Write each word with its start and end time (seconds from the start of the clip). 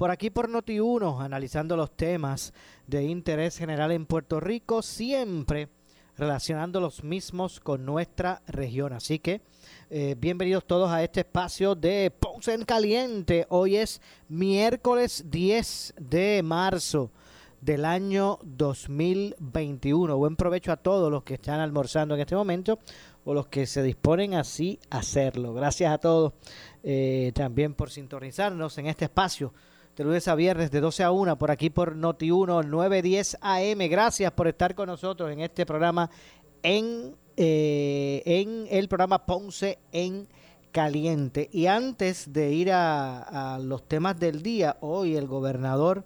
por 0.00 0.10
aquí 0.10 0.30
por 0.30 0.48
Noti1, 0.48 1.22
analizando 1.22 1.76
los 1.76 1.94
temas 1.94 2.54
de 2.86 3.02
interés 3.02 3.58
general 3.58 3.92
en 3.92 4.06
Puerto 4.06 4.40
Rico, 4.40 4.80
siempre 4.80 5.68
relacionando 6.16 6.80
los 6.80 7.04
mismos 7.04 7.60
con 7.60 7.84
nuestra 7.84 8.40
región. 8.46 8.94
Así 8.94 9.18
que 9.18 9.42
eh, 9.90 10.16
bienvenidos 10.18 10.64
todos 10.66 10.90
a 10.90 11.02
este 11.02 11.20
espacio 11.20 11.74
de 11.74 12.10
Ponce 12.18 12.54
en 12.54 12.64
Caliente. 12.64 13.44
Hoy 13.50 13.76
es 13.76 14.00
miércoles 14.30 15.26
10 15.28 15.96
de 16.00 16.42
marzo 16.42 17.10
del 17.60 17.84
año 17.84 18.38
2021. 18.42 20.16
Buen 20.16 20.36
provecho 20.36 20.72
a 20.72 20.78
todos 20.78 21.12
los 21.12 21.24
que 21.24 21.34
están 21.34 21.60
almorzando 21.60 22.14
en 22.14 22.22
este 22.22 22.36
momento 22.36 22.78
o 23.26 23.34
los 23.34 23.48
que 23.48 23.66
se 23.66 23.82
disponen 23.82 24.32
así 24.32 24.80
a 24.88 25.00
hacerlo. 25.00 25.52
Gracias 25.52 25.92
a 25.92 25.98
todos 25.98 26.32
eh, 26.82 27.32
también 27.34 27.74
por 27.74 27.90
sintonizarnos 27.90 28.78
en 28.78 28.86
este 28.86 29.04
espacio 29.04 29.52
de 29.96 30.04
lunes 30.04 30.28
a 30.28 30.34
viernes 30.34 30.70
de 30.70 30.80
12 30.80 31.02
a 31.02 31.10
1 31.10 31.38
por 31.38 31.50
aquí 31.50 31.70
por 31.70 31.96
Noti1 31.96 32.66
910 32.66 33.38
AM. 33.40 33.78
Gracias 33.88 34.32
por 34.32 34.48
estar 34.48 34.74
con 34.74 34.86
nosotros 34.86 35.30
en 35.30 35.40
este 35.40 35.66
programa 35.66 36.10
en, 36.62 37.16
eh, 37.36 38.22
en 38.24 38.66
el 38.70 38.88
programa 38.88 39.26
Ponce 39.26 39.78
en 39.92 40.28
Caliente. 40.72 41.48
Y 41.52 41.66
antes 41.66 42.32
de 42.32 42.52
ir 42.52 42.70
a, 42.72 43.58
los 43.62 43.86
temas 43.88 44.18
del 44.18 44.42
día, 44.42 44.76
hoy 44.80 45.16
el 45.16 45.26
gobernador 45.26 46.04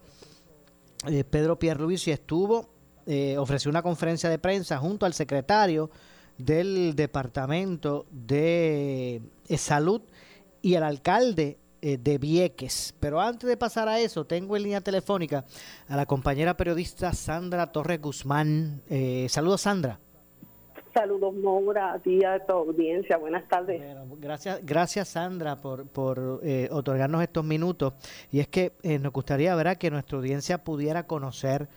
eh, 1.07 1.25
Pedro 1.25 1.59
Pierluisi 1.59 2.11
estuvo, 2.11 2.69
ofreció 3.37 3.71
una 3.71 3.83
conferencia 3.83 4.31
de 4.31 4.39
prensa 4.39 4.79
junto 4.79 5.05
al 5.05 5.13
secretario 5.13 5.91
del 6.39 6.95
Departamento 6.97 8.07
de 8.11 9.23
eh, 9.49 9.59
Salud 9.59 10.03
y 10.63 10.75
el 10.75 10.83
alcalde 10.83 11.59
eh, 11.87 11.99
de 11.99 12.17
Vieques. 12.17 12.95
Pero 12.99 13.21
antes 13.21 13.47
de 13.47 13.59
pasar 13.59 13.89
a 13.89 14.01
eso, 14.01 14.25
tengo 14.25 14.57
en 14.57 14.63
línea 14.63 14.81
telefónica 14.81 15.45
a 15.87 15.97
la 15.97 16.07
compañera 16.07 16.57
periodista 16.57 17.13
Sandra 17.13 17.71
Torres 17.73 18.01
Guzmán. 18.01 18.81
Eh, 18.89 19.27
saludos, 19.29 19.61
Sandra. 19.61 20.01
Saludos, 20.95 21.35
Maura, 21.35 21.93
a 21.93 21.99
ti, 21.99 22.25
a 22.25 22.39
tu 22.47 22.55
audiencia. 22.55 23.19
Buenas 23.19 23.47
tardes. 23.49 23.83
gracias, 24.19 24.65
gracias, 24.65 25.09
Sandra, 25.09 25.61
por, 25.61 25.87
por 25.89 26.41
eh, 26.43 26.69
otorgarnos 26.71 27.23
estos 27.23 27.45
minutos. 27.45 27.93
Y 28.33 28.41
es 28.41 28.49
que 28.49 28.73
nos 29.01 29.13
gustaría, 29.13 29.55
¿verdad?, 29.55 29.77
que 29.77 29.91
nuestra 29.91 30.17
audiencia 30.17 30.65
pudiera 30.65 31.07
conocer 31.07 31.69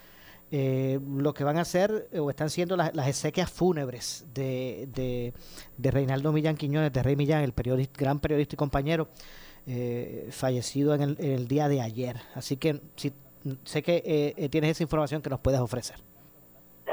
eh, 0.50 0.98
lo 1.06 1.34
que 1.34 1.44
van 1.44 1.58
a 1.58 1.62
hacer 1.62 2.08
eh, 2.14 2.20
o 2.20 2.30
están 2.30 2.50
siendo 2.50 2.78
las, 2.78 2.96
las 2.96 3.10
exequias 3.10 3.52
fúnebres 3.52 4.26
de, 4.34 5.34
de, 5.78 5.92
Reinaldo 5.92 6.32
Millán 6.32 6.56
Quiñones, 6.56 6.94
de 6.94 7.04
Rey 7.04 7.18
Millán, 7.18 7.44
el 7.44 7.52
periodista, 7.52 8.00
gran 8.00 8.22
periodista 8.22 8.56
y 8.56 8.58
compañero, 8.58 9.10
eh, 9.68 10.28
fallecido 10.32 10.96
en 10.96 11.02
el, 11.02 11.18
en 11.20 11.32
el, 11.32 11.48
día 11.48 11.68
de 11.68 11.82
ayer. 11.82 12.18
Así 12.36 12.58
que 12.58 12.82
si, 12.96 13.14
sé 13.64 13.82
que 13.84 14.50
tienes 14.52 14.72
esa 14.72 14.84
información 14.84 15.22
que 15.22 15.30
nos 15.30 15.40
puedes 15.40 15.60
ofrecer. 15.60 15.98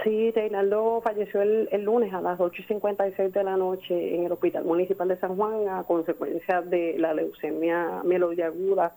Sí, 0.05 0.31
Reinaldo 0.33 1.01
falleció 1.03 1.41
el, 1.41 1.67
el 1.73 1.83
lunes 1.83 2.13
a 2.13 2.21
las 2.21 2.39
8.56 2.39 3.33
de 3.33 3.43
la 3.43 3.57
noche 3.57 4.15
en 4.15 4.25
el 4.25 4.33
Hospital 4.33 4.65
Municipal 4.65 5.09
de 5.09 5.17
San 5.17 5.35
Juan 5.35 5.67
a 5.69 5.85
consecuencia 5.85 6.61
de 6.61 6.99
la 6.99 7.15
leucemia 7.15 8.03
mieloide 8.05 8.45
aguda, 8.45 8.95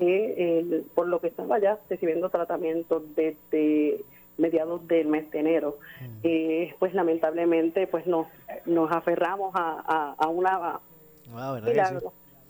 eh, 0.00 0.82
por 0.94 1.08
lo 1.08 1.18
que 1.20 1.28
estaba 1.28 1.58
ya 1.58 1.78
recibiendo 1.88 2.28
tratamiento 2.28 3.02
desde 3.16 4.04
mediados 4.36 4.86
del 4.86 5.06
mes 5.06 5.30
de 5.30 5.38
enero. 5.38 5.78
Eh, 6.22 6.74
pues 6.78 6.92
lamentablemente 6.92 7.86
pues 7.86 8.06
nos, 8.06 8.26
nos 8.66 8.92
aferramos 8.92 9.52
a, 9.54 10.14
a, 10.18 10.28
una 10.28 10.50
ah. 10.52 10.80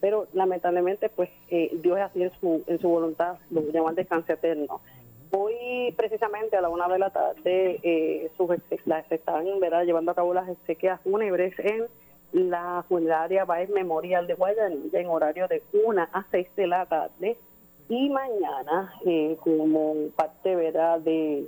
Pero 0.01 0.27
lamentablemente 0.33 1.09
pues 1.09 1.31
eh, 1.49 1.71
Dios 1.83 1.99
es 1.99 2.05
así 2.05 2.23
en 2.23 2.33
su, 2.41 2.63
en 2.67 2.79
su 2.79 2.89
voluntad, 2.89 3.37
lo 3.51 3.63
llaman 3.71 3.95
descanso 3.95 4.33
eterno. 4.33 4.81
Hoy, 5.33 5.95
precisamente 5.97 6.57
a 6.57 6.61
la 6.61 6.69
una 6.69 6.89
de 6.89 6.99
la 6.99 7.11
tarde, 7.11 7.79
eh, 7.85 8.31
se 9.09 9.15
están 9.15 9.45
llevando 9.87 10.11
a 10.11 10.15
cabo 10.15 10.35
las 10.35 10.49
exequias 10.49 11.01
fúnebres 11.03 11.55
en 11.61 11.87
la 12.33 12.85
funeraria 12.89 13.45
Baez 13.45 13.71
Memorial 13.71 14.27
de 14.27 14.35
Guayanilla 14.35 15.01
en 15.01 15.07
horario 15.07 15.47
de 15.47 15.63
una 15.85 16.05
a 16.13 16.27
seis 16.33 16.49
de 16.57 16.67
la 16.67 16.87
tarde. 16.87 17.37
Y 17.89 18.09
mañana, 18.11 18.93
eh, 19.07 19.37
como 19.41 19.95
parte 20.17 20.57
¿verdad? 20.57 20.99
De, 21.01 21.47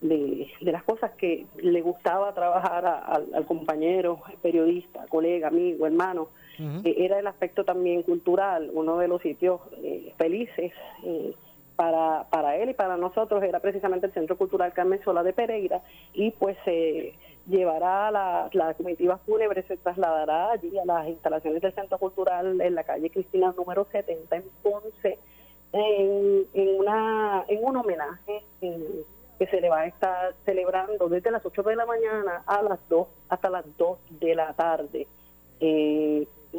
de, 0.00 0.48
las 0.60 0.84
cosas 0.84 1.12
que 1.12 1.46
le 1.56 1.80
gustaba 1.80 2.32
trabajar 2.32 2.86
al 2.86 3.46
compañero, 3.46 4.20
periodista, 4.40 5.06
colega, 5.08 5.48
amigo, 5.48 5.86
hermano, 5.86 6.28
eh, 6.58 6.94
era 6.98 7.18
el 7.18 7.26
aspecto 7.26 7.64
también 7.64 8.02
cultural, 8.02 8.70
uno 8.72 8.98
de 8.98 9.08
los 9.08 9.22
sitios 9.22 9.60
eh, 9.82 10.12
felices 10.16 10.72
eh, 11.04 11.34
para, 11.76 12.26
para 12.30 12.56
él 12.56 12.70
y 12.70 12.74
para 12.74 12.96
nosotros 12.96 13.42
era 13.42 13.60
precisamente 13.60 14.06
el 14.06 14.12
Centro 14.12 14.36
Cultural 14.36 14.72
Carmen 14.72 15.02
Sola 15.04 15.22
de 15.22 15.32
Pereira 15.32 15.82
y 16.14 16.30
pues 16.30 16.56
se 16.64 17.14
llevará 17.46 18.10
la, 18.10 18.48
la 18.52 18.74
comitiva 18.74 19.18
fúnebre, 19.18 19.62
se 19.62 19.76
trasladará 19.76 20.52
allí 20.52 20.78
a 20.78 20.84
las 20.84 21.08
instalaciones 21.08 21.62
del 21.62 21.74
Centro 21.74 21.98
Cultural 21.98 22.60
en 22.60 22.74
la 22.74 22.84
calle 22.84 23.10
Cristina 23.10 23.54
número 23.56 23.86
70 23.92 24.36
en 24.36 24.44
Ponce 24.62 25.18
en, 25.72 26.78
una, 26.78 27.44
en 27.48 27.64
un 27.64 27.76
homenaje 27.76 28.42
que 29.38 29.46
se 29.46 29.60
le 29.60 29.68
va 29.68 29.80
a 29.80 29.86
estar 29.86 30.34
celebrando 30.44 31.08
desde 31.08 31.30
las 31.30 31.44
8 31.44 31.62
de 31.62 31.76
la 31.76 31.86
mañana 31.86 32.42
a 32.46 32.62
las 32.62 32.78
2 32.88 33.06
hasta 33.28 33.50
las 33.50 33.64
2 33.76 33.98
de 34.20 34.34
la 34.34 34.52
tarde. 34.54 35.06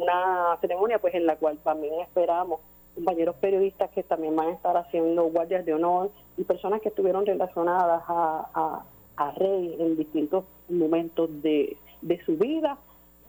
Una 0.00 0.56
ceremonia 0.60 0.98
pues 0.98 1.14
en 1.14 1.26
la 1.26 1.36
cual 1.36 1.58
también 1.58 2.00
esperamos 2.00 2.60
compañeros 2.94 3.36
periodistas 3.36 3.90
que 3.90 4.02
también 4.02 4.34
van 4.34 4.48
a 4.48 4.52
estar 4.52 4.76
haciendo 4.76 5.24
guardias 5.24 5.64
de 5.64 5.74
honor 5.74 6.10
y 6.36 6.44
personas 6.44 6.80
que 6.80 6.88
estuvieron 6.88 7.24
relacionadas 7.24 8.02
a, 8.08 8.82
a, 9.16 9.30
Rey 9.36 9.76
en 9.78 9.96
distintos 9.96 10.44
momentos 10.68 11.42
de, 11.42 11.76
de 12.02 12.24
su 12.24 12.36
vida. 12.36 12.78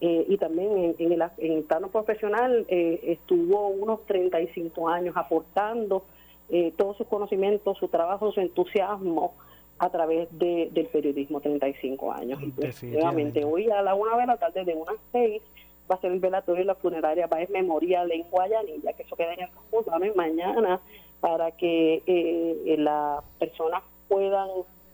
Eh, 0.02 0.26
y 0.30 0.38
también 0.38 0.96
en, 0.98 1.12
el, 1.12 1.24
en 1.40 1.52
el 1.58 1.64
plano 1.64 1.90
profesional 1.90 2.66
eh, 2.70 3.02
estuvo 3.04 3.68
unos 3.68 4.06
35 4.06 4.88
años 4.88 5.18
aportando 5.18 6.04
eh, 6.50 6.72
todos 6.78 6.98
sus 6.98 7.08
conocimientos, 7.08 7.78
su 7.78 7.90
trabajo, 7.90 8.32
su 8.32 8.40
entusiasmo 8.40 9.34
a 9.78 9.90
través 9.90 10.28
de, 10.38 10.70
del 10.72 10.88
periodismo, 10.88 11.42
35 11.42 12.12
años. 12.12 12.42
Y 12.42 12.52
pues, 12.52 12.84
nuevamente, 12.84 13.44
hoy 13.44 13.70
a 13.70 13.82
la 13.82 13.94
una 13.96 14.18
de 14.18 14.26
la 14.26 14.38
tarde, 14.38 14.64
de 14.64 14.74
unas 14.74 14.96
seis, 15.12 15.42
va 15.90 15.96
a 15.96 16.02
ser 16.02 16.12
el 16.12 16.20
velatorio 16.20 16.64
y 16.64 16.66
la 16.66 16.76
funeraria 16.76 17.28
va 17.28 17.38
a 17.38 17.40
ser 17.40 17.52
memorial 17.52 18.12
en 18.12 18.24
Guayanilla, 18.30 18.94
que 18.94 19.04
eso 19.04 19.16
queda 19.16 19.34
en 19.34 19.42
el 19.42 19.50
conjunto 19.50 19.92
mañana 20.16 20.80
para 21.20 21.52
que 21.52 22.02
eh, 22.06 22.76
las 22.78 23.24
personas 23.40 23.84
puedan 24.08 24.50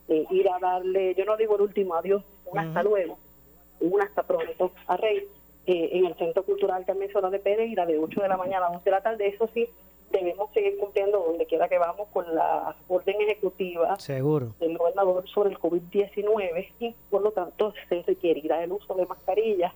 eh, 0.07 0.25
ir 0.31 0.50
a 0.50 0.59
darle, 0.59 1.15
yo 1.15 1.25
no 1.25 1.38
digo 1.38 1.56
el 1.56 1.62
último 1.62 1.95
adiós, 1.95 2.24
un 2.45 2.59
hasta 2.59 2.83
luego, 2.83 3.18
un 3.80 4.01
hasta 4.01 4.24
pronto 4.24 4.71
a 4.88 4.97
Rey, 4.97 5.27
eh, 5.68 5.89
en 5.94 6.06
el 6.06 6.15
Centro 6.15 6.44
Cultural 6.44 6.86
Carmen 6.86 7.12
Sola 7.12 7.30
de 7.30 7.39
Pereira 7.39 7.86
de 7.86 7.97
8 7.97 8.21
de 8.21 8.27
la 8.27 8.38
mañana 8.38 8.68
a 8.68 8.69
11 8.69 8.83
de 8.83 8.92
la 8.92 9.01
tarde, 9.01 9.27
eso 9.27 9.50
sí, 9.53 9.68
debemos 10.12 10.51
seguir 10.53 10.77
cumpliendo 10.77 11.19
donde 11.19 11.45
quiera 11.45 11.68
que 11.68 11.77
vamos 11.77 12.07
con 12.13 12.33
la 12.36 12.75
orden 12.88 13.15
ejecutiva 13.21 14.00
Seguro. 14.00 14.53
del 14.59 14.77
gobernador 14.77 15.27
sobre 15.27 15.50
el 15.50 15.59
COVID-19 15.59 16.68
y 16.80 16.95
por 17.09 17.21
lo 17.21 17.31
tanto 17.31 17.74
se 17.89 18.03
requerirá 18.03 18.63
el 18.63 18.71
uso 18.71 18.94
de 18.94 19.06
mascarillas 19.06 19.74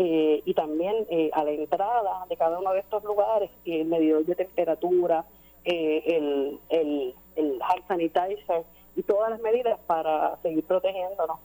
eh, 0.00 0.42
y 0.44 0.54
también 0.54 0.94
eh, 1.10 1.28
a 1.32 1.42
la 1.42 1.50
entrada 1.50 2.24
de 2.30 2.36
cada 2.36 2.60
uno 2.60 2.72
de 2.72 2.78
estos 2.78 3.02
lugares 3.02 3.50
el 3.64 3.84
medidor 3.86 4.24
de 4.24 4.34
temperatura, 4.36 5.24
eh, 5.64 6.02
el, 6.06 6.60
el, 6.68 7.14
el 7.34 7.58
hand 7.60 7.82
sanitizer 7.88 8.62
y 8.94 9.02
todas 9.02 9.30
las 9.30 9.40
medidas 9.40 9.76
para 9.86 10.38
seguir 10.42 10.64
protegiéndonos. 10.64 11.38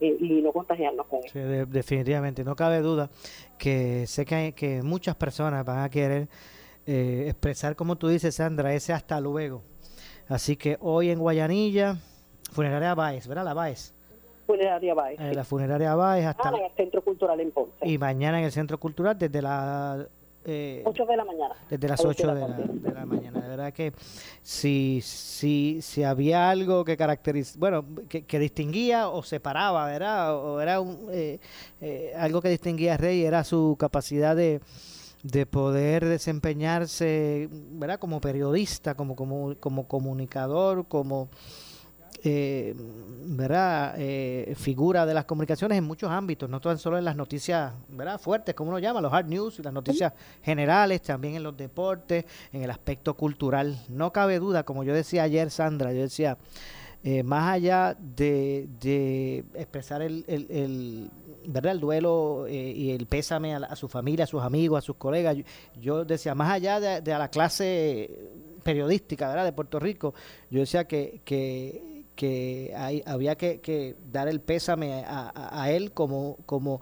eh, 0.00 0.14
y 0.20 0.42
no 0.42 0.52
contagiarnos 0.52 1.06
con 1.06 1.22
sí, 1.22 1.40
definitivamente, 1.68 2.44
no 2.44 2.54
cabe 2.54 2.80
duda 2.80 3.08
que 3.58 4.06
sé 4.06 4.26
que, 4.26 4.52
que 4.54 4.82
muchas 4.82 5.16
personas 5.16 5.64
van 5.64 5.78
a 5.78 5.88
querer 5.88 6.28
eh, 6.86 7.24
expresar, 7.30 7.74
como 7.76 7.96
tú 7.96 8.08
dices, 8.08 8.34
Sandra, 8.34 8.74
ese 8.74 8.92
hasta 8.92 9.18
luego. 9.20 9.62
Así 10.28 10.56
que 10.56 10.76
hoy 10.80 11.08
en 11.10 11.18
Guayanilla, 11.18 11.96
funeraria 12.52 12.94
Baez, 12.94 13.26
¿verdad? 13.26 13.44
La 13.44 13.54
Baez. 13.54 13.94
Funeraria 14.46 14.94
Baez. 14.94 15.20
la 15.34 15.44
funeraria 15.44 15.94
Baez 15.94 16.26
hasta... 16.26 16.48
en 16.50 16.64
el 16.64 16.72
Centro 16.76 17.02
Cultural 17.02 17.40
en 17.40 17.50
Ponce. 17.50 17.88
Y 17.88 17.98
mañana 17.98 18.38
en 18.38 18.44
el 18.44 18.52
Centro 18.52 18.78
Cultural 18.78 19.18
desde 19.18 19.42
la 19.42 20.06
eh, 20.48 20.82
8 20.84 21.06
de 21.06 21.16
la 21.16 21.24
mañana. 21.24 21.56
Desde 21.68 21.88
las 21.88 22.04
8 22.04 22.22
de 22.22 22.40
la, 22.40 22.48
de 22.56 22.92
la, 22.94 23.04
mañana. 23.04 23.40
De 23.40 23.48
verdad 23.48 23.72
que 23.72 23.92
si, 24.42 25.00
si, 25.02 25.82
si 25.82 26.04
había 26.04 26.50
algo 26.50 26.84
que 26.84 26.96
caracteriza, 26.96 27.58
bueno, 27.58 27.84
que, 28.08 28.24
que, 28.24 28.38
distinguía 28.38 29.08
o 29.08 29.24
separaba, 29.24 29.86
¿verdad? 29.86 30.36
O 30.36 30.60
era 30.60 30.80
un, 30.80 31.08
eh, 31.10 31.40
eh, 31.80 32.12
algo 32.16 32.40
que 32.40 32.48
distinguía 32.48 32.94
a 32.94 32.96
Rey, 32.96 33.24
era 33.24 33.42
su 33.42 33.76
capacidad 33.76 34.36
de, 34.36 34.60
de 35.24 35.46
poder 35.46 36.04
desempeñarse, 36.04 37.48
¿verdad? 37.50 37.98
Como 37.98 38.20
periodista, 38.20 38.94
como, 38.94 39.16
como, 39.16 39.56
como 39.58 39.88
comunicador, 39.88 40.86
como 40.86 41.28
eh, 42.28 42.74
¿verdad? 42.76 43.94
Eh, 43.98 44.54
figura 44.56 45.06
de 45.06 45.14
las 45.14 45.26
comunicaciones 45.26 45.78
en 45.78 45.84
muchos 45.84 46.10
ámbitos, 46.10 46.50
no 46.50 46.60
tan 46.60 46.76
solo 46.76 46.98
en 46.98 47.04
las 47.04 47.14
noticias 47.14 47.72
¿verdad? 47.88 48.18
fuertes, 48.18 48.52
como 48.56 48.70
uno 48.70 48.80
llama, 48.80 49.00
los 49.00 49.12
hard 49.12 49.28
news 49.28 49.60
y 49.60 49.62
las 49.62 49.72
noticias 49.72 50.12
generales, 50.42 51.02
también 51.02 51.36
en 51.36 51.44
los 51.44 51.56
deportes, 51.56 52.24
en 52.52 52.64
el 52.64 52.70
aspecto 52.70 53.14
cultural. 53.14 53.78
No 53.88 54.12
cabe 54.12 54.40
duda, 54.40 54.64
como 54.64 54.82
yo 54.82 54.92
decía 54.92 55.22
ayer, 55.22 55.52
Sandra, 55.52 55.92
yo 55.92 56.00
decía, 56.00 56.36
eh, 57.04 57.22
más 57.22 57.52
allá 57.52 57.96
de, 57.96 58.68
de 58.80 59.44
expresar 59.54 60.02
el, 60.02 60.24
el, 60.26 61.08
¿verdad? 61.46 61.72
el 61.72 61.80
duelo 61.80 62.46
eh, 62.48 62.72
y 62.74 62.90
el 62.90 63.06
pésame 63.06 63.54
a, 63.54 63.76
su 63.76 63.86
familia, 63.86 64.24
a 64.24 64.26
sus 64.26 64.42
amigos, 64.42 64.78
a 64.78 64.82
sus 64.82 64.96
colegas, 64.96 65.36
yo, 65.80 66.04
decía, 66.04 66.34
más 66.34 66.50
allá 66.50 66.80
de, 66.80 67.00
de, 67.02 67.12
la 67.16 67.28
clase 67.28 68.10
periodística 68.64 69.28
¿verdad? 69.28 69.44
de 69.44 69.52
Puerto 69.52 69.78
Rico, 69.78 70.12
yo 70.50 70.58
decía 70.58 70.88
que, 70.88 71.20
que 71.24 71.85
que 72.16 72.72
hay, 72.76 73.02
había 73.06 73.36
que, 73.36 73.94
dar 74.10 74.26
el 74.26 74.40
pésame 74.40 75.04
a, 75.06 75.70
él 75.70 75.92
como, 75.92 76.38
como, 76.46 76.80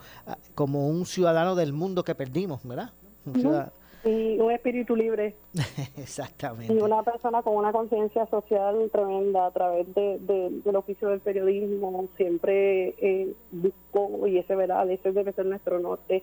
como 0.54 0.88
un 0.88 1.04
ciudadano 1.04 1.54
del 1.56 1.72
mundo 1.72 2.04
que 2.04 2.14
perdimos, 2.14 2.66
¿verdad? 2.66 2.92
Un 3.26 3.70
y 4.04 4.38
un 4.38 4.50
espíritu 4.52 4.94
libre. 4.94 5.34
Exactamente. 5.96 6.72
Y 6.72 6.78
una 6.78 7.02
persona 7.02 7.42
con 7.42 7.56
una 7.56 7.72
conciencia 7.72 8.26
social 8.26 8.90
tremenda 8.92 9.46
a 9.46 9.50
través 9.50 9.92
de, 9.94 10.18
del 10.18 10.76
oficio 10.76 11.08
del 11.08 11.20
periodismo. 11.20 12.08
Siempre 12.16 12.94
eh, 12.98 13.32
buscó, 13.50 14.26
y 14.26 14.38
ese, 14.38 14.54
¿verdad? 14.56 14.90
ese 14.90 15.12
debe 15.12 15.32
ser 15.32 15.46
nuestro 15.46 15.80
norte, 15.80 16.22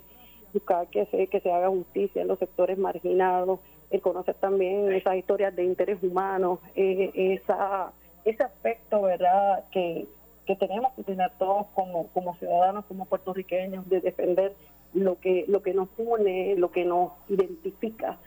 buscar 0.53 0.87
que 0.87 1.05
se, 1.07 1.27
que 1.27 1.39
se 1.39 1.51
haga 1.51 1.69
justicia 1.69 2.21
en 2.21 2.27
los 2.27 2.37
sectores 2.37 2.77
marginados, 2.77 3.59
el 3.89 4.01
conocer 4.01 4.35
también 4.35 4.91
esas 4.91 5.15
historias 5.15 5.55
de 5.55 5.65
interés 5.65 6.01
humano, 6.03 6.59
eh, 6.75 7.39
esa 7.41 7.93
ese 8.25 8.43
aspecto, 8.43 9.01
¿verdad?, 9.01 9.63
que, 9.71 10.07
que 10.45 10.55
tenemos 10.55 10.93
que 10.93 11.03
tener 11.03 11.31
todos 11.37 11.67
como, 11.73 12.07
como 12.07 12.35
ciudadanos, 12.35 12.85
como 12.85 13.05
puertorriqueños, 13.05 13.87
de 13.89 14.01
defender 14.01 14.53
lo 14.93 15.19
que, 15.19 15.45
lo 15.47 15.61
que 15.61 15.73
nos 15.73 15.89
une, 15.97 16.55
lo 16.57 16.71
que 16.71 16.85
nos 16.85 17.11
identifica, 17.29 18.17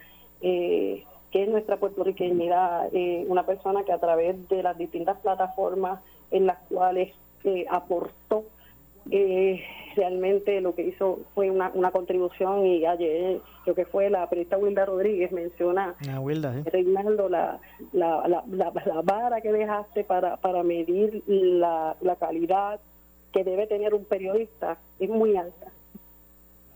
eh, 0.41 1.05
que 1.31 1.43
es 1.43 1.49
nuestra 1.49 1.77
puertorriqueñidad, 1.77 2.95
eh, 2.95 3.25
una 3.29 3.45
persona 3.45 3.85
que 3.85 3.93
a 3.93 3.99
través 3.99 4.49
de 4.49 4.63
las 4.63 4.79
distintas 4.79 5.19
plataformas 5.19 6.01
en 6.31 6.47
las 6.47 6.59
cuales 6.69 7.13
eh, 7.45 7.67
aportó 7.71 8.45
eh, 9.11 9.63
realmente 9.95 10.61
lo 10.61 10.75
que 10.75 10.83
hizo 10.83 11.21
fue 11.35 11.51
una, 11.51 11.71
una 11.75 11.91
contribución 11.91 12.67
y 12.67 12.85
ayer 12.85 13.41
creo 13.63 13.75
que 13.75 13.85
fue 13.85 14.11
la 14.11 14.29
periodista 14.29 14.59
Wilda 14.59 14.85
Rodríguez 14.85 15.33
menciona 15.33 15.95
ah, 16.11 16.21
Wilda, 16.21 16.63
Reinaldo 16.65 17.29
la, 17.29 17.61
la, 17.93 18.27
la, 18.29 18.43
la, 18.49 19.03
vara 19.03 19.41
que 19.41 19.53
dejaste 19.53 20.05
para, 20.05 20.37
para 20.37 20.63
medir 20.63 21.23
la, 21.27 21.97
la 22.01 22.17
calidad 22.17 22.81
que 23.33 23.45
debe 23.45 23.67
tener 23.67 23.95
un 23.95 24.05
periodista 24.05 24.79
es 24.99 25.11
muy 25.11 25.37
alta. 25.37 25.67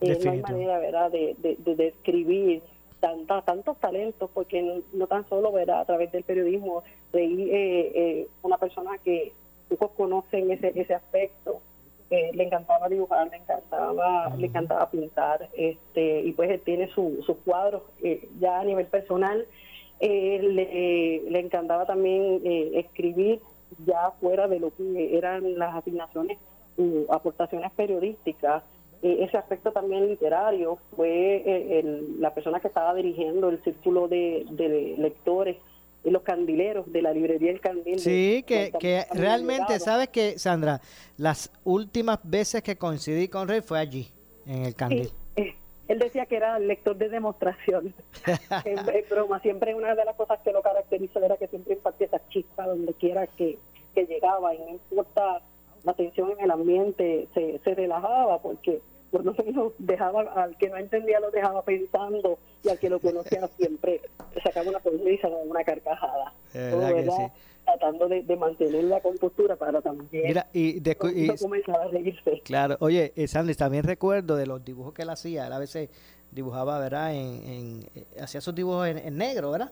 Eh, 0.01 0.19
no 0.25 0.31
hay 0.31 0.41
manera 0.41 0.79
verdad 0.79 1.11
de, 1.11 1.35
de, 1.39 1.75
describir 1.75 2.63
tanta, 3.01 3.43
tantos 3.43 3.79
talentos 3.79 4.31
porque 4.33 4.83
no, 4.93 5.07
tan 5.07 5.29
solo 5.29 5.53
verá 5.53 5.81
a 5.81 5.85
través 5.85 6.13
del 6.13 6.25
periodismo 6.25 6.85
de 7.13 7.25
eh, 7.25 7.93
eh, 7.95 8.29
una 8.43 8.59
persona 8.59 8.99
que 8.99 9.33
pocos 9.69 9.91
conocen 9.93 10.51
ese, 10.51 10.73
ese 10.75 10.95
aspecto 10.95 11.61
eh, 12.11 12.31
le 12.33 12.45
encantaba 12.45 12.89
dibujar, 12.89 13.29
le 13.29 13.37
encantaba, 13.37 14.35
le 14.37 14.47
encantaba 14.47 14.91
pintar, 14.91 15.49
este, 15.55 16.23
y 16.23 16.33
pues 16.33 16.63
tiene 16.65 16.89
sus 16.89 17.37
cuadros 17.45 17.83
eh, 18.03 18.29
ya 18.41 18.61
a 18.61 18.65
nivel 18.65 18.87
personal. 18.87 19.47
Eh, 20.01 20.39
le, 20.43 21.31
le, 21.31 21.39
encantaba 21.41 21.85
también 21.85 22.41
escribir 22.75 23.41
ya 23.85 24.13
fuera 24.21 24.49
de 24.49 24.61
lo 24.61 24.71
que 24.75 25.19
eran 25.19 25.59
las 25.59 25.75
asignaciones 25.75 26.39
u 26.79 27.05
aportaciones 27.11 27.73
periodísticas. 27.73 28.63
ese 29.03 29.37
aspecto 29.37 29.73
también 29.73 30.09
literario 30.09 30.79
fue 30.97 31.83
la 32.19 32.33
persona 32.33 32.61
que 32.61 32.69
estaba 32.69 32.95
dirigiendo 32.95 33.49
el 33.51 33.63
círculo 33.65 34.09
de, 34.09 34.47
de 34.51 34.95
lectores 34.97 35.57
los 36.05 36.23
candileros 36.23 36.91
de 36.93 37.03
la 37.03 37.13
librería 37.13 37.51
El 37.51 37.61
Candil. 37.61 37.99
Sí, 37.99 38.45
que, 38.47 38.73
que 38.79 39.05
realmente, 39.13 39.79
¿sabes 39.81 40.09
que 40.09 40.39
Sandra? 40.39 40.81
Las 41.17 41.51
últimas 41.65 42.21
veces 42.23 42.63
que 42.63 42.77
coincidí 42.77 43.29
con 43.29 43.49
Rey 43.49 43.61
fue 43.61 43.79
allí, 43.79 44.09
en 44.47 44.65
El 44.65 44.75
Candil. 44.75 45.11
Eh, 45.37 45.55
él 45.89 45.99
decía 45.99 46.27
que 46.27 46.37
era 46.37 46.59
lector 46.59 46.97
de 46.97 47.09
demostración. 47.09 47.95
en, 48.65 49.09
broma, 49.09 49.41
siempre 49.41 49.75
una 49.75 49.95
de 49.95 50.05
las 50.05 50.17
cosas 50.17 50.39
que 50.45 50.53
lo 50.53 50.63
caracterizó 50.63 51.21
era 51.21 51.37
que 51.37 51.49
siempre 51.49 51.75
impartía 51.75 52.07
esa 52.07 52.27
chispa 52.29 52.67
donde 52.67 52.93
quiera 52.95 53.27
que, 53.27 53.59
que 53.95 54.05
llegaba 54.05 54.55
y 54.55 54.59
no 54.59 54.69
importa 54.69 55.43
la 55.85 55.95
tensión 55.95 56.33
en 56.33 56.41
el 56.41 56.51
ambiente, 56.51 57.29
se, 57.35 57.59
se 57.65 57.75
relajaba 57.75 58.41
porque 58.43 58.81
por 59.11 59.25
dejaba 59.79 60.23
al 60.43 60.57
que 60.57 60.69
no 60.69 60.77
entendía 60.77 61.21
lo 61.21 61.31
dejaba 61.31 61.63
pensando 61.63 62.39
y 62.63 62.69
al 62.69 62.79
que 62.79 62.91
lo 62.91 63.01
conocía 63.01 63.47
siempre 63.57 64.01
sacaba 64.43 64.69
una 64.69 64.81
sonrisa 64.81 65.29
o 65.29 65.43
una 65.45 65.65
carcajada. 65.65 66.33
Tratando 66.53 68.09
de, 68.09 68.37
mantener 68.37 68.85
la 68.85 69.01
compostura 69.01 69.55
para 69.55 69.83
también 69.83 70.25
Mira, 70.27 70.47
y, 70.55 70.81
comenzar 71.37 71.77
a 71.83 71.89
reírse. 71.89 72.41
Claro, 72.43 72.79
oye, 72.81 73.13
eh, 73.15 73.29
Sandy, 73.29 73.55
también 73.55 73.85
recuerdo 73.85 74.37
de 74.37 74.47
los 74.47 74.65
dibujos 74.65 74.95
que 74.95 75.03
él 75.03 75.11
hacía, 75.11 75.47
él 75.47 75.53
a 75.53 75.59
veces 75.59 75.91
dibujaba, 76.31 76.79
¿verdad? 76.79 77.15
En, 77.15 77.85
eh, 77.95 78.05
hacía 78.23 78.41
sus 78.41 78.55
dibujos 78.55 78.89
en, 78.89 79.19
negro, 79.19 79.51
¿verdad? 79.51 79.71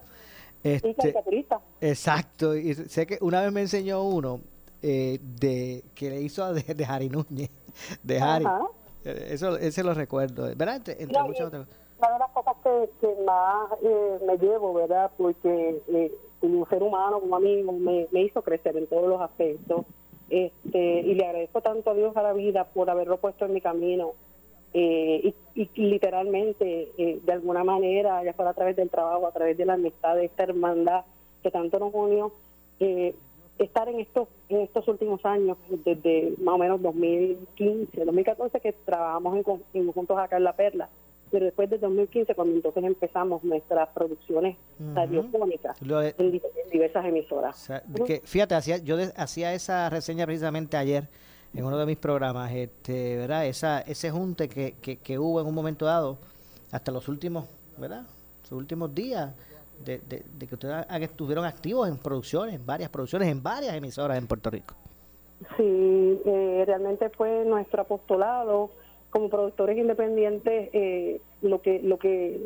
Este, 0.62 1.14
exacto, 1.80 2.54
y 2.54 2.74
sé 2.74 3.06
que 3.06 3.18
una 3.22 3.40
vez 3.40 3.52
me 3.52 3.62
enseñó 3.62 4.02
uno 4.02 4.40
eh, 4.82 5.18
de 5.22 5.84
que 5.94 6.10
le 6.10 6.20
hizo 6.20 6.52
de, 6.52 6.62
de 6.74 6.84
Jari 6.84 7.08
Núñez, 7.08 7.50
de 8.02 8.20
Jari. 8.20 8.44
Eso, 9.10 9.56
ese 9.56 9.82
lo 9.82 9.94
recuerdo, 9.94 10.44
¿verdad? 10.56 10.76
Entre, 10.88 11.22
muchas 11.22 11.46
otras 11.46 11.66
Una 11.98 12.12
de 12.12 12.18
las 12.18 12.30
cosas 12.30 12.56
que, 12.62 13.24
más 13.24 13.70
eh, 13.82 14.18
me 14.26 14.36
llevo, 14.38 14.74
¿verdad? 14.74 15.10
Porque 15.16 15.82
eh, 15.88 16.12
como 16.40 16.66
ser 16.66 16.82
humano, 16.82 17.20
como 17.20 17.36
amigo, 17.36 17.72
me, 17.72 18.06
me 18.10 18.22
hizo 18.22 18.42
crecer 18.42 18.76
en 18.76 18.86
todos 18.86 19.08
los 19.08 19.20
aspectos. 19.20 19.84
Este, 20.28 21.00
y 21.00 21.14
le 21.14 21.24
agradezco 21.24 21.60
tanto 21.60 21.90
a 21.90 21.94
Dios 21.94 22.16
a 22.16 22.22
la 22.22 22.32
vida 22.32 22.64
por 22.64 22.90
haberlo 22.90 23.18
puesto 23.18 23.44
en 23.44 23.54
mi 23.54 23.60
camino. 23.60 24.14
Eh, 24.74 25.32
y, 25.54 25.70
literalmente, 25.76 26.90
eh, 26.98 27.20
de 27.24 27.32
alguna 27.32 27.64
manera, 27.64 28.22
ya 28.24 28.34
fuera 28.34 28.50
a 28.50 28.54
través 28.54 28.76
del 28.76 28.90
trabajo, 28.90 29.26
a 29.26 29.32
través 29.32 29.56
de 29.56 29.64
la 29.64 29.74
amistad, 29.74 30.16
de 30.16 30.26
esta 30.26 30.42
hermandad 30.42 31.04
que 31.42 31.50
tanto 31.50 31.78
nos 31.78 31.94
unió, 31.94 32.32
eh, 32.80 33.14
estar 33.58 33.88
en 33.88 34.00
estos 34.00 34.28
en 34.48 34.60
estos 34.60 34.86
últimos 34.88 35.24
años, 35.24 35.56
desde 35.84 36.34
más 36.42 36.54
o 36.54 36.58
menos 36.58 36.80
2015, 36.82 38.04
2014, 38.04 38.60
que 38.60 38.72
trabajamos 38.72 39.44
en, 39.72 39.92
juntos 39.92 40.18
acá 40.18 40.36
en 40.36 40.44
La 40.44 40.54
Perla, 40.54 40.88
pero 41.30 41.46
después 41.46 41.68
de 41.68 41.78
2015, 41.78 42.34
cuando 42.34 42.54
entonces 42.54 42.84
empezamos 42.84 43.42
nuestras 43.42 43.88
producciones 43.88 44.56
radiofónicas 44.94 45.76
en, 45.82 46.40
diversas 46.70 47.04
emisoras. 47.04 47.68
que, 48.06 48.20
fíjate, 48.24 48.54
hacía, 48.54 48.78
yo 48.78 48.96
hacía 49.16 49.52
esa 49.54 49.90
reseña 49.90 50.26
precisamente 50.26 50.76
ayer 50.76 51.08
en 51.54 51.64
uno 51.64 51.78
de 51.78 51.86
mis 51.86 51.96
programas, 51.96 52.52
este, 52.52 53.16
¿verdad? 53.16 53.46
Esa, 53.46 53.80
ese 53.80 54.10
junte 54.10 54.48
que, 54.48 54.74
que, 54.80 54.98
que 54.98 55.18
hubo 55.18 55.40
en 55.40 55.46
un 55.46 55.54
momento 55.54 55.86
dado, 55.86 56.18
hasta 56.70 56.92
los 56.92 57.08
últimos, 57.08 57.46
¿verdad? 57.78 58.06
Los 58.42 58.52
últimos 58.52 58.94
días 58.94 59.32
de, 59.84 60.00
que 60.46 60.54
ustedes 60.54 60.86
estuvieron 61.00 61.44
activos 61.44 61.88
en 61.88 61.98
producciones, 61.98 62.64
varias 62.64 62.90
producciones, 62.90 63.28
en 63.28 63.42
varias 63.42 63.74
emisoras 63.74 64.18
en 64.18 64.26
Puerto 64.26 64.50
Rico. 64.50 64.74
Sí, 65.56 66.20
eh, 66.24 66.64
realmente 66.66 67.10
fue 67.10 67.44
nuestro 67.44 67.82
apostolado 67.82 68.70
como 69.10 69.28
productores 69.28 69.76
independientes. 69.76 70.70
Eh, 70.72 71.20
lo 71.42 71.60
que 71.60 71.80
lo 71.82 71.98
que 71.98 72.40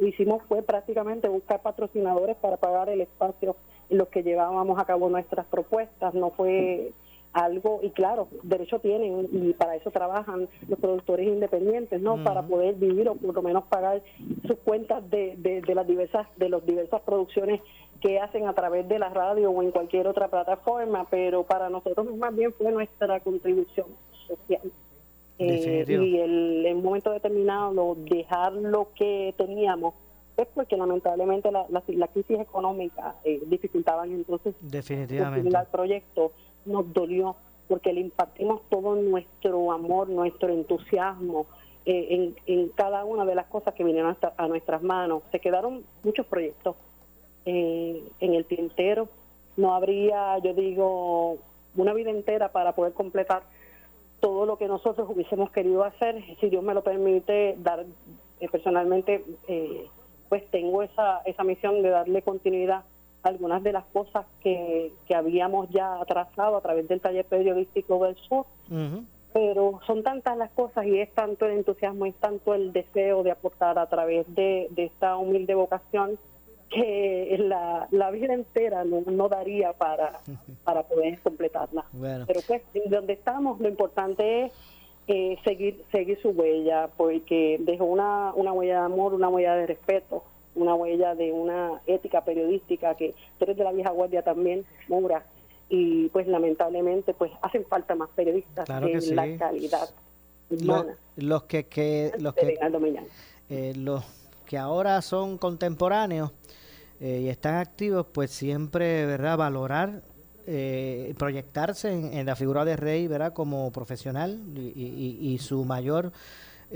hicimos 0.00 0.42
fue 0.48 0.62
prácticamente 0.62 1.28
buscar 1.28 1.62
patrocinadores 1.62 2.36
para 2.36 2.56
pagar 2.56 2.88
el 2.88 3.00
espacio 3.00 3.56
en 3.88 3.98
los 3.98 4.08
que 4.08 4.22
llevábamos 4.22 4.78
a 4.78 4.84
cabo 4.84 5.08
nuestras 5.08 5.46
propuestas. 5.46 6.14
No 6.14 6.30
fue 6.30 6.92
algo, 7.34 7.80
y 7.82 7.90
claro, 7.90 8.28
derecho 8.44 8.78
tienen 8.78 9.28
y 9.32 9.52
para 9.54 9.74
eso 9.74 9.90
trabajan 9.90 10.48
los 10.68 10.78
productores 10.78 11.26
independientes, 11.26 12.00
¿no? 12.00 12.22
Para 12.22 12.42
poder 12.42 12.76
vivir 12.76 13.08
o 13.08 13.16
por 13.16 13.34
lo 13.34 13.42
menos 13.42 13.64
pagar 13.64 14.02
sus 14.46 14.56
cuentas 14.58 15.08
de, 15.10 15.34
de, 15.36 15.74
las 15.74 15.86
diversas, 15.86 16.28
de 16.36 16.48
las 16.48 16.64
diversas 16.64 17.02
producciones 17.02 17.60
que 18.00 18.20
hacen 18.20 18.46
a 18.46 18.52
través 18.54 18.88
de 18.88 19.00
la 19.00 19.08
radio 19.08 19.50
o 19.50 19.62
en 19.62 19.72
cualquier 19.72 20.06
otra 20.06 20.28
plataforma, 20.28 21.06
pero 21.10 21.42
para 21.42 21.68
nosotros 21.68 22.14
más 22.16 22.34
bien 22.34 22.52
fue 22.52 22.70
nuestra 22.70 23.18
contribución 23.18 23.88
social. 24.28 24.70
Eh, 25.40 25.84
y 25.88 26.18
el, 26.18 26.64
en 26.64 26.76
un 26.76 26.84
momento 26.84 27.10
determinado 27.10 27.96
dejar 27.96 28.52
lo 28.52 28.90
que 28.94 29.34
teníamos 29.36 29.94
es 30.36 30.46
porque 30.54 30.76
lamentablemente 30.76 31.50
la, 31.50 31.66
la, 31.68 32.08
crisis 32.08 32.38
económica 32.38 33.16
eh, 33.24 33.40
dificultaban 33.46 34.12
entonces 34.12 34.54
definitivamente 34.60 35.48
el 35.48 35.66
proyecto 35.72 36.32
nos 36.66 36.92
dolió 36.92 37.36
porque 37.68 37.92
le 37.92 38.00
impartimos 38.00 38.62
todo 38.68 38.94
nuestro 38.94 39.72
amor, 39.72 40.08
nuestro 40.08 40.48
entusiasmo 40.48 41.46
eh, 41.86 42.34
en, 42.46 42.68
cada 42.70 43.04
una 43.04 43.24
de 43.24 43.34
las 43.34 43.46
cosas 43.46 43.74
que 43.74 43.84
vinieron 43.84 44.16
a 44.36 44.48
nuestras 44.48 44.82
manos. 44.82 45.22
Se 45.30 45.40
quedaron 45.40 45.84
muchos 46.02 46.26
proyectos 46.26 46.76
eh, 47.44 48.02
en 48.20 48.34
el 48.34 48.44
tintero. 48.46 49.08
No 49.56 49.74
habría, 49.74 50.38
yo 50.38 50.54
digo, 50.54 51.38
una 51.76 51.92
vida 51.94 52.10
entera 52.10 52.52
para 52.52 52.74
poder 52.74 52.92
completar 52.92 53.42
todo 54.20 54.46
lo 54.46 54.56
que 54.56 54.68
nosotros 54.68 55.08
hubiésemos 55.10 55.50
querido 55.50 55.84
hacer. 55.84 56.22
Si 56.40 56.48
Dios 56.48 56.62
me 56.62 56.74
lo 56.74 56.82
permite, 56.82 57.56
dar 57.58 57.84
eh, 58.40 58.48
personalmente, 58.48 59.24
pues 60.28 60.50
tengo 60.50 60.82
esa, 60.82 61.20
esa 61.26 61.44
misión 61.44 61.82
de 61.82 61.90
darle 61.90 62.22
continuidad 62.22 62.84
algunas 63.24 63.62
de 63.62 63.72
las 63.72 63.84
cosas 63.86 64.26
que, 64.40 64.92
que 65.06 65.14
habíamos 65.14 65.68
ya 65.70 65.98
trazado 66.06 66.56
a 66.56 66.60
través 66.60 66.88
del 66.88 67.00
taller 67.00 67.24
periodístico 67.24 68.04
del 68.04 68.16
sur. 68.16 68.46
Pero 69.32 69.80
son 69.86 70.04
tantas 70.04 70.36
las 70.36 70.50
cosas 70.50 70.86
y 70.86 71.00
es 71.00 71.12
tanto 71.12 71.46
el 71.46 71.58
entusiasmo, 71.58 72.06
es 72.06 72.14
tanto 72.16 72.54
el 72.54 72.72
deseo 72.72 73.24
de 73.24 73.32
aportar 73.32 73.78
a 73.80 73.88
través 73.88 74.32
de, 74.32 74.70
esta 74.76 75.16
humilde 75.16 75.56
vocación 75.56 76.18
que 76.70 77.36
la, 77.40 77.88
la 77.90 78.10
vida 78.10 78.32
entera 78.32 78.84
no, 78.84 79.28
daría 79.28 79.72
para, 79.72 80.20
para 80.64 80.84
poder 80.84 81.18
completarla. 81.20 81.84
Pero 82.26 82.40
pues, 82.46 82.62
donde 82.86 83.14
estamos, 83.14 83.60
lo 83.60 83.68
importante 83.68 84.44
es 84.44 84.52
eh, 85.06 85.36
seguir 85.44 85.84
seguir 85.92 86.18
su 86.22 86.30
huella, 86.30 86.88
porque 86.96 87.58
dejó 87.60 87.84
una, 87.84 88.32
una 88.34 88.52
huella 88.52 88.80
de 88.80 88.86
amor, 88.86 89.12
una 89.12 89.28
huella 89.28 89.54
de 89.54 89.66
respeto, 89.66 90.24
una 90.54 90.74
huella 90.74 91.14
de 91.14 91.32
una 91.32 91.80
ética 91.86 92.24
periodística 92.24 92.94
que 92.94 93.14
tú 93.38 93.44
eres 93.44 93.56
de 93.56 93.64
la 93.64 93.72
vieja 93.72 93.90
guardia 93.90 94.22
también, 94.22 94.64
Moura, 94.88 95.24
y 95.68 96.08
pues 96.08 96.26
lamentablemente 96.26 97.14
pues 97.14 97.32
hacen 97.42 97.64
falta 97.64 97.94
más 97.94 98.10
periodistas 98.14 98.68
en 98.68 99.16
la 99.16 99.36
calidad 99.38 99.88
Los, 101.16 101.44
que, 101.44 101.66
que 101.66 102.12
los 102.18 102.34
que 102.34 102.58
eh, 103.48 103.72
los 103.76 104.04
que 104.46 104.58
ahora 104.58 105.00
son 105.02 105.38
contemporáneos 105.38 106.32
eh, 107.00 107.22
y 107.24 107.28
están 107.28 107.56
activos, 107.56 108.06
pues 108.12 108.30
siempre, 108.30 109.04
¿verdad? 109.06 109.36
Valorar 109.36 110.02
eh, 110.46 111.14
proyectarse 111.18 111.90
en, 111.92 112.26
la 112.26 112.36
figura 112.36 112.64
de 112.64 112.76
Rey, 112.76 113.06
¿verdad? 113.08 113.32
Como 113.32 113.70
profesional 113.72 114.40
y, 114.54 115.18
y 115.20 115.38
su 115.38 115.64
mayor 115.64 116.12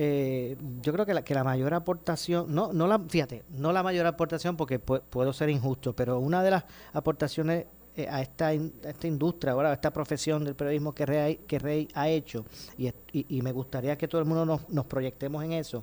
eh, 0.01 0.57
yo 0.81 0.93
creo 0.93 1.05
que 1.05 1.13
la, 1.13 1.25
que 1.25 1.35
la 1.35 1.43
mayor 1.43 1.75
aportación, 1.75 2.55
no, 2.55 2.73
no 2.73 2.87
la, 2.87 3.01
fíjate, 3.01 3.43
no 3.51 3.73
la 3.73 3.83
mayor 3.83 4.07
aportación 4.07 4.57
porque 4.57 4.79
puedo 4.79 5.33
ser 5.33 5.51
injusto, 5.51 5.93
pero 5.93 6.21
una 6.21 6.41
de 6.45 6.53
las 6.53 6.65
aportaciones 6.93 7.67
eh, 7.97 8.07
a, 8.09 8.23
esta, 8.23 8.53
esta 8.53 9.07
industria, 9.09 9.55
ahora 9.55 9.71
a 9.71 9.73
esta 9.73 9.93
profesión 9.93 10.45
del 10.45 10.55
periodismo 10.55 10.95
que 10.95 11.05
Rey, 11.05 11.41
que 11.49 11.59
Rey 11.59 11.89
ha 11.95 12.09
hecho, 12.09 12.45
y, 12.77 12.93
y, 13.13 13.43
me 13.43 13.51
gustaría 13.51 13.99
que 13.99 14.07
todo 14.07 14.21
el 14.21 14.29
mundo 14.29 14.47
nos, 14.47 14.69
nos 14.69 14.87
proyectemos 14.87 15.43
en 15.43 15.55
eso, 15.55 15.83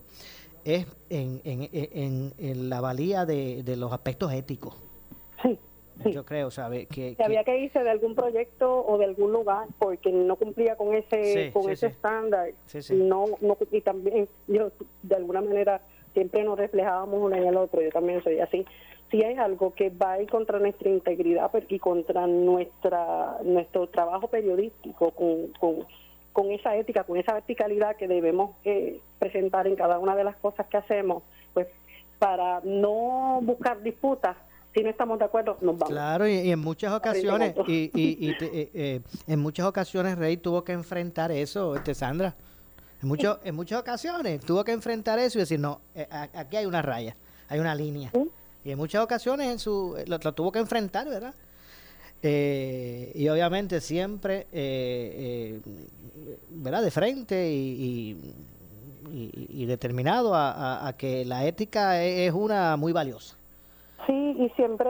es 0.63 0.87
en, 1.09 1.41
en, 1.43 2.33
en, 2.37 2.69
la 2.69 2.79
valía 2.79 3.25
de, 3.25 3.63
de 3.63 3.75
los 3.75 3.91
aspectos 3.91 4.31
éticos. 4.31 4.75
Sí, 5.43 5.59
yo 6.05 6.25
creo, 6.25 6.51
¿sabe? 6.51 6.85
Que, 6.87 7.15
había 7.23 7.43
que 7.43 7.57
irse 7.57 7.83
de 7.83 7.89
algún 7.89 8.15
proyecto 8.15 8.85
o 8.85 8.97
de 8.97 9.05
algún 9.05 9.31
lugar 9.31 9.67
porque 9.79 10.11
no 10.11 10.35
cumplía 10.35 10.75
con 10.75 10.93
ese 10.93 11.51
con 11.53 11.69
ese 11.69 11.87
estándar. 11.87 12.49
No, 12.91 13.25
no, 13.41 13.57
y 13.71 13.81
también 13.81 14.27
yo, 14.47 14.71
de 15.03 15.15
alguna 15.15 15.41
manera, 15.41 15.81
siempre 16.13 16.43
nos 16.43 16.57
reflejábamos 16.57 17.19
uno 17.21 17.35
en 17.35 17.45
el 17.45 17.57
otro. 17.57 17.81
Yo 17.81 17.89
también 17.89 18.23
soy 18.23 18.39
así. 18.39 18.65
Si 19.11 19.23
hay 19.23 19.35
algo 19.35 19.73
que 19.73 19.89
va 19.89 20.13
a 20.13 20.21
ir 20.21 20.29
contra 20.29 20.59
nuestra 20.59 20.89
integridad 20.89 21.51
y 21.69 21.79
contra 21.79 22.27
nuestra 22.27 23.37
nuestro 23.43 23.87
trabajo 23.87 24.27
periodístico, 24.27 25.11
con, 25.11 25.47
con, 25.59 25.85
con 26.33 26.51
esa 26.51 26.75
ética, 26.75 27.03
con 27.03 27.17
esa 27.17 27.33
verticalidad 27.33 27.95
que 27.95 28.07
debemos 28.07 28.55
eh, 28.65 28.99
presentar 29.19 29.67
en 29.67 29.75
cada 29.75 29.99
una 29.99 30.15
de 30.15 30.23
las 30.23 30.35
cosas 30.37 30.67
que 30.67 30.77
hacemos, 30.77 31.23
pues 31.53 31.67
para 32.19 32.61
no 32.63 33.39
buscar 33.41 33.81
disputas, 33.81 34.35
si 34.75 34.83
no 34.83 34.89
estamos 34.89 35.17
de 35.17 35.25
acuerdo, 35.25 35.57
nos 35.61 35.77
vamos. 35.77 35.89
Claro, 35.89 36.27
y, 36.27 36.51
en 36.51 36.59
muchas 36.59 36.93
ocasiones, 36.93 37.55
y, 37.65 37.89
y, 37.93 38.29
eh, 38.29 38.69
eh, 38.73 39.01
en 39.25 39.39
muchas 39.39 39.65
ocasiones 39.65 40.17
Rey 40.17 40.35
tuvo 40.37 40.63
que 40.63 40.73
enfrentar 40.73 41.31
eso, 41.31 41.75
este 41.75 41.95
Sandra. 41.95 42.35
En, 43.01 43.07
mucho, 43.07 43.39
en 43.43 43.55
muchas 43.55 43.79
ocasiones 43.79 44.41
tuvo 44.41 44.65
que 44.65 44.73
enfrentar 44.73 45.17
eso 45.17 45.37
y 45.37 45.41
decir, 45.41 45.59
no, 45.59 45.79
eh, 45.95 46.07
aquí 46.11 46.57
hay 46.57 46.65
una 46.65 46.81
raya, 46.81 47.15
hay 47.47 47.59
una 47.59 47.73
línea. 47.73 48.11
Y 48.65 48.71
en 48.71 48.77
muchas 48.77 49.01
ocasiones 49.01 49.47
en 49.47 49.59
su, 49.59 49.95
lo, 50.07 50.19
tuvo 50.19 50.51
que 50.51 50.59
enfrentar, 50.59 51.07
¿verdad? 51.07 51.33
y 52.21 53.29
obviamente 53.29 53.79
siempre, 53.81 54.47
¿verdad? 56.49 56.81
De 56.81 56.89
frente 56.89 57.51
y, 57.51 58.33
y 59.13 59.65
determinado 59.67 60.33
a, 60.33 60.93
que 60.97 61.23
la 61.23 61.45
ética 61.45 62.03
es 62.03 62.33
una 62.33 62.75
muy 62.77 62.91
valiosa. 62.91 63.37
Sí, 64.05 64.35
y 64.37 64.49
siempre 64.55 64.89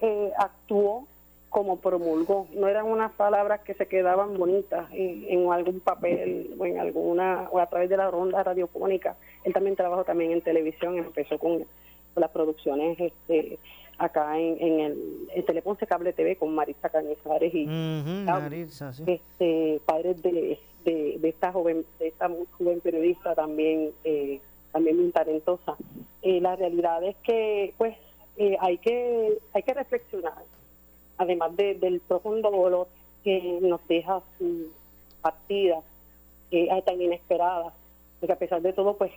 eh, 0.00 0.32
actuó 0.38 1.06
como 1.54 1.76
promulgó. 1.76 2.48
No 2.52 2.66
eran 2.66 2.86
unas 2.86 3.12
palabras 3.12 3.60
que 3.60 3.74
se 3.74 3.86
quedaban 3.86 4.36
bonitas 4.36 4.88
en, 4.92 5.52
algún 5.52 5.78
papel 5.78 6.52
o 6.58 6.66
en 6.66 6.80
alguna 6.80 7.48
o 7.52 7.60
a 7.60 7.66
través 7.66 7.88
de 7.88 7.96
la 7.96 8.10
ronda 8.10 8.42
radiofónica. 8.42 9.16
Él 9.44 9.52
también 9.52 9.76
trabajó 9.76 10.02
también 10.02 10.32
en 10.32 10.40
televisión, 10.40 10.98
empezó 10.98 11.38
con, 11.38 11.64
las 12.16 12.30
producciones 12.30 12.98
este, 12.98 13.58
acá 13.98 14.38
en, 14.38 14.56
en 14.60 14.80
el 14.80 15.28
en 15.34 15.44
Teleponce 15.44 15.86
Cable 15.86 16.12
TV 16.12 16.36
con 16.36 16.54
Marisa 16.54 16.88
Cañizares 16.88 17.52
y 17.54 17.68
este, 19.06 19.80
padres 19.84 20.22
de, 20.22 20.58
de, 20.84 21.28
esta 21.28 21.52
joven 21.52 21.84
de 21.98 22.08
esta 22.08 22.28
joven 22.58 22.80
periodista 22.80 23.34
también 23.34 23.90
eh, 24.04 24.40
también 24.72 24.96
muy 24.96 25.10
talentosa. 25.10 25.76
Eh, 26.22 26.40
la 26.40 26.56
realidad 26.56 27.02
es 27.04 27.16
que 27.24 27.74
pues 27.78 27.96
eh, 28.36 28.56
hay 28.60 28.78
que 28.78 29.38
hay 29.52 29.62
que 29.62 29.74
reflexionar, 29.74 30.42
además 31.18 31.56
del 31.56 32.00
profundo 32.06 32.50
dolor 32.50 32.88
que 33.22 33.58
nos 33.62 33.86
deja 33.88 34.22
su 34.38 34.70
partida 35.22 35.80
eh, 36.50 36.68
tan 36.84 37.00
inesperada, 37.00 37.72
porque 38.20 38.32
a 38.32 38.38
pesar 38.38 38.62
de 38.62 38.72
todo, 38.72 38.96
pues 38.96 39.10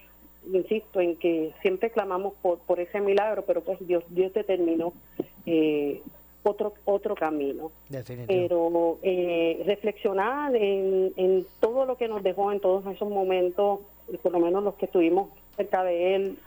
insisto 0.51 1.01
en 1.01 1.17
que 1.17 1.53
siempre 1.62 1.91
clamamos 1.91 2.33
por, 2.41 2.59
por 2.59 2.79
ese 2.79 3.01
milagro, 3.01 3.43
pero 3.45 3.62
pues 3.62 3.86
Dios 3.86 4.03
Dios 4.09 4.33
determinó 4.33 4.93
eh, 5.45 6.01
otro 6.43 6.74
otro 6.86 7.15
camino. 7.15 7.71
Pero 8.27 9.00
eh, 9.01 9.63
reflexionar 9.65 10.55
en, 10.55 11.13
en 11.17 11.45
todo 11.59 11.86
lo 11.86 11.97
que 11.97 12.07
nos 12.07 12.24
dejó 12.24 12.51
en 12.51 12.59
todos 12.59 12.86
esos 12.88 13.09
momentos, 13.09 13.81
por 14.21 14.31
lo 14.31 14.39
menos 14.39 14.63
los 14.63 14.75
que 14.75 14.86
estuvimos 14.86 15.29
cerca 15.55 15.83
de 15.83 16.15
él, 16.15 16.38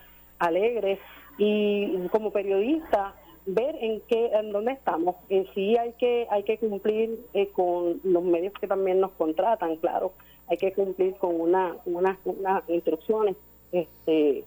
alegres, 0.41 0.99
y 1.39 2.09
como 2.09 2.33
periodista 2.33 3.15
ver 3.47 3.77
en 3.81 4.03
qué 4.03 4.27
en 4.33 4.53
dónde 4.53 4.73
estamos. 4.73 5.17
En 5.29 5.47
sí 5.55 5.77
hay 5.77 5.93
que 5.95 6.27
hay 6.31 6.43
que 6.43 6.59
cumplir 6.59 7.19
eh, 7.33 7.49
con 7.49 8.01
los 8.05 8.23
medios 8.23 8.53
que 8.61 8.67
también 8.67 9.01
nos 9.01 9.13
contratan 9.13 9.77
claro. 9.77 10.13
Hay 10.49 10.57
que 10.57 10.73
cumplir 10.73 11.15
con 11.17 11.41
una 11.41 11.77
unas 11.87 12.19
instrucciones 12.69 13.37
este 13.73 14.45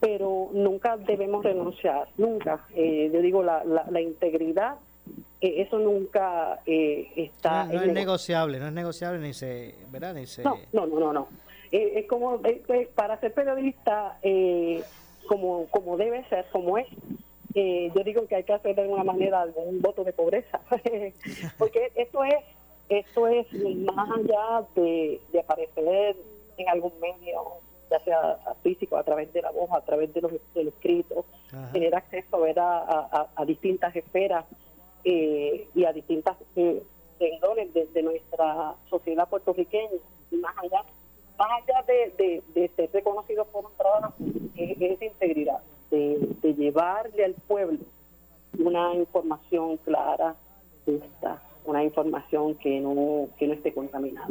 pero 0.00 0.48
nunca 0.52 0.96
debemos 0.96 1.44
renunciar 1.44 2.08
nunca. 2.16 2.66
Eh, 2.74 3.10
yo 3.12 3.20
digo 3.20 3.42
la, 3.42 3.62
la, 3.64 4.00
integridad 4.00 4.76
eh, 5.40 5.62
eso 5.62 5.78
nunca 5.78 6.60
está 6.66 7.66
no, 7.66 7.82
es 7.82 7.92
negociable 7.92 8.58
no 8.58 8.68
es 8.68 8.72
negociable 8.72 9.20
ni 9.20 9.34
se 9.34 9.74
verdad 9.90 10.14
ni 10.14 10.26
se 10.26 10.42
no 10.42 10.58
no 10.72 10.86
no 10.86 11.12
no, 11.12 11.28
es 11.70 12.06
como 12.06 12.40
para 12.94 13.20
ser 13.20 13.34
periodista 13.34 14.18
eh, 14.22 14.82
como, 15.26 15.66
como 15.70 15.96
debe 15.96 16.24
ser, 16.28 16.46
como 16.52 16.78
es. 16.78 16.86
Eh, 17.54 17.92
yo 17.94 18.02
digo 18.02 18.26
que 18.26 18.34
hay 18.34 18.44
que 18.44 18.52
hacer 18.52 18.74
de 18.74 18.82
alguna 18.82 19.04
manera 19.04 19.46
un 19.54 19.80
voto 19.80 20.02
de 20.02 20.12
pobreza, 20.12 20.60
porque 21.58 21.92
esto 21.94 22.24
es 22.24 22.34
esto 22.88 23.26
es 23.28 23.46
más 23.52 24.08
allá 24.10 24.66
de, 24.74 25.20
aparecer 25.40 26.16
en 26.56 26.68
algún 26.68 26.92
medio, 27.00 27.42
ya 27.90 27.98
sea 28.00 28.38
físico, 28.62 28.96
a 28.96 29.02
través 29.02 29.32
de 29.32 29.42
la 29.42 29.50
voz, 29.50 29.70
a 29.72 29.80
través 29.80 30.12
de 30.12 30.20
los, 30.20 30.32
del 30.54 30.68
escrito, 30.68 31.24
tener 31.72 31.94
acceso 31.94 32.44
a, 32.44 32.60
a, 32.60 33.28
a, 33.34 33.44
distintas 33.44 33.94
esferas 33.96 34.44
eh, 35.04 35.68
y 35.74 35.84
a 35.84 35.92
distintas 35.92 36.36
eh, 36.56 36.82
renglones 37.18 37.72
de, 37.72 38.02
nuestra 38.02 38.74
sociedad 38.90 39.28
puertorriqueña 39.28 39.88
y 40.30 40.36
más 40.36 40.54
allá, 40.58 40.84
más 41.38 41.48
allá 41.62 41.82
de, 41.86 42.42
de, 42.54 42.70
ser 42.76 42.90
reconocidos 42.92 43.46
por 43.48 43.66
un 43.66 43.72
trabajo, 43.76 44.14
es, 44.56 44.80
esa 44.80 45.04
integridad, 45.04 45.60
de, 45.90 46.54
llevarle 46.56 47.24
al 47.24 47.34
pueblo 47.34 47.78
una 48.58 48.94
información 48.94 49.76
clara, 49.78 50.36
justa, 50.84 51.42
una 51.64 51.82
información 51.82 52.54
que 52.56 52.80
no, 52.80 53.28
que 53.38 53.48
no 53.48 53.54
esté 53.54 53.72
contaminada. 53.72 54.28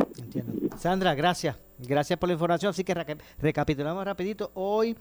Sandra, 0.78 1.14
gracias. 1.14 1.58
Gracias 1.80 2.18
por 2.18 2.30
la 2.30 2.34
información. 2.34 2.70
Así 2.70 2.84
que 2.84 2.94
recapitulamos 3.40 4.06
rapidito. 4.06 4.52
Hoy 4.54 4.96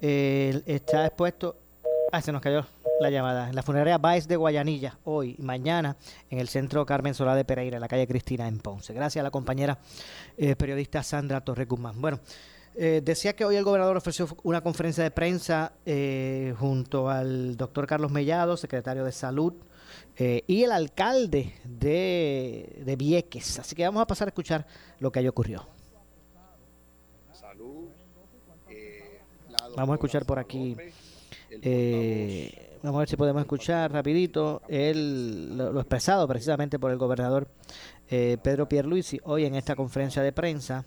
eh, 0.00 0.62
está 0.66 1.06
expuesto... 1.06 1.56
Ah, 2.12 2.22
se 2.22 2.32
nos 2.32 2.40
cayó 2.40 2.64
la 3.00 3.10
llamada. 3.10 3.48
En 3.48 3.54
la 3.54 3.62
funeraria 3.62 3.98
Baez 3.98 4.28
de 4.28 4.36
Guayanilla, 4.36 4.98
hoy 5.04 5.36
y 5.38 5.42
mañana, 5.42 5.96
en 6.30 6.38
el 6.38 6.48
centro 6.48 6.84
Carmen 6.86 7.14
Solá 7.14 7.34
de 7.34 7.44
Pereira, 7.44 7.76
en 7.76 7.80
la 7.80 7.88
calle 7.88 8.06
Cristina, 8.06 8.46
en 8.46 8.58
Ponce. 8.58 8.92
Gracias 8.92 9.20
a 9.20 9.24
la 9.24 9.30
compañera 9.30 9.78
eh, 10.36 10.56
periodista 10.56 11.02
Sandra 11.02 11.40
Torre 11.40 11.64
Guzmán. 11.64 12.00
Bueno, 12.00 12.20
eh, 12.76 13.00
decía 13.04 13.34
que 13.34 13.44
hoy 13.44 13.56
el 13.56 13.64
gobernador 13.64 13.96
ofreció 13.96 14.28
una 14.42 14.60
conferencia 14.60 15.04
de 15.04 15.10
prensa 15.10 15.72
eh, 15.86 16.54
junto 16.58 17.08
al 17.08 17.56
doctor 17.56 17.86
Carlos 17.86 18.10
Mellado, 18.10 18.56
secretario 18.56 19.04
de 19.04 19.12
Salud, 19.12 19.54
y 20.16 20.62
el 20.62 20.70
alcalde 20.70 21.54
de, 21.64 22.82
de, 22.84 22.96
Vieques. 22.96 23.58
Así 23.58 23.74
que 23.74 23.84
vamos 23.84 24.00
a 24.00 24.06
pasar 24.06 24.28
a 24.28 24.30
escuchar 24.30 24.64
lo 25.00 25.10
que 25.10 25.18
ahí 25.18 25.26
ocurrió. 25.26 25.66
Salud. 27.32 27.88
vamos 29.76 29.90
a 29.90 29.94
escuchar 29.94 30.24
por 30.24 30.38
aquí. 30.38 30.76
Eh, 31.62 32.73
Vamos 32.84 32.98
a 32.98 33.00
ver 33.00 33.08
si 33.08 33.16
podemos 33.16 33.40
escuchar 33.40 33.90
rapidito 33.90 34.60
el, 34.68 35.56
lo, 35.56 35.80
expresado 35.80 36.28
precisamente 36.28 36.78
por 36.78 36.90
el 36.90 36.98
gobernador 36.98 37.48
eh, 38.10 38.36
Pedro 38.42 38.68
Pierluisi 38.68 39.18
hoy 39.24 39.46
en 39.46 39.54
esta 39.54 39.74
conferencia 39.74 40.22
de 40.22 40.32
prensa. 40.32 40.84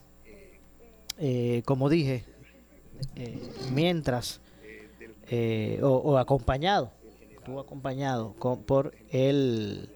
Eh, 1.18 1.64
como 1.66 1.90
dije, 1.90 2.24
eh, 3.16 3.42
mientras 3.74 4.42
o, 5.82 6.20
acompañado, 6.20 6.92
estuvo 7.36 7.60
acompañado 7.60 8.36
por 8.68 8.94
el 9.10 9.90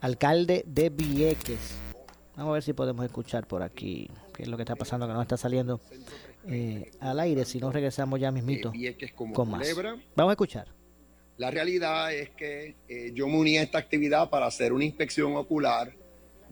alcalde 0.00 0.64
de 0.66 0.90
Vieques. 0.90 1.76
Vamos 2.34 2.50
a 2.50 2.54
ver 2.54 2.62
si 2.64 2.72
podemos 2.72 3.04
escuchar 3.04 3.46
por 3.46 3.62
aquí 3.62 4.10
qué 4.34 4.42
es 4.42 4.48
lo 4.48 4.56
que 4.56 4.64
está 4.64 4.74
pasando, 4.74 5.06
que 5.06 5.12
no 5.12 5.22
está 5.22 5.36
saliendo 5.36 5.80
al 6.98 7.20
aire. 7.20 7.44
Si 7.44 7.60
no, 7.60 7.70
regresamos 7.70 8.18
ya 8.18 8.32
mismito 8.32 8.72
con 9.32 9.48
más. 9.48 9.64
Vamos 10.16 10.30
a 10.30 10.32
escuchar. 10.32 10.79
La 11.40 11.50
realidad 11.50 12.12
es 12.12 12.28
que 12.28 12.74
eh, 12.86 13.12
yo 13.14 13.26
me 13.26 13.38
uní 13.38 13.56
a 13.56 13.62
esta 13.62 13.78
actividad 13.78 14.28
para 14.28 14.44
hacer 14.44 14.74
una 14.74 14.84
inspección 14.84 15.36
ocular 15.36 15.90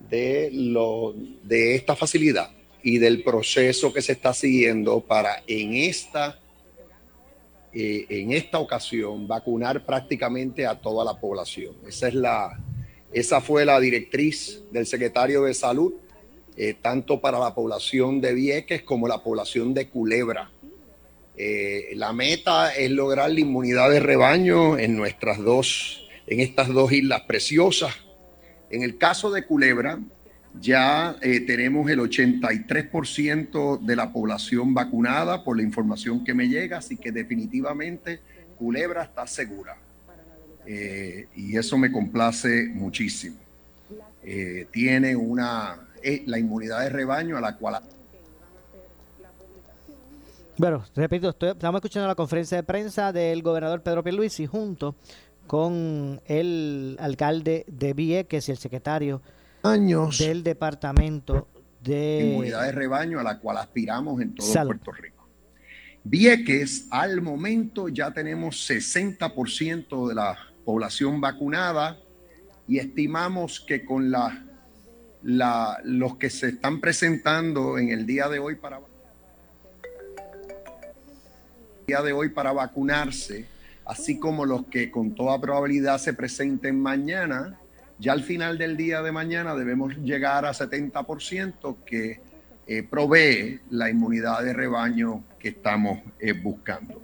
de, 0.09 0.49
lo, 0.50 1.14
de 1.42 1.75
esta 1.75 1.95
facilidad 1.95 2.50
y 2.83 2.97
del 2.97 3.23
proceso 3.23 3.92
que 3.92 4.00
se 4.00 4.12
está 4.12 4.33
siguiendo 4.33 5.00
para 5.00 5.42
en 5.47 5.75
esta, 5.75 6.38
eh, 7.75 8.07
en 8.09 8.33
esta 8.33 8.61
ocasión 8.61 9.28
vacunar 9.28 9.85
prácticamente 9.85 10.64
a 10.64 10.80
toda 10.80 11.04
la 11.04 11.21
población. 11.21 11.75
Esa, 11.87 12.09
es 12.09 12.14
la, 12.14 12.59
esa 13.12 13.42
fue 13.42 13.66
la 13.66 13.78
directriz 13.80 14.62
del 14.73 14.87
secretario 14.87 15.42
de 15.42 15.52
Salud, 15.52 15.92
eh, 16.57 16.73
tanto 16.73 17.21
para 17.21 17.38
la 17.38 17.54
población 17.54 18.23
de 18.23 18.33
Vieques 18.33 18.85
como 18.85 19.07
la 19.07 19.23
población 19.23 19.75
de 19.75 19.90
Culebra 19.90 20.50
eh, 21.40 21.92
la 21.95 22.12
meta 22.12 22.75
es 22.75 22.90
lograr 22.90 23.30
la 23.30 23.38
inmunidad 23.38 23.90
de 23.90 24.00
rebaño 24.00 24.76
en 24.76 24.97
nuestras 24.97 25.38
dos, 25.38 26.04
en 26.26 26.40
estas 26.40 26.66
dos 26.66 26.90
islas 26.90 27.21
preciosas. 27.28 27.95
En 28.71 28.83
el 28.83 28.99
caso 28.99 29.30
de 29.30 29.47
Culebra, 29.47 30.00
ya 30.61 31.16
eh, 31.23 31.38
tenemos 31.38 31.88
el 31.88 32.00
83% 32.00 33.78
de 33.78 33.95
la 33.95 34.12
población 34.12 34.74
vacunada 34.74 35.44
por 35.44 35.57
la 35.57 35.62
información 35.62 36.24
que 36.24 36.35
me 36.35 36.48
llega, 36.48 36.79
así 36.79 36.96
que 36.96 37.12
definitivamente 37.12 38.18
Culebra 38.59 39.05
está 39.05 39.24
segura. 39.29 39.77
Eh, 40.66 41.29
y 41.37 41.57
eso 41.57 41.79
me 41.79 41.92
complace 41.92 42.66
muchísimo. 42.66 43.37
tiene 44.72 45.14
una, 45.14 45.88
la 46.27 46.38
inmunidad 46.38 46.81
de 46.81 46.90
rebaño 46.90 47.37
a 47.37 47.40
la 47.40 47.57
cual 47.57 47.81
bueno, 50.59 50.85
repito, 50.97 51.31
estamos 51.31 51.79
escuchando 51.79 52.09
la 52.09 52.16
conferencia 52.16 52.57
de 52.57 52.64
prensa 52.64 53.12
del 53.12 53.42
gobernador 53.42 53.83
Pedro 53.83 54.03
Pierluisi 54.03 54.47
junto 54.47 54.97
con 55.47 56.21
el 56.27 56.97
alcalde 57.01 57.64
de 57.68 57.94
Vieques 57.94 58.49
y 58.49 58.53
el 58.53 58.59
secretario 58.59 59.23
Años 59.62 60.18
del 60.18 60.42
departamento 60.42 61.49
de 61.81 62.31
inmunidad 62.33 62.64
de 62.64 62.73
rebaño 62.73 63.21
a 63.21 63.23
la 63.23 63.38
cual 63.38 63.59
aspiramos 63.59 64.21
en 64.21 64.35
todo 64.35 64.53
Puerto 64.64 64.92
Rico. 64.92 65.29
Vieques, 66.05 66.87
al 66.90 67.23
momento 67.23 67.88
ya 67.88 68.12
tenemos 68.12 68.68
60% 68.68 70.09
de 70.09 70.14
la 70.14 70.37
población 70.64 71.21
vacunada 71.21 71.99
y 72.66 72.79
estimamos 72.79 73.61
que 73.61 73.85
con 73.85 74.11
la, 74.11 74.44
la, 75.23 75.79
los 75.85 76.16
que 76.16 76.31
se 76.31 76.49
están 76.49 76.81
presentando 76.81 77.79
en 77.79 77.90
el 77.90 78.07
día 78.07 78.29
de 78.29 78.38
hoy 78.38 78.57
para 78.57 78.81
día 81.88 82.03
de 82.03 82.12
hoy 82.12 82.29
para 82.29 82.53
vacunarse, 82.53 83.46
así 83.87 84.18
como 84.18 84.44
los 84.44 84.66
que 84.66 84.90
con 84.90 85.14
toda 85.14 85.40
probabilidad 85.40 85.96
se 85.96 86.12
presenten 86.12 86.79
mañana, 86.79 87.59
ya 87.98 88.12
al 88.12 88.22
final 88.22 88.59
del 88.59 88.77
día 88.77 89.01
de 89.01 89.11
mañana 89.11 89.55
debemos 89.55 89.96
llegar 89.96 90.44
a 90.44 90.53
70% 90.53 91.77
que 91.87 92.20
eh, 92.66 92.83
provee 92.83 93.61
la 93.70 93.88
inmunidad 93.88 94.42
de 94.44 94.53
rebaño 94.53 95.24
que 95.38 95.48
estamos 95.48 96.01
eh, 96.20 96.33
buscando. 96.33 97.01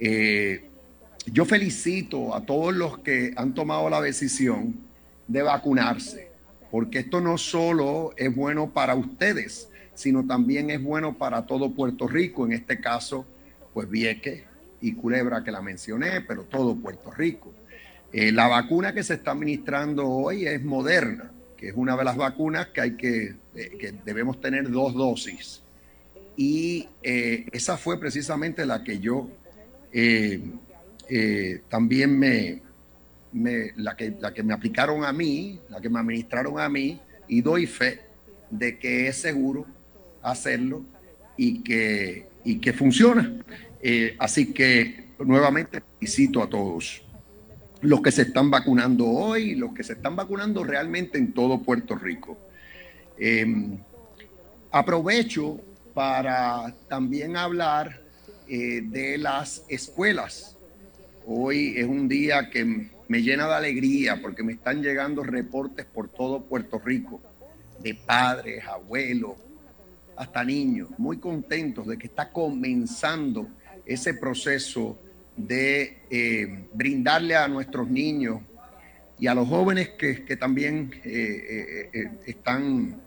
Eh, 0.00 0.68
yo 1.26 1.44
felicito 1.44 2.34
a 2.34 2.44
todos 2.44 2.74
los 2.74 2.98
que 2.98 3.32
han 3.36 3.54
tomado 3.54 3.88
la 3.88 4.00
decisión 4.00 4.80
de 5.28 5.42
vacunarse, 5.42 6.28
porque 6.72 6.98
esto 6.98 7.20
no 7.20 7.38
solo 7.38 8.14
es 8.16 8.34
bueno 8.34 8.68
para 8.68 8.96
ustedes, 8.96 9.68
sino 9.94 10.26
también 10.26 10.70
es 10.70 10.82
bueno 10.82 11.16
para 11.16 11.46
todo 11.46 11.70
Puerto 11.70 12.08
Rico, 12.08 12.44
en 12.44 12.52
este 12.52 12.80
caso 12.80 13.26
pues 13.72 13.88
Vieques 13.88 14.44
y 14.80 14.94
Culebra 14.94 15.44
que 15.44 15.50
la 15.50 15.62
mencioné, 15.62 16.20
pero 16.22 16.44
todo 16.44 16.76
Puerto 16.76 17.10
Rico. 17.10 17.52
Eh, 18.12 18.32
la 18.32 18.48
vacuna 18.48 18.92
que 18.92 19.02
se 19.02 19.14
está 19.14 19.30
administrando 19.30 20.06
hoy 20.06 20.46
es 20.46 20.62
moderna, 20.62 21.30
que 21.56 21.68
es 21.68 21.74
una 21.76 21.96
de 21.96 22.04
las 22.04 22.16
vacunas 22.16 22.68
que 22.68 22.80
hay 22.80 22.96
que, 22.96 23.36
eh, 23.54 23.76
que 23.78 23.94
debemos 24.04 24.40
tener 24.40 24.70
dos 24.70 24.94
dosis. 24.94 25.62
Y 26.36 26.88
eh, 27.02 27.46
esa 27.52 27.76
fue 27.76 27.98
precisamente 27.98 28.66
la 28.66 28.82
que 28.84 28.98
yo 28.98 29.28
también 31.68 32.18
me, 32.18 32.62
me, 33.32 33.72
la, 33.76 33.94
que, 33.96 34.14
la 34.18 34.32
que 34.32 34.42
me 34.42 34.54
aplicaron 34.54 35.04
a 35.04 35.12
mí, 35.12 35.60
la 35.68 35.80
que 35.80 35.90
me 35.90 36.00
administraron 36.00 36.58
a 36.58 36.68
mí, 36.68 37.00
y 37.28 37.42
doy 37.42 37.66
fe 37.66 38.00
de 38.50 38.78
que 38.78 39.08
es 39.08 39.16
seguro 39.16 39.66
hacerlo 40.22 40.82
y 41.36 41.62
que, 41.62 42.26
y 42.44 42.58
que 42.58 42.72
funciona. 42.72 43.32
Eh, 43.80 44.16
así 44.18 44.52
que 44.52 45.08
nuevamente 45.18 45.82
felicito 45.98 46.42
a 46.42 46.48
todos 46.48 47.02
los 47.80 48.00
que 48.00 48.12
se 48.12 48.22
están 48.22 48.50
vacunando 48.50 49.06
hoy, 49.06 49.54
los 49.54 49.72
que 49.74 49.82
se 49.82 49.94
están 49.94 50.14
vacunando 50.14 50.62
realmente 50.62 51.18
en 51.18 51.32
todo 51.32 51.62
Puerto 51.62 51.96
Rico. 51.96 52.38
Em, 53.18 53.78
aprovecho 54.70 55.60
para 55.92 56.74
también 56.88 57.36
hablar 57.36 58.00
eh, 58.48 58.82
de 58.84 59.18
las 59.18 59.64
escuelas. 59.68 60.56
Hoy 61.26 61.74
es 61.76 61.86
un 61.86 62.08
día 62.08 62.50
que 62.50 62.90
me 63.08 63.22
llena 63.22 63.46
de 63.46 63.54
alegría 63.54 64.20
porque 64.22 64.42
me 64.42 64.52
están 64.52 64.82
llegando 64.82 65.22
reportes 65.22 65.84
por 65.84 66.08
todo 66.08 66.44
Puerto 66.44 66.78
Rico 66.78 67.20
de 67.82 67.94
padres, 67.94 68.64
abuelos, 68.64 69.32
hasta 70.16 70.44
niños, 70.44 70.90
muy 70.98 71.18
contentos 71.18 71.86
de 71.86 71.98
que 71.98 72.06
está 72.06 72.30
comenzando 72.30 73.48
ese 73.86 74.14
proceso 74.14 74.98
de 75.36 76.02
eh, 76.10 76.66
brindarle 76.72 77.36
a 77.36 77.48
nuestros 77.48 77.88
niños 77.88 78.40
y 79.18 79.26
a 79.26 79.34
los 79.34 79.48
jóvenes 79.48 79.90
que, 79.90 80.36
también 80.36 80.90
eh, 81.04 81.90
eh, 81.92 82.10
están 82.26 83.00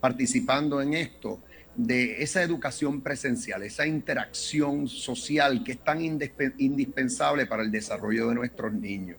participando 0.00 0.80
en 0.80 0.94
esto, 0.94 1.40
de 1.74 2.22
esa 2.22 2.42
educación 2.42 3.02
presencial, 3.02 3.62
esa 3.62 3.86
interacción 3.86 4.88
social 4.88 5.62
que 5.62 5.72
es 5.72 5.78
tan 5.84 6.00
indispensable 6.00 7.46
para 7.46 7.62
el 7.62 7.70
desarrollo 7.70 8.28
de 8.28 8.34
nuestros 8.34 8.72
niños. 8.72 9.18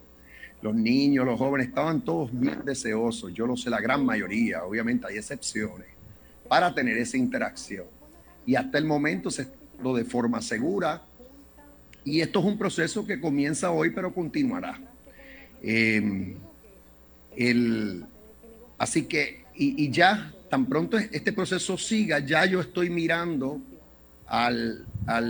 Los 0.62 0.74
niños, 0.74 1.26
los 1.26 1.38
jóvenes 1.38 1.68
estaban 1.68 2.04
todos 2.04 2.32
bien 2.32 2.66
deseosos, 2.66 3.32
yo 3.32 3.46
lo 3.46 3.56
sé, 3.56 3.70
la 3.70 3.80
gran 3.80 4.04
mayoría, 4.04 4.64
obviamente 4.64 5.06
hay 5.08 5.18
excepciones, 5.18 5.88
para 6.48 6.74
tener 6.74 6.98
esa 6.98 7.18
interacción. 7.18 7.86
Y 8.46 8.56
hasta 8.56 8.78
el 8.78 8.86
momento 8.86 9.30
se 9.30 9.44
está 9.44 9.58
de 9.96 10.06
forma 10.06 10.42
segura. 10.42 11.04
Y 12.04 12.22
esto 12.22 12.40
es 12.40 12.46
un 12.46 12.58
proceso 12.58 13.06
que 13.06 13.20
comienza 13.20 13.72
hoy, 13.72 13.92
pero 13.92 14.14
continuará. 14.14 14.80
Em, 15.62 16.36
el, 17.36 18.06
Así 18.78 19.06
que, 19.06 19.46
y, 19.56 19.90
ya, 19.90 20.32
tan 20.50 20.68
pronto 20.68 20.98
este 20.98 21.34
proceso 21.34 21.78
siga, 21.78 22.20
ya 22.20 22.46
yo 22.46 22.62
estoy 22.62 22.90
mirando 22.90 23.60
al, 24.28 24.86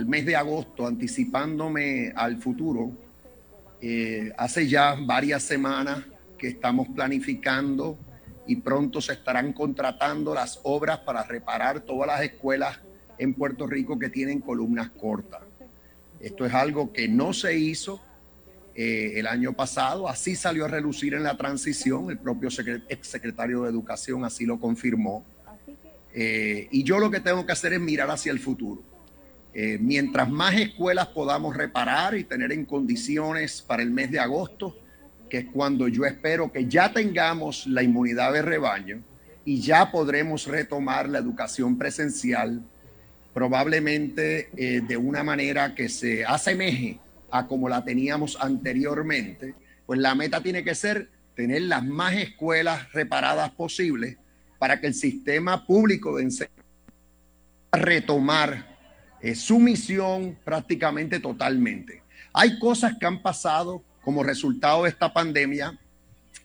mes 0.06 0.26
de 0.26 0.36
agosto, 0.36 0.86
anticipándome 0.86 2.12
al 2.14 2.36
futuro. 2.36 2.92
Eh, 3.80 4.32
hace 4.36 4.68
ya 4.68 4.96
varias 5.00 5.42
semanas 5.44 6.04
que 6.36 6.48
estamos 6.48 6.88
planificando 6.88 7.96
y 8.48 8.56
pronto 8.56 9.00
se 9.00 9.12
estarán 9.12 9.52
contratando 9.52 10.34
las 10.34 10.58
obras 10.64 10.98
para 11.00 11.22
reparar 11.22 11.80
todas 11.80 12.08
las 12.08 12.22
escuelas 12.22 12.80
en 13.18 13.34
Puerto 13.34 13.66
Rico 13.66 13.98
que 13.98 14.08
tienen 14.08 14.40
columnas 14.40 14.88
cortas. 14.90 15.42
Esto 16.18 16.46
es 16.46 16.54
algo 16.54 16.92
que 16.92 17.08
no 17.08 17.32
se 17.34 17.56
hizo 17.56 18.00
eh, 18.74 19.18
el 19.20 19.26
año 19.26 19.52
pasado, 19.52 20.08
así 20.08 20.34
salió 20.34 20.64
a 20.64 20.68
relucir 20.68 21.12
en 21.12 21.24
la 21.24 21.36
transición, 21.36 22.10
el 22.10 22.18
propio 22.18 22.48
exsecretario 22.88 23.64
de 23.64 23.70
Educación 23.70 24.24
así 24.24 24.46
lo 24.46 24.58
confirmó. 24.58 25.26
Eh, 26.14 26.68
y 26.70 26.84
yo 26.84 26.98
lo 26.98 27.10
que 27.10 27.20
tengo 27.20 27.44
que 27.44 27.52
hacer 27.52 27.74
es 27.74 27.80
mirar 27.80 28.10
hacia 28.10 28.32
el 28.32 28.38
futuro. 28.38 28.82
Eh, 29.52 29.78
mientras 29.78 30.30
más 30.30 30.54
escuelas 30.54 31.08
podamos 31.08 31.54
reparar 31.54 32.16
y 32.16 32.24
tener 32.24 32.52
en 32.52 32.64
condiciones 32.64 33.60
para 33.60 33.82
el 33.82 33.90
mes 33.90 34.10
de 34.10 34.20
agosto, 34.20 34.78
que 35.28 35.38
es 35.38 35.46
cuando 35.52 35.88
yo 35.88 36.04
espero 36.04 36.50
que 36.50 36.66
ya 36.66 36.92
tengamos 36.92 37.66
la 37.66 37.82
inmunidad 37.82 38.32
de 38.32 38.42
rebaño 38.42 39.02
y 39.44 39.60
ya 39.60 39.90
podremos 39.90 40.46
retomar 40.46 41.08
la 41.08 41.18
educación 41.18 41.78
presencial 41.78 42.62
probablemente 43.32 44.50
eh, 44.56 44.80
de 44.80 44.96
una 44.96 45.22
manera 45.22 45.74
que 45.74 45.88
se 45.88 46.24
asemeje 46.24 46.98
a 47.30 47.46
como 47.46 47.68
la 47.68 47.84
teníamos 47.84 48.36
anteriormente, 48.40 49.54
pues 49.86 50.00
la 50.00 50.14
meta 50.14 50.42
tiene 50.42 50.64
que 50.64 50.74
ser 50.74 51.08
tener 51.34 51.62
las 51.62 51.84
más 51.84 52.14
escuelas 52.14 52.92
reparadas 52.92 53.50
posibles 53.50 54.16
para 54.58 54.80
que 54.80 54.88
el 54.88 54.94
sistema 54.94 55.64
público 55.64 56.16
de 56.16 56.24
enseñanza 56.24 56.58
retomar 57.70 58.66
eh, 59.20 59.34
su 59.34 59.58
misión 59.58 60.36
prácticamente 60.44 61.20
totalmente. 61.20 62.02
Hay 62.32 62.58
cosas 62.58 62.96
que 62.98 63.06
han 63.06 63.22
pasado 63.22 63.82
como 64.02 64.22
resultado 64.22 64.84
de 64.84 64.90
esta 64.90 65.12
pandemia 65.12 65.78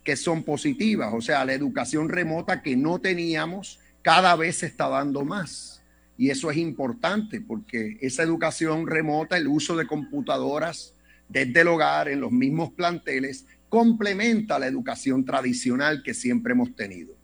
que 0.04 0.16
son 0.16 0.44
positivas, 0.44 1.14
o 1.14 1.22
sea, 1.22 1.46
la 1.46 1.54
educación 1.54 2.10
remota 2.10 2.62
que 2.62 2.76
no 2.76 3.00
teníamos 3.00 3.80
cada 4.02 4.36
vez 4.36 4.58
se 4.58 4.66
está 4.66 4.90
dando 4.90 5.24
más 5.24 5.74
y 6.18 6.30
eso 6.30 6.52
es 6.52 6.58
importante 6.58 7.42
porque 7.42 7.98
esa 8.02 8.24
educación 8.24 8.88
remota, 8.88 9.38
el 9.38 9.48
uso 9.48 9.76
de 9.76 9.88
computadoras 9.88 10.94
desde 11.28 11.62
el 11.62 11.68
hogar, 11.68 12.10
en 12.10 12.22
los 12.22 12.32
mismos 12.32 12.72
planteles, 12.74 13.46
complementa 13.70 14.60
la 14.60 14.68
educación 14.68 15.26
tradicional 15.26 16.04
que 16.04 16.14
siempre 16.14 16.54
hemos 16.54 16.76
tenido. 16.76 17.16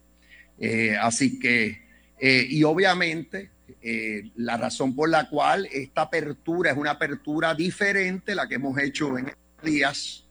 Eh, 0.58 0.98
así 1.00 1.40
que, 1.40 1.84
eh, 2.20 2.48
y 2.50 2.64
obviamente, 2.64 3.52
eh, 3.82 4.32
la 4.36 4.58
razón 4.58 4.96
por 4.96 5.10
la 5.10 5.30
cual 5.30 5.68
esta 5.72 6.02
apertura 6.02 6.72
es 6.72 6.78
una 6.78 6.92
apertura 6.92 7.54
diferente, 7.54 8.34
la 8.34 8.48
que 8.48 8.56
hemos 8.56 8.78
hecho 8.80 9.18
en 9.18 9.32
días, 9.62 10.26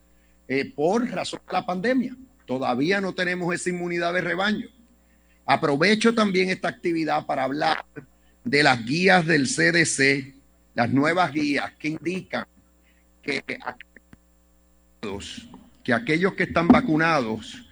por 0.75 1.07
razón 1.09 1.41
de 1.45 1.53
la 1.53 1.65
pandemia. 1.65 2.15
Todavía 2.45 2.99
no 2.99 3.13
tenemos 3.13 3.53
esa 3.53 3.69
inmunidad 3.69 4.13
de 4.13 4.21
rebaño. 4.21 4.67
Aprovecho 5.45 6.13
también 6.13 6.49
esta 6.49 6.67
actividad 6.67 7.25
para 7.25 7.43
hablar 7.43 7.85
de 8.43 8.63
las 8.63 8.83
guías 8.85 9.25
del 9.25 9.47
CDC, 9.47 10.33
las 10.75 10.91
nuevas 10.91 11.31
guías 11.31 11.71
que 11.77 11.89
indican 11.89 12.45
que, 13.21 13.43
que 15.83 15.93
aquellos 15.93 16.33
que 16.33 16.43
están 16.43 16.67
vacunados 16.67 17.65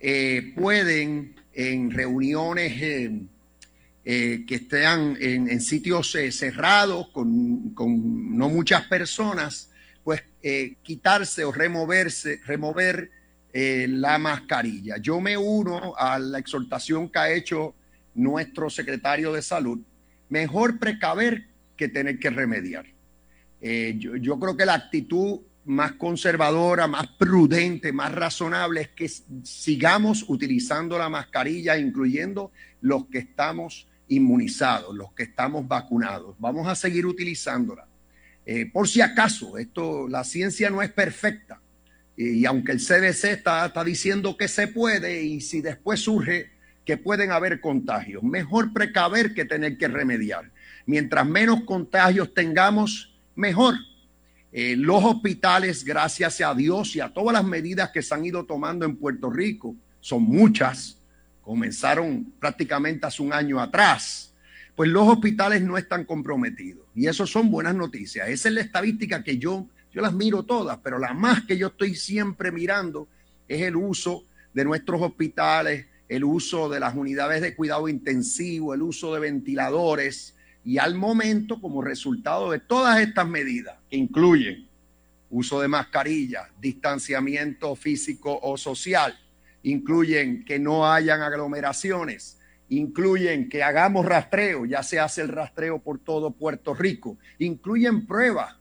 eh, 0.00 0.52
pueden 0.54 1.34
en 1.52 1.90
reuniones 1.90 2.72
eh, 4.04 4.44
que 4.46 4.54
estén 4.54 5.16
en, 5.20 5.60
sitios 5.60 6.14
eh, 6.14 6.30
cerrados 6.30 7.08
con, 7.08 7.70
con, 7.70 8.36
no 8.36 8.48
muchas 8.48 8.86
personas, 8.86 9.70
pues 10.04 10.22
quitarse 10.82 11.44
o 11.44 11.50
removerse, 11.50 12.40
remover 12.44 13.10
la 13.52 14.18
mascarilla. 14.18 14.98
Yo 14.98 15.20
me 15.20 15.36
uno 15.38 15.94
a 15.96 16.18
la 16.18 16.38
exhortación 16.38 17.08
que 17.08 17.18
ha 17.18 17.32
hecho 17.32 17.74
nuestro 18.14 18.68
secretario 18.68 19.32
de 19.32 19.40
salud 19.40 19.80
mejor 20.28 20.78
precaver 20.78 21.46
que 21.76 21.88
tener 21.88 22.18
que 22.18 22.30
remediar. 22.30 22.86
Eh, 23.60 23.96
yo, 23.98 24.38
creo 24.38 24.56
que 24.56 24.66
la 24.66 24.74
actitud 24.74 25.40
más 25.64 25.92
conservadora, 25.92 26.86
más 26.86 27.06
prudente, 27.18 27.92
más 27.92 28.12
razonable 28.12 28.82
es 28.82 28.88
que 28.88 29.08
sigamos 29.44 30.24
utilizando 30.28 30.98
la 30.98 31.08
mascarilla, 31.08 31.78
incluyendo 31.78 32.52
los 32.80 33.06
que 33.06 33.18
estamos 33.18 33.88
inmunizados, 34.08 34.94
los 34.94 35.12
que 35.12 35.22
estamos 35.22 35.66
vacunados. 35.66 36.34
Vamos 36.38 36.66
a 36.68 36.74
seguir 36.74 37.06
utilizándola. 37.06 37.86
Eh, 38.46 38.66
por 38.70 38.88
si 38.88 39.00
acaso, 39.00 39.56
esto, 39.58 40.08
la 40.08 40.24
ciencia 40.24 40.70
no 40.70 40.82
es 40.82 40.90
perfecta. 40.90 41.60
Y, 42.16 42.44
aunque 42.44 42.72
el 42.72 42.78
CDC 42.78 43.24
está, 43.24 43.70
diciendo 43.84 44.36
que 44.36 44.48
se 44.48 44.68
puede, 44.68 45.22
y 45.22 45.40
si 45.40 45.60
después 45.60 46.00
surge 46.00 46.50
que 46.84 46.96
pueden 46.96 47.32
haber 47.32 47.60
contagios. 47.60 48.22
Mejor 48.22 48.72
precaver 48.72 49.34
que 49.34 49.44
tener 49.44 49.78
que 49.78 49.88
remediar. 49.88 50.50
Mientras 50.86 51.26
menos 51.26 51.64
contagios 51.64 52.34
tengamos, 52.34 53.14
mejor. 53.34 53.74
Eh, 54.52 54.76
los 54.76 55.02
hospitales, 55.02 55.82
gracias 55.82 56.40
a 56.40 56.54
Dios 56.54 56.94
y 56.94 57.00
a 57.00 57.08
todas 57.08 57.32
las 57.32 57.44
medidas 57.44 57.90
que 57.90 58.02
se 58.02 58.14
han 58.14 58.24
ido 58.24 58.44
tomando 58.44 58.84
en 58.84 58.96
Puerto 58.96 59.30
Rico, 59.30 59.74
son 60.00 60.22
muchas, 60.22 60.98
comenzaron 61.40 62.32
prácticamente 62.38 63.06
hace 63.06 63.22
un 63.22 63.32
año 63.32 63.58
atrás, 63.58 64.33
pues 64.76 64.90
los 64.90 65.06
hospitales 65.08 65.62
no 65.62 65.78
están 65.78 66.04
comprometidos. 66.04 66.86
Y 66.94 67.06
eso 67.06 67.26
son 67.26 67.50
buenas 67.50 67.74
noticias. 67.74 68.28
Esa 68.28 68.48
es 68.48 68.54
la 68.54 68.60
estadística 68.60 69.22
que 69.22 69.38
yo, 69.38 69.66
yo 69.92 70.02
las 70.02 70.12
miro 70.12 70.42
todas, 70.42 70.78
pero 70.82 70.98
la 70.98 71.14
más 71.14 71.44
que 71.44 71.56
yo 71.56 71.68
estoy 71.68 71.94
siempre 71.94 72.50
mirando 72.50 73.08
es 73.48 73.62
el 73.62 73.76
uso 73.76 74.24
de 74.52 74.64
nuestros 74.64 75.00
hospitales, 75.02 75.86
el 76.08 76.24
uso 76.24 76.68
de 76.68 76.80
las 76.80 76.94
unidades 76.94 77.42
de 77.42 77.54
cuidado 77.54 77.88
intensivo, 77.88 78.74
el 78.74 78.82
uso 78.82 79.14
de 79.14 79.20
ventiladores 79.20 80.34
y 80.64 80.78
al 80.78 80.94
momento, 80.94 81.60
como 81.60 81.82
resultado 81.82 82.50
de 82.50 82.58
todas 82.58 83.00
estas 83.00 83.28
medidas, 83.28 83.76
que 83.90 83.96
incluyen 83.96 84.66
uso 85.30 85.60
de 85.60 85.68
mascarilla, 85.68 86.48
distanciamiento 86.60 87.74
físico 87.74 88.38
o 88.40 88.56
social, 88.56 89.18
incluyen 89.64 90.44
que 90.44 90.58
no 90.58 90.90
hayan 90.90 91.22
aglomeraciones, 91.22 92.38
incluyen 92.68 93.48
que 93.48 93.62
hagamos 93.62 94.06
rastreo, 94.06 94.64
ya 94.64 94.82
se 94.82 94.98
hace 94.98 95.22
el 95.22 95.28
rastreo 95.28 95.78
por 95.78 95.98
todo 95.98 96.30
Puerto 96.30 96.74
Rico, 96.74 97.18
incluyen 97.38 98.06
pruebas, 98.06 98.56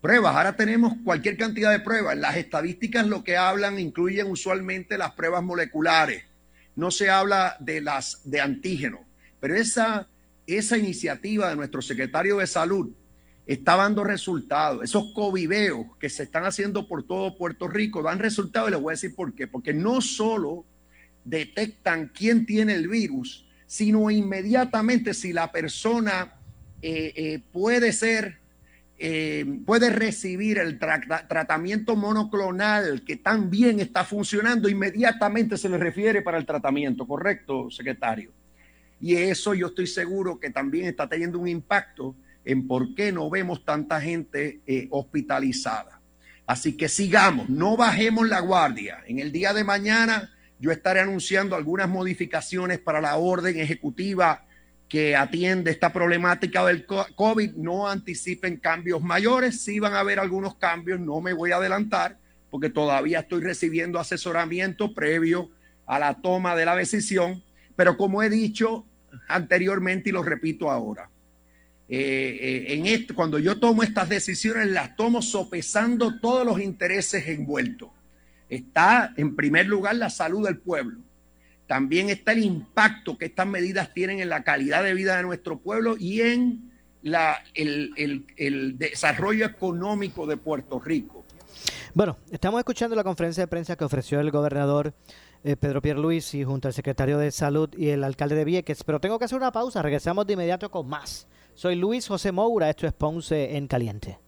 pruebas, 0.00 0.34
ahora 0.34 0.56
tenemos 0.56 0.94
cualquier 1.04 1.36
cantidad 1.36 1.70
de 1.70 1.80
pruebas, 1.80 2.16
las 2.16 2.36
estadísticas 2.36 3.06
lo 3.06 3.24
que 3.24 3.36
hablan 3.36 3.78
incluyen 3.78 4.30
usualmente 4.30 4.98
las 4.98 5.12
pruebas 5.12 5.42
moleculares, 5.42 6.24
no 6.76 6.90
se 6.90 7.10
habla 7.10 7.56
de 7.60 7.80
las 7.80 8.20
de 8.24 8.40
antígeno, 8.40 9.00
pero 9.40 9.56
esa, 9.56 10.08
esa 10.46 10.76
iniciativa 10.76 11.48
de 11.48 11.56
nuestro 11.56 11.82
secretario 11.82 12.38
de 12.38 12.46
salud 12.46 12.90
está 13.48 13.76
dando 13.76 14.04
resultados. 14.04 14.84
Esos 14.84 15.12
covideos 15.14 15.86
que 15.98 16.10
se 16.10 16.24
están 16.24 16.44
haciendo 16.44 16.86
por 16.86 17.02
todo 17.02 17.36
Puerto 17.36 17.66
Rico 17.66 18.02
dan 18.02 18.18
resultados 18.18 18.68
y 18.68 18.72
les 18.72 18.80
voy 18.80 18.92
a 18.92 18.94
decir 18.94 19.14
por 19.16 19.34
qué. 19.34 19.46
Porque 19.46 19.72
no 19.72 20.02
solo 20.02 20.66
detectan 21.28 22.08
quién 22.08 22.46
tiene 22.46 22.74
el 22.74 22.88
virus, 22.88 23.46
sino 23.66 24.10
inmediatamente 24.10 25.12
si 25.12 25.32
la 25.32 25.52
persona 25.52 26.34
eh, 26.80 27.12
eh, 27.14 27.42
puede 27.52 27.92
ser 27.92 28.38
eh, 29.00 29.44
puede 29.64 29.90
recibir 29.90 30.58
el 30.58 30.76
tratamiento 30.76 31.94
monoclonal 31.94 33.04
que 33.04 33.14
también 33.14 33.78
está 33.78 34.04
funcionando, 34.04 34.68
inmediatamente 34.68 35.56
se 35.56 35.68
le 35.68 35.78
refiere 35.78 36.20
para 36.20 36.36
el 36.36 36.44
tratamiento, 36.44 37.06
¿correcto, 37.06 37.70
secretario? 37.70 38.32
Y 39.00 39.14
eso 39.14 39.54
yo 39.54 39.68
estoy 39.68 39.86
seguro 39.86 40.40
que 40.40 40.50
también 40.50 40.86
está 40.86 41.08
teniendo 41.08 41.38
un 41.38 41.46
impacto 41.46 42.16
en 42.44 42.66
por 42.66 42.92
qué 42.96 43.12
no 43.12 43.30
vemos 43.30 43.64
tanta 43.64 44.00
gente 44.00 44.62
hospitalizada. 44.90 46.00
Así 46.44 46.76
que 46.76 46.88
sigamos, 46.88 47.48
no 47.48 47.76
bajemos 47.76 48.28
la 48.28 48.40
guardia. 48.40 49.04
En 49.06 49.20
el 49.20 49.30
día 49.30 49.52
de 49.52 49.62
mañana 49.62 50.32
yo 50.60 50.70
estaré 50.72 51.00
anunciando 51.00 51.54
algunas 51.56 51.88
modificaciones 51.88 52.78
para 52.78 53.00
la 53.00 53.16
orden 53.16 53.58
ejecutiva 53.58 54.44
que 54.88 55.14
atiende 55.14 55.70
esta 55.70 55.92
problemática 55.92 56.64
del 56.64 56.86
COVID 56.86 57.52
no 57.56 57.88
anticipen 57.88 58.56
cambios 58.56 59.02
mayores. 59.02 59.60
Sí 59.60 59.78
van 59.78 59.94
a 59.94 60.00
haber 60.00 60.18
algunos 60.18 60.56
cambios, 60.56 60.98
no 60.98 61.20
me 61.20 61.32
voy 61.32 61.52
a 61.52 61.56
adelantar 61.56 62.16
porque 62.50 62.70
todavía 62.70 63.20
estoy 63.20 63.42
recibiendo 63.42 63.98
asesoramiento 63.98 64.94
previo 64.94 65.50
a 65.86 65.98
la 65.98 66.14
toma 66.14 66.56
de 66.56 66.64
la 66.64 66.74
decisión. 66.74 67.42
Pero 67.76 67.96
como 67.96 68.22
he 68.22 68.30
dicho 68.30 68.86
anteriormente 69.28 70.08
y 70.08 70.12
lo 70.12 70.22
repito 70.22 70.70
ahora, 70.70 71.10
eh, 71.88 72.66
eh, 72.68 73.06
cuando 73.14 73.38
yo 73.38 73.58
tomo 73.58 73.82
estas 73.82 74.08
decisiones, 74.08 74.68
las 74.68 74.96
tomo 74.96 75.22
sopesando 75.22 76.18
todos 76.18 76.44
los 76.44 76.60
intereses 76.60 77.28
envueltos. 77.28 77.90
Está 78.48 79.12
en 79.16 79.36
primer 79.36 79.66
lugar 79.66 79.96
la 79.96 80.10
salud 80.10 80.46
del 80.46 80.58
pueblo 80.58 80.98
también 81.68 82.08
está 82.08 82.32
el 82.32 82.42
impacto 82.42 83.16
que 83.16 83.26
estas 83.26 83.46
medidas 83.46 83.92
tienen 83.92 84.18
en 84.20 84.30
la 84.30 84.42
calidad 84.42 84.82
de 84.82 84.94
vida 84.94 85.18
de 85.18 85.22
nuestro 85.22 85.58
pueblo 85.58 85.96
y 85.98 86.22
en 86.22 86.72
el, 87.54 88.78
desarrollo 88.78 89.46
económico 89.46 90.26
de 90.26 90.38
Puerto 90.38 90.80
Rico. 90.80 91.24
Bueno, 91.94 92.16
estamos 92.30 92.58
escuchando 92.58 92.96
la 92.96 93.04
conferencia 93.04 93.42
de 93.42 93.48
prensa 93.48 93.76
que 93.76 93.84
ofreció 93.84 94.18
el 94.18 94.30
gobernador 94.30 94.94
eh, 95.44 95.56
Pedro 95.56 95.82
Pierluisi 95.82 96.42
junto 96.42 96.68
al 96.68 96.74
secretario 96.74 97.18
de 97.18 97.30
Salud 97.30 97.68
y 97.76 97.88
el 97.88 98.02
alcalde 98.02 98.34
de 98.34 98.44
Vieques, 98.44 98.82
pero 98.82 98.98
tengo 98.98 99.18
que 99.18 99.26
hacer 99.26 99.38
una 99.38 99.52
pausa, 99.52 99.82
regresamos 99.82 100.26
de 100.26 100.32
inmediato 100.32 100.70
con 100.70 100.88
más. 100.88 101.28
Soy 101.54 101.76
Luis 101.76 102.08
José 102.08 102.32
Moura, 102.32 102.70
esto 102.70 102.86
es 102.86 102.94
Ponce 102.94 103.56
en 103.56 103.66
Caliente. 103.66 104.18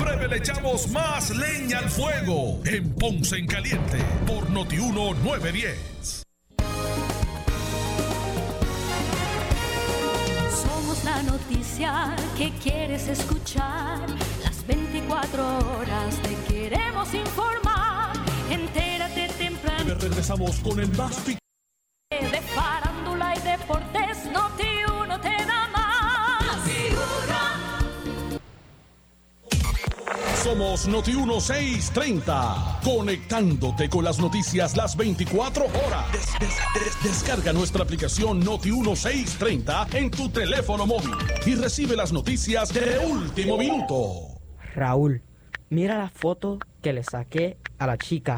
Breve 0.00 0.28
le 0.28 0.36
echamos 0.38 0.88
más 0.88 1.30
leña 1.30 1.78
al 1.78 1.90
fuego 1.90 2.60
en 2.64 2.94
Ponce 2.94 3.36
en 3.36 3.46
Caliente 3.46 3.98
por 4.26 4.48
Notiuno 4.48 5.12
910. 5.14 6.22
Somos 10.50 11.04
la 11.04 11.22
noticia 11.22 12.16
que 12.38 12.50
quieres 12.62 13.08
escuchar. 13.08 14.00
Las 14.42 14.66
24 14.66 15.58
horas 15.76 16.16
te 16.22 16.52
queremos 16.52 17.12
informar. 17.12 18.12
Entérate 18.50 19.28
temprano. 19.38 19.94
Regresamos 20.00 20.60
con 20.60 20.80
el 20.80 20.88
más 20.96 21.26
de 21.26 22.40
farándula 22.54 23.34
y 23.36 23.40
deportes. 23.40 24.24
Noti 24.32 24.84
uno 25.02 25.20
te 25.20 25.39
Somos 30.42 30.88
Noti 30.88 31.12
1630, 31.12 32.80
conectándote 32.82 33.90
con 33.90 34.04
las 34.04 34.18
noticias 34.18 34.74
las 34.74 34.96
24 34.96 35.66
horas. 35.66 36.06
descarga 37.02 37.52
nuestra 37.52 37.82
aplicación 37.82 38.40
Noti 38.40 38.72
1630 38.72 39.88
en 39.92 40.10
tu 40.10 40.30
teléfono 40.30 40.86
móvil 40.86 41.10
y 41.44 41.56
recibe 41.56 41.94
las 41.94 42.10
noticias 42.10 42.72
de 42.72 42.98
último 43.06 43.58
minuto. 43.58 44.40
Raúl, 44.74 45.22
mira 45.68 45.98
la 45.98 46.08
foto 46.08 46.58
que 46.80 46.94
le 46.94 47.02
saqué 47.02 47.58
a 47.78 47.86
la 47.86 47.98
chica 47.98 48.36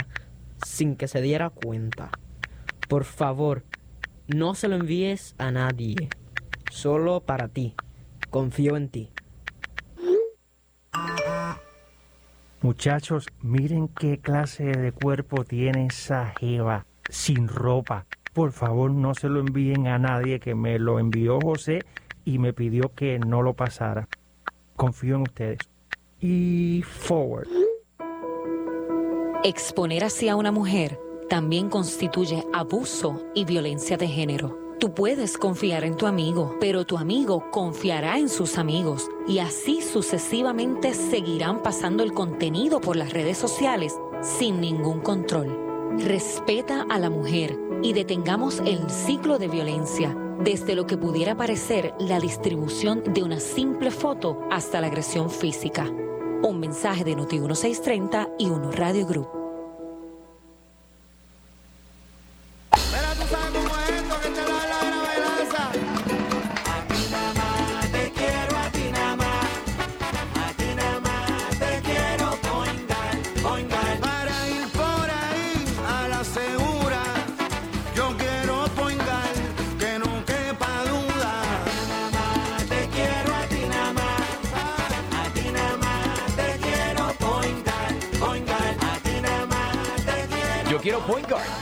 sin 0.66 0.96
que 0.96 1.06
se 1.06 1.22
diera 1.22 1.50
cuenta. 1.50 2.10
Por 2.88 3.04
favor, 3.04 3.64
no 4.26 4.56
se 4.56 4.66
lo 4.66 4.74
envíes 4.74 5.36
a 5.38 5.52
nadie. 5.52 6.08
Solo 6.72 7.20
para 7.20 7.46
ti. 7.46 7.76
Confío 8.28 8.76
en 8.76 8.88
ti. 8.88 9.10
Muchachos, 12.62 13.26
miren 13.40 13.88
qué 13.88 14.18
clase 14.18 14.62
de 14.62 14.92
cuerpo 14.92 15.44
tiene 15.44 15.86
esa 15.86 16.32
jeva 16.38 16.86
sin 17.08 17.48
ropa. 17.48 18.06
Por 18.32 18.52
favor, 18.52 18.92
no 18.92 19.14
se 19.14 19.28
lo 19.28 19.40
envíen 19.40 19.88
a 19.88 19.98
nadie 19.98 20.38
que 20.38 20.54
me 20.54 20.78
lo 20.78 21.00
envió 21.00 21.40
José 21.40 21.80
y 22.24 22.38
me 22.38 22.52
pidió 22.52 22.94
que 22.94 23.18
no 23.18 23.42
lo 23.42 23.54
pasara. 23.54 24.08
Confío 24.76 25.16
en 25.16 25.22
ustedes. 25.22 25.58
Y 26.20 26.82
forward. 26.86 27.48
Exponer 29.42 30.04
así 30.04 30.28
a 30.28 30.36
una 30.36 30.52
mujer 30.52 31.00
también 31.28 31.68
constituye 31.68 32.44
abuso 32.52 33.24
y 33.34 33.44
violencia 33.44 33.96
de 33.96 34.06
género. 34.06 34.61
Tú 34.82 34.92
puedes 34.92 35.38
confiar 35.38 35.84
en 35.84 35.96
tu 35.96 36.08
amigo, 36.08 36.56
pero 36.58 36.84
tu 36.84 36.98
amigo 36.98 37.48
confiará 37.52 38.18
en 38.18 38.28
sus 38.28 38.58
amigos 38.58 39.08
y 39.28 39.38
así 39.38 39.80
sucesivamente 39.80 40.92
seguirán 40.92 41.62
pasando 41.62 42.02
el 42.02 42.12
contenido 42.12 42.80
por 42.80 42.96
las 42.96 43.12
redes 43.12 43.38
sociales 43.38 43.96
sin 44.22 44.60
ningún 44.60 44.98
control. 44.98 45.56
Respeta 45.98 46.84
a 46.90 46.98
la 46.98 47.10
mujer 47.10 47.56
y 47.80 47.92
detengamos 47.92 48.58
el 48.66 48.90
ciclo 48.90 49.38
de 49.38 49.46
violencia, 49.46 50.16
desde 50.40 50.74
lo 50.74 50.84
que 50.84 50.96
pudiera 50.96 51.36
parecer 51.36 51.94
la 52.00 52.18
distribución 52.18 53.04
de 53.04 53.22
una 53.22 53.38
simple 53.38 53.92
foto 53.92 54.40
hasta 54.50 54.80
la 54.80 54.88
agresión 54.88 55.30
física. 55.30 55.84
Un 56.42 56.58
mensaje 56.58 57.04
de 57.04 57.14
Noti 57.14 57.38
1630 57.38 58.30
y 58.36 58.46
Uno 58.46 58.72
Radio 58.72 59.06
Group. 59.06 59.41
quiero 90.82 90.98
point 91.06 91.28
guard. 91.28 91.61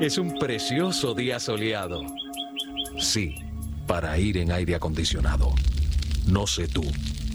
Es 0.00 0.18
un 0.18 0.38
precioso 0.38 1.14
día 1.14 1.38
soleado. 1.38 2.02
Sí, 2.98 3.36
para 3.86 4.18
ir 4.18 4.38
en 4.38 4.52
aire 4.52 4.74
acondicionado. 4.74 5.52
No 6.26 6.46
sé 6.46 6.68
tú, 6.68 6.84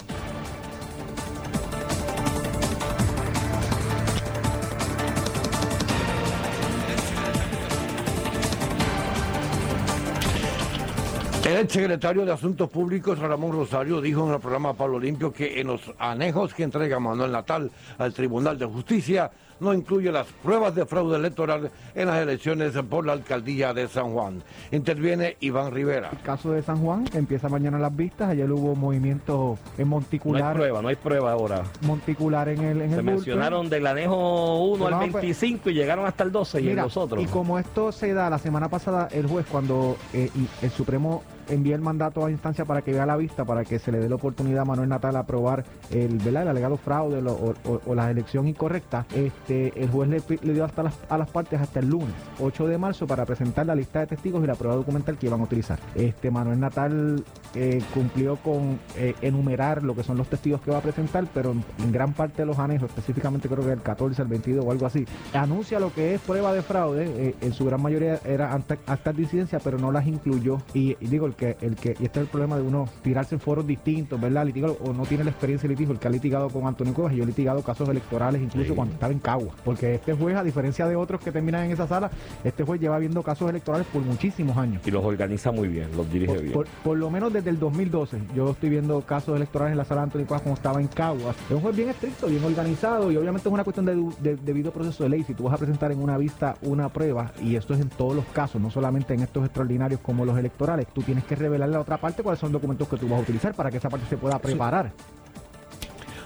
El 11.43 11.67
secretario 11.67 12.23
de 12.23 12.31
Asuntos 12.31 12.69
Públicos, 12.69 13.17
Ramón 13.17 13.51
Rosario, 13.53 13.99
dijo 13.99 14.27
en 14.27 14.35
el 14.35 14.39
programa 14.39 14.73
Pablo 14.73 14.99
Limpio 14.99 15.33
que 15.33 15.59
en 15.59 15.67
los 15.67 15.81
anejos 15.97 16.53
que 16.53 16.61
entrega 16.61 16.99
Manuel 16.99 17.31
Natal 17.31 17.71
al 17.97 18.13
Tribunal 18.13 18.59
de 18.59 18.67
Justicia 18.67 19.31
no 19.61 19.73
incluye 19.73 20.11
las 20.11 20.27
pruebas 20.43 20.75
de 20.75 20.85
fraude 20.85 21.17
electoral 21.17 21.71
en 21.93 22.07
las 22.07 22.17
elecciones 22.17 22.73
por 22.89 23.05
la 23.05 23.13
alcaldía 23.13 23.73
de 23.73 23.87
San 23.87 24.11
Juan. 24.11 24.43
Interviene 24.71 25.37
Iván 25.39 25.71
Rivera. 25.71 26.09
El 26.11 26.21
caso 26.21 26.51
de 26.51 26.63
San 26.63 26.77
Juan 26.83 27.05
empieza 27.13 27.47
mañana 27.47 27.77
las 27.77 27.95
vistas. 27.95 28.29
Ayer 28.29 28.51
hubo 28.51 28.75
movimiento 28.75 29.57
en 29.77 29.87
monticular. 29.87 30.41
No 30.41 30.49
hay 30.49 30.55
prueba, 30.55 30.81
no 30.81 30.87
hay 30.87 30.95
prueba 30.95 31.31
ahora. 31.31 31.63
Monticular 31.81 32.49
en 32.49 32.63
el. 32.63 32.81
En 32.81 32.89
Se 32.89 32.95
el 32.97 33.03
mencionaron 33.03 33.69
del 33.69 33.85
anejo 33.85 34.63
1 34.65 34.85
al 34.85 34.91
No, 34.91 34.99
pues, 34.99 35.13
25 35.13 35.69
y 35.69 35.73
llegaron 35.73 36.05
hasta 36.07 36.23
el 36.23 36.31
12 36.31 36.61
y 36.61 36.69
en 36.69 36.75
los 36.77 36.97
otros. 36.97 37.23
Y 37.23 37.27
como 37.27 37.59
esto 37.59 37.91
se 37.91 38.13
da 38.13 38.29
la 38.31 38.39
semana 38.39 38.67
pasada, 38.67 39.09
el 39.11 39.27
juez, 39.27 39.45
cuando 39.49 39.95
eh, 40.13 40.29
y 40.35 40.65
el 40.65 40.71
Supremo 40.71 41.23
envía 41.51 41.75
el 41.75 41.81
mandato 41.81 42.25
a 42.25 42.31
instancia 42.31 42.65
para 42.65 42.81
que 42.81 42.91
vea 42.93 43.05
la 43.05 43.17
vista, 43.17 43.45
para 43.45 43.63
que 43.63 43.77
se 43.79 43.91
le 43.91 43.99
dé 43.99 44.09
la 44.09 44.15
oportunidad 44.15 44.61
a 44.61 44.65
Manuel 44.65 44.89
Natal 44.89 45.15
a 45.15 45.19
aprobar 45.19 45.63
el, 45.91 46.17
¿verdad? 46.17 46.47
alegado 46.49 46.77
fraude 46.77 47.19
o, 47.21 47.53
o- 47.65 47.81
o 47.85 47.95
la 47.95 48.09
elección 48.09 48.47
incorrecta, 48.47 49.05
este, 49.15 49.71
el 49.81 49.89
juez 49.89 50.09
le, 50.09 50.53
dio 50.53 50.65
hasta 50.65 50.83
las, 50.83 50.97
a 51.09 51.17
las 51.17 51.29
partes 51.29 51.59
hasta 51.61 51.79
el 51.79 51.89
lunes, 51.89 52.15
8 52.39 52.67
de 52.67 52.77
marzo, 52.77 53.05
para 53.07 53.25
presentar 53.25 53.65
la 53.65 53.75
lista 53.75 53.99
de 53.99 54.07
testigos 54.07 54.43
y 54.43 54.47
la 54.47 54.55
prueba 54.55 54.75
documental 54.75 55.17
que 55.17 55.27
iban 55.27 55.41
a 55.41 55.43
utilizar. 55.43 55.79
Este 55.95 56.31
Manuel 56.31 56.59
Natal 56.59 57.23
eh, 57.55 57.81
cumplió 57.93 58.37
con 58.37 58.79
eh, 58.97 59.13
enumerar 59.21 59.83
lo 59.83 59.95
que 59.95 60.03
son 60.03 60.17
los 60.17 60.27
testigos 60.27 60.61
que 60.61 60.71
va 60.71 60.77
a 60.77 60.81
presentar, 60.81 61.25
pero 61.33 61.51
en, 61.51 61.91
gran 61.91 62.13
parte 62.13 62.41
de 62.41 62.45
los 62.45 62.57
anejos, 62.59 62.89
específicamente 62.89 63.49
creo 63.49 63.63
que 63.65 63.71
el 63.73 63.81
14, 63.81 64.21
el 64.21 64.27
22 64.27 64.65
o 64.65 64.71
algo 64.71 64.85
así, 64.85 65.05
anuncia 65.33 65.79
lo 65.79 65.93
que 65.93 66.15
es 66.15 66.21
prueba 66.21 66.53
de 66.53 66.61
fraude, 66.61 67.05
eh, 67.29 67.35
en 67.41 67.53
su 67.53 67.65
gran 67.65 67.81
mayoría 67.81 68.19
era 68.25 68.53
acta- 68.53 68.77
actas 68.87 69.15
de 69.15 69.23
incidencia, 69.23 69.59
pero 69.59 69.77
no 69.77 69.91
las 69.91 70.07
incluyó. 70.07 70.57
Y, 70.73 70.95
y 70.99 71.07
digo, 71.07 71.25
el 71.25 71.35
que, 71.41 71.57
el 71.61 71.75
que, 71.75 71.89
y 71.99 72.05
este 72.05 72.19
es 72.19 72.25
el 72.25 72.27
problema 72.27 72.55
de 72.55 72.61
uno 72.61 72.87
tirarse 73.01 73.33
en 73.33 73.41
foros 73.41 73.65
distintos, 73.65 74.21
¿verdad? 74.21 74.45
Litigar, 74.45 74.69
o 74.79 74.93
no 74.93 75.03
tiene 75.07 75.23
la 75.23 75.31
experiencia 75.31 75.67
de 75.67 75.73
litigio, 75.73 75.93
el 75.93 75.99
que 75.99 76.07
ha 76.07 76.11
litigado 76.11 76.49
con 76.49 76.67
Antonio 76.67 76.93
Cuevas, 76.93 77.13
y 77.13 77.17
yo 77.17 77.23
he 77.23 77.25
litigado 77.25 77.63
casos 77.63 77.89
electorales 77.89 78.41
incluso 78.43 78.75
cuando 78.75 78.93
estaba 78.93 79.11
en 79.11 79.17
Cagua, 79.19 79.53
porque 79.65 79.95
este 79.95 80.13
juez, 80.13 80.35
a 80.37 80.43
diferencia 80.43 80.87
de 80.87 80.95
otros 80.95 81.19
que 81.19 81.31
terminan 81.31 81.65
en 81.65 81.71
esa 81.71 81.87
sala, 81.87 82.11
este 82.43 82.63
juez 82.63 82.79
lleva 82.79 82.99
viendo 82.99 83.23
casos 83.23 83.49
electorales 83.49 83.87
por 83.91 84.03
muchísimos 84.03 84.55
años. 84.55 84.81
Y 84.85 84.91
los 84.91 85.03
organiza 85.03 85.51
muy 85.51 85.67
bien, 85.67 85.87
los 85.97 86.11
dirige 86.11 86.31
Por, 86.33 86.41
bien. 86.41 86.53
por- 86.53 86.67
por 86.83 86.97
lo 86.97 87.09
menos 87.09 87.33
desde 87.33 87.49
el 87.49 87.57
2012, 87.59 88.19
yo 88.35 88.51
estoy 88.51 88.69
viendo 88.69 89.01
casos 89.01 89.35
electorales 89.35 89.71
en 89.71 89.77
la 89.79 89.85
sala 89.85 90.01
de 90.01 90.05
Antonio 90.05 90.27
Cuevas 90.27 90.43
como 90.43 90.53
estaba 90.55 90.79
en 90.79 90.87
Caguas. 90.87 91.35
Es 91.49 91.55
un 91.55 91.61
juez 91.61 91.75
bien 91.75 91.89
estricto, 91.89 92.27
bien 92.27 92.43
organizado 92.43 93.11
y 93.11 93.17
obviamente 93.17 93.49
es 93.49 93.53
una 93.53 93.63
cuestión 93.63 93.85
de, 93.87 93.95
de- 94.21 94.35
debido 94.37 94.71
proceso 94.71 95.03
de 95.03 95.09
ley. 95.09 95.23
Si 95.23 95.33
tú 95.33 95.43
vas 95.45 95.55
a 95.55 95.57
presentar 95.57 95.91
en 95.91 95.99
una 96.03 96.17
vista 96.17 96.55
una 96.61 96.89
prueba, 96.89 97.31
y 97.41 97.55
esto 97.55 97.73
es 97.73 97.79
en 97.79 97.89
todos 97.89 98.15
los 98.15 98.25
casos, 98.25 98.61
no 98.61 98.69
solamente 98.69 99.13
en 99.13 99.21
estos 99.21 99.43
extraordinarios 99.45 99.99
como 100.01 100.25
los 100.25 100.37
electorales, 100.37 100.85
tú 100.93 101.01
tienes 101.01 101.20
que 101.23 101.35
revelarle 101.35 101.75
a 101.75 101.77
la 101.77 101.81
otra 101.81 101.97
parte 101.97 102.23
cuáles 102.23 102.39
son 102.39 102.51
los 102.51 102.61
documentos 102.61 102.87
que 102.87 102.97
tú 102.97 103.07
vas 103.07 103.19
a 103.19 103.21
utilizar 103.23 103.53
para 103.53 103.69
que 103.71 103.77
esa 103.77 103.89
parte 103.89 104.07
se 104.07 104.17
pueda 104.17 104.39
preparar. 104.39 104.91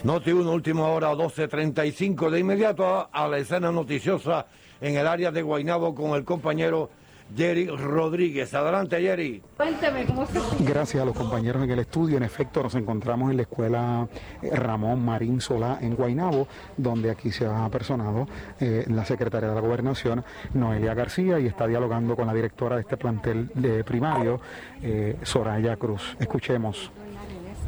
Noti 0.04 0.32
1, 0.32 0.52
última 0.52 0.88
hora 0.88 1.12
12.35. 1.14 2.30
De 2.30 2.40
inmediato 2.40 2.86
a, 2.86 3.10
a 3.12 3.28
la 3.28 3.38
escena 3.38 3.72
noticiosa 3.72 4.46
en 4.80 4.96
el 4.98 5.08
área 5.08 5.32
de 5.32 5.42
Guaynabo 5.42 5.96
con 5.96 6.12
el 6.12 6.24
compañero 6.24 6.90
Jerry 7.36 7.68
Rodríguez. 7.68 8.54
Adelante, 8.54 9.02
Jerry. 9.02 9.42
Cuénteme 9.58 10.06
cómo 10.06 10.26
se 10.26 10.40
Gracias 10.64 11.02
a 11.02 11.06
los 11.06 11.16
compañeros 11.16 11.64
en 11.64 11.72
el 11.72 11.80
estudio. 11.80 12.18
En 12.18 12.24
efecto, 12.24 12.64
nos 12.64 12.76
encontramos 12.76 13.32
en 13.32 13.38
la 13.38 13.44
escuela 13.44 14.08
eh, 14.42 14.56
Ramón 14.56 15.04
Marín 15.04 15.42
Solá 15.42 15.80
en 15.82 15.96
Guaynabo, 15.96 16.48
donde 16.78 17.10
aquí 17.10 17.32
se 17.32 17.46
ha 17.46 17.68
personado 17.70 18.28
eh, 18.60 18.86
la 18.90 19.06
secretaria 19.06 19.50
de 19.50 19.56
la 19.56 19.62
Gobernación, 19.62 20.24
Noelia 20.54 20.94
García, 20.94 21.40
y 21.40 21.48
está 21.48 21.68
dialogando 21.68 22.16
con 22.16 22.28
la 22.28 22.34
directora 22.34 22.76
de 22.76 22.82
este 22.82 22.98
plantel 22.98 23.50
de 23.56 23.84
primario, 23.84 24.40
eh, 24.82 25.18
Soraya 25.24 25.76
Cruz. 25.78 26.16
Escuchemos. 26.20 26.92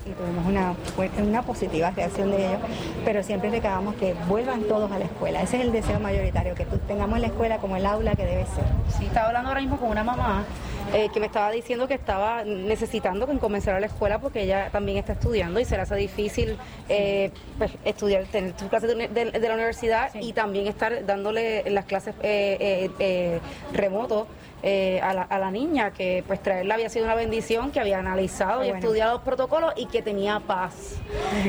Y 0.07 0.13
tuvimos 0.13 0.45
una, 0.45 0.73
una 1.21 1.41
positiva 1.41 1.91
reacción 1.91 2.31
de 2.31 2.37
ellos, 2.47 2.59
pero 3.05 3.23
siempre 3.23 3.49
reclamamos 3.49 3.95
que 3.95 4.13
vuelvan 4.27 4.61
todos 4.63 4.91
a 4.91 4.99
la 4.99 5.05
escuela. 5.05 5.41
Ese 5.41 5.57
es 5.57 5.63
el 5.63 5.71
deseo 5.71 5.99
mayoritario, 5.99 6.55
que 6.55 6.65
tengamos 6.87 7.19
la 7.19 7.27
escuela 7.27 7.57
como 7.57 7.75
el 7.75 7.85
aula 7.85 8.15
que 8.15 8.25
debe 8.25 8.45
ser. 8.45 8.65
Sí, 8.97 9.05
estaba 9.05 9.27
hablando 9.27 9.49
ahora 9.49 9.61
mismo 9.61 9.77
con 9.77 9.89
una 9.89 10.03
mamá 10.03 10.45
eh, 10.93 11.09
que 11.13 11.19
me 11.19 11.25
estaba 11.25 11.51
diciendo 11.51 11.87
que 11.87 11.93
estaba 11.95 12.43
necesitando 12.45 13.27
que 13.27 13.37
comenzara 13.39 13.77
a 13.77 13.79
la 13.81 13.87
escuela 13.87 14.19
porque 14.19 14.43
ella 14.43 14.69
también 14.71 14.97
está 14.97 15.13
estudiando 15.13 15.59
y 15.59 15.65
se 15.65 15.75
le 15.75 15.81
hace 15.81 15.95
difícil 15.95 16.57
eh, 16.87 17.31
pues, 17.57 17.71
estudiar, 17.83 18.23
tener 18.25 18.53
sus 18.57 18.69
clases 18.69 18.89
de, 18.89 18.95
uni- 18.95 19.07
de- 19.07 19.31
de 19.39 19.47
la 19.49 19.55
universidad 19.55 20.11
y 20.15 20.31
también 20.33 20.67
estar 20.67 21.05
dándole 21.05 21.69
las 21.69 21.85
clases 21.85 22.15
eh, 22.21 23.39
remoto. 23.73 24.27
Eh, 24.63 24.99
a, 25.03 25.13
la, 25.13 25.21
a 25.21 25.37
la 25.39 25.51
niña 25.51 25.91
que 25.91 26.23
pues 26.25 26.41
traerla 26.41 26.73
había 26.75 26.89
sido 26.89 27.05
una 27.05 27.13
bendición 27.15 27.71
que 27.71 27.79
había 27.79 27.99
analizado 27.99 28.63
y 28.63 28.67
Bueno. 28.69 28.79
estudiado 28.79 29.13
los 29.13 29.21
protocolos 29.21 29.73
y 29.75 29.85
que 29.85 30.01
tenía 30.01 30.39
paz. 30.39 30.95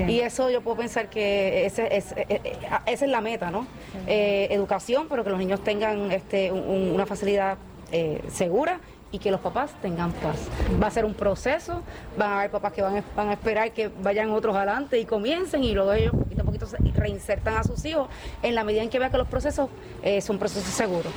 Y 0.07 0.21
eso 0.21 0.51
yo 0.51 0.61
puedo 0.61 0.77
pensar 0.77 1.09
que 1.09 1.65
ese, 1.67 1.97
es- 1.97 2.13
eh, 2.13 2.27
eh, 2.29 2.41
eh, 2.45 2.59
esa 2.87 3.05
es 3.07 3.11
la 3.11 3.21
meta 3.21 3.51
no 3.51 3.67
Eh, 4.07 4.49
educación 4.51 5.07
pero 5.09 5.25
que 5.25 5.31
los 5.31 5.39
niños 5.39 5.63
tengan 5.65 6.13
este 6.13 6.53
un- 6.53 6.61
un- 6.69 6.91
una 6.95 7.07
facilidad 7.07 7.57
eh, 7.93 8.21
segura 8.29 8.81
y 9.11 9.19
que 9.19 9.31
los 9.31 9.41
papás 9.41 9.71
tengan 9.81 10.13
paz. 10.13 10.37
Va 10.83 10.89
a 10.89 10.91
ser 10.91 11.05
un 11.05 11.15
proceso, 11.15 11.83
van 12.19 12.31
a 12.33 12.39
haber 12.41 12.51
papás 12.51 12.73
que 12.73 12.83
van 12.83 12.99
a, 12.99 13.03
van 13.17 13.29
a 13.31 13.33
esperar 13.33 13.71
que 13.73 13.91
vayan 14.03 14.31
otros 14.31 14.55
adelante 14.55 14.99
y 14.99 15.05
comiencen 15.07 15.65
y 15.65 15.73
luego 15.73 15.93
ellos 15.95 16.13
poquito 16.15 16.43
a 16.43 16.45
poquito 16.45 16.67
se 16.67 16.77
reinsertan 16.95 17.57
a 17.57 17.65
sus 17.65 17.83
hijos 17.87 18.09
en 18.43 18.55
la 18.55 18.65
medida 18.65 18.83
en 18.83 18.91
que 18.91 18.99
vean 18.99 19.11
que 19.11 19.17
los 19.19 19.29
procesos 19.29 19.71
eh, 20.03 20.21
son 20.21 20.39
procesos 20.39 20.73
seguros. 20.75 21.13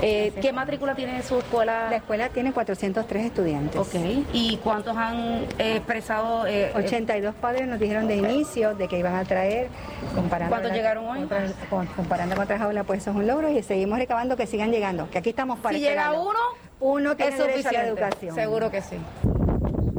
Eh, 0.00 0.32
¿Qué 0.40 0.52
matrícula 0.52 0.94
tiene 0.94 1.22
su 1.22 1.38
escuela? 1.38 1.88
La 1.90 1.96
escuela 1.96 2.28
tiene 2.30 2.52
403 2.52 3.26
estudiantes. 3.26 3.76
Ok, 3.80 3.94
¿y 4.32 4.56
cuántos 4.58 4.96
han 4.96 5.44
eh, 5.58 5.76
expresado? 5.76 6.46
eh, 6.46 6.66
eh, 6.68 6.72
82 6.74 7.34
padres 7.34 7.66
nos 7.68 7.78
dijeron 7.78 8.06
de 8.08 8.16
inicio 8.16 8.74
de 8.74 8.88
que 8.88 8.98
iban 8.98 9.14
a 9.16 9.24
traer, 9.24 9.68
comparando 10.14 10.50
¿Cuántos 10.50 10.70
la- 10.70 10.76
llegaron 10.76 11.06
hoy? 11.08 11.22
otras- 11.24 11.52
comparando 11.96 12.34
con 12.36 12.44
otras 12.44 12.60
aulas, 12.60 12.84
pues 12.86 13.02
eso 13.02 13.10
es 13.10 13.16
un 13.16 13.26
logro 13.26 13.48
y 13.50 13.62
seguimos 13.62 13.98
recabando 13.98 14.36
que 14.36 14.46
sigan 14.46 14.70
llegando, 14.70 15.08
que 15.10 15.18
aquí 15.18 15.30
estamos 15.30 15.58
para 15.58 15.76
Si 15.76 15.82
llega 15.84 16.12
uno, 16.12 16.38
uno 16.82 17.16
tiene 17.16 17.32
es 17.32 17.38
derecho 17.38 17.68
a 17.68 17.72
la 17.72 17.78
suficiente. 17.80 17.88
educación. 18.02 18.34
Seguro 18.34 18.70
que 18.70 18.82
sí. 18.82 18.96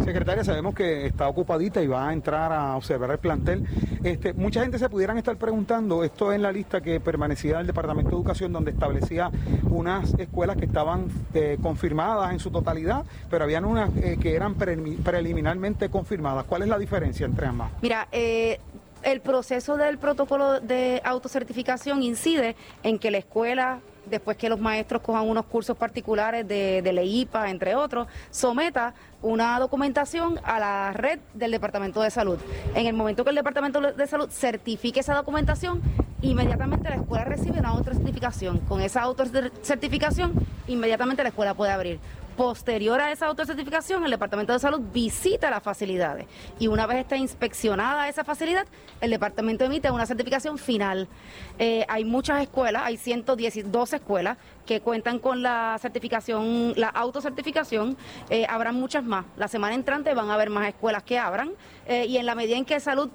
Secretaria, 0.04 0.44
sabemos 0.44 0.76
que 0.76 1.06
está 1.06 1.30
ocupadita 1.30 1.82
y 1.82 1.88
va 1.88 2.10
a 2.10 2.14
entrar 2.14 2.52
a 2.52 2.76
observar 2.76 3.10
el 3.12 3.20
plantel. 3.20 3.66
Este, 4.04 4.34
mucha 4.34 4.62
gente 4.62 4.78
se 4.78 4.90
pudieran 4.90 5.18
estar 5.18 5.38
preguntando, 5.38 6.04
esto 6.04 6.32
es 6.32 6.36
en 6.36 6.42
la 6.42 6.52
lista 6.52 6.82
que 6.82 7.00
permanecía 7.00 7.60
del 7.60 7.68
Departamento 7.68 8.10
de 8.10 8.18
Educación, 8.18 8.52
donde 8.52 8.72
establecía 8.72 9.32
unas 9.70 10.14
escuelas 10.16 10.58
que 10.58 10.66
estaban 10.66 11.08
eh, 11.34 11.58
confirmadas 11.62 12.34
en 12.34 12.40
su 12.40 12.52
totalidad, 12.52 13.06
pero 13.30 13.46
habían 13.46 13.64
unas 13.64 13.92
eh, 13.96 14.18
que 14.22 14.36
eran 14.36 14.56
pre- 14.56 14.76
preliminarmente 14.76 15.88
confirmadas. 15.90 16.44
¿Cuál 16.46 16.64
es 16.64 16.68
la 16.68 16.78
diferencia 16.78 17.26
entre 17.26 17.48
ambas? 17.48 17.72
Mira, 17.82 18.10
eh, 18.12 18.60
el 19.04 19.22
proceso 19.22 19.78
del 19.78 20.00
protocolo 20.00 20.60
de 20.60 21.02
autocertificación 21.06 22.04
incide 22.04 22.58
en 22.84 23.00
que 23.00 23.10
la 23.10 23.20
escuela, 23.20 23.80
después 24.06 24.38
que 24.38 24.50
los 24.50 24.60
maestros 24.60 25.02
cojan 25.02 25.28
unos 25.28 25.46
cursos 25.46 25.78
particulares 25.78 26.48
de, 26.48 26.82
de 26.82 26.94
LEIPA, 26.94 27.50
entre 27.50 27.76
otros, 27.76 28.08
someta 28.32 28.94
una 29.22 29.58
documentación 29.60 30.40
a 30.44 30.60
la 30.60 30.94
red 30.94 31.20
del 31.34 31.52
Departamento 31.52 32.02
de 32.02 32.12
Salud. 32.12 32.38
En 32.76 32.86
el 32.86 32.94
momento 32.94 33.24
que 33.24 33.30
el 33.30 33.36
Departamento 33.36 33.80
de 33.80 34.08
Salud 34.08 34.30
certifique 34.30 35.00
esa 35.00 35.16
documentación, 35.16 35.82
inmediatamente 36.22 36.90
la 36.90 36.96
escuela 36.96 37.24
recibe 37.24 37.60
una 37.60 37.70
autocertificación. 37.70 38.60
Con 38.60 38.82
esa 38.82 39.02
autocertificación, 39.02 40.34
inmediatamente 40.68 41.24
la 41.24 41.30
escuela 41.30 41.54
puede 41.54 41.72
abrir. 41.72 42.00
Posterior 42.38 43.00
a 43.00 43.12
esa 43.12 43.28
autocertificación, 43.28 44.04
el 44.06 44.10
Departamento 44.10 44.54
de 44.54 44.60
Salud 44.60 44.82
visita 44.92 45.52
las 45.52 45.62
facilidades 45.62 46.26
y 46.58 46.66
una 46.66 46.88
vez 46.88 46.98
está 46.98 47.16
inspeccionada 47.16 48.10
esa 48.10 48.24
facilidad, 48.24 48.66
el 49.02 49.12
departamento 49.12 49.66
emite 49.66 49.92
una 49.92 50.08
certificación 50.08 50.58
final. 50.58 51.08
Eh, 51.60 51.86
hay 51.88 52.06
muchas 52.06 52.42
escuelas, 52.42 52.84
hay 52.86 52.98
112 52.98 53.96
escuelas 53.96 54.38
que 54.66 54.82
cuentan 54.82 55.20
con 55.20 55.44
la 55.44 55.78
certificación, 55.80 56.74
la 56.76 56.88
autocertificación, 56.90 57.98
eh, 58.32 58.48
habrán 58.50 58.76
muchas 58.76 59.04
más. 59.04 59.26
La 59.38 59.48
semana 59.48 59.76
entrante 59.76 60.12
van 60.16 60.32
a 60.32 60.34
haber 60.34 60.50
más 60.50 60.68
escuelas 60.68 61.04
que 61.04 61.20
abran 61.20 61.52
eh, 61.86 62.06
y 62.08 62.18
en 62.18 62.26
la 62.26 62.34
medida 62.34 62.58
en 62.58 62.66
que 62.66 62.80
Salud 62.80 63.10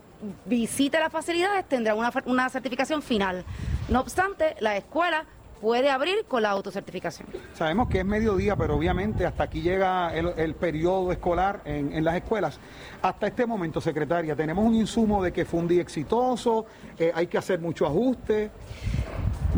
visite 0.44 0.98
las 0.98 1.12
facilidades 1.12 1.68
tendrá 1.68 1.94
una, 1.94 2.12
una 2.26 2.48
certificación 2.50 3.02
final. 3.02 3.44
No 3.88 4.00
obstante, 4.00 4.54
la 4.60 4.76
escuela 4.76 5.24
puede 5.60 5.90
abrir 5.90 6.24
con 6.26 6.42
la 6.42 6.50
autocertificación. 6.50 7.28
Sabemos 7.54 7.88
que 7.88 8.00
es 8.00 8.04
mediodía, 8.04 8.56
pero 8.56 8.76
obviamente 8.76 9.26
hasta 9.26 9.44
aquí 9.44 9.60
llega 9.60 10.14
el, 10.14 10.28
el 10.36 10.54
periodo 10.54 11.12
escolar 11.12 11.62
en, 11.64 11.92
en 11.92 12.04
las 12.04 12.16
escuelas. 12.16 12.58
Hasta 13.02 13.26
este 13.26 13.46
momento, 13.46 13.80
secretaria, 13.80 14.34
tenemos 14.34 14.64
un 14.64 14.74
insumo 14.74 15.22
de 15.22 15.32
que 15.32 15.44
fue 15.44 15.60
un 15.60 15.68
día 15.68 15.82
exitoso, 15.82 16.66
eh, 16.98 17.12
hay 17.14 17.26
que 17.26 17.38
hacer 17.38 17.60
mucho 17.60 17.86
ajuste. 17.86 18.50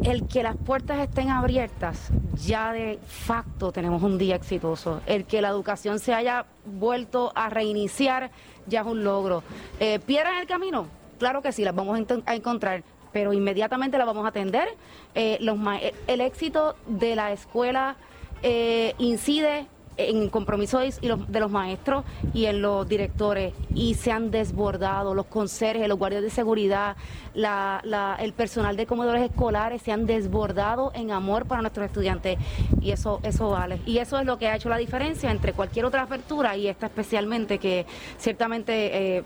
El 0.04 0.28
que 0.28 0.42
las 0.42 0.56
puertas 0.56 1.00
estén 1.00 1.30
abiertas, 1.30 2.10
ya 2.34 2.72
de 2.72 2.98
facto 3.06 3.72
tenemos 3.72 4.02
un 4.02 4.18
día 4.18 4.36
exitoso. 4.36 5.00
El 5.04 5.24
que 5.24 5.42
la 5.42 5.48
educación 5.48 5.98
se 5.98 6.14
haya 6.14 6.46
vuelto 6.64 7.32
a 7.34 7.50
reiniciar, 7.50 8.30
ya 8.66 8.80
es 8.80 8.86
un 8.86 9.02
logro. 9.04 9.42
Eh, 9.80 9.98
¿Piedras 9.98 10.34
en 10.34 10.38
el 10.40 10.46
camino? 10.46 10.86
Claro 11.18 11.42
que 11.42 11.52
sí, 11.52 11.64
las 11.64 11.74
vamos 11.74 12.00
a 12.24 12.34
encontrar, 12.34 12.82
pero 13.12 13.32
inmediatamente 13.32 13.98
las 13.98 14.06
vamos 14.06 14.24
a 14.24 14.28
atender. 14.28 14.68
Eh, 15.14 15.38
eh, 15.40 15.94
el 16.06 16.20
éxito 16.20 16.76
de 16.86 17.16
la 17.16 17.32
escuela 17.32 17.96
eh, 18.42 18.94
incide 18.98 19.66
en 19.96 20.22
el 20.22 20.30
compromiso 20.30 20.78
de, 20.78 20.94
los- 21.40 21.50
maestros 21.50 22.04
y 22.32 22.46
en 22.46 22.62
los 22.62 22.88
directores 22.88 23.52
y 23.74 23.92
se 23.94 24.10
han 24.10 24.30
desbordado 24.30 25.12
los 25.14 25.26
conserjes, 25.26 25.86
los 25.88 25.98
guardias 25.98 26.22
de 26.22 26.30
seguridad, 26.30 26.96
la- 27.34 27.82
la- 27.84 28.16
el 28.18 28.32
personal 28.32 28.78
de 28.78 28.86
comedores 28.86 29.28
escolares 29.28 29.82
se 29.82 29.92
han 29.92 30.06
desbordado 30.06 30.90
en 30.94 31.10
amor 31.10 31.44
para 31.44 31.60
nuestros 31.60 31.84
estudiantes 31.84 32.38
y 32.80 32.92
eso 32.92 33.20
eso 33.24 33.50
vale 33.50 33.80
y 33.84 33.98
eso 33.98 34.18
es 34.18 34.24
lo 34.24 34.38
que 34.38 34.48
ha 34.48 34.56
hecho 34.56 34.70
la 34.70 34.78
diferencia 34.78 35.30
entre 35.30 35.52
cualquier 35.52 35.84
otra 35.84 36.02
apertura 36.02 36.56
y 36.56 36.66
esta 36.68 36.86
especialmente 36.86 37.58
que 37.58 37.84
ciertamente 38.16 39.18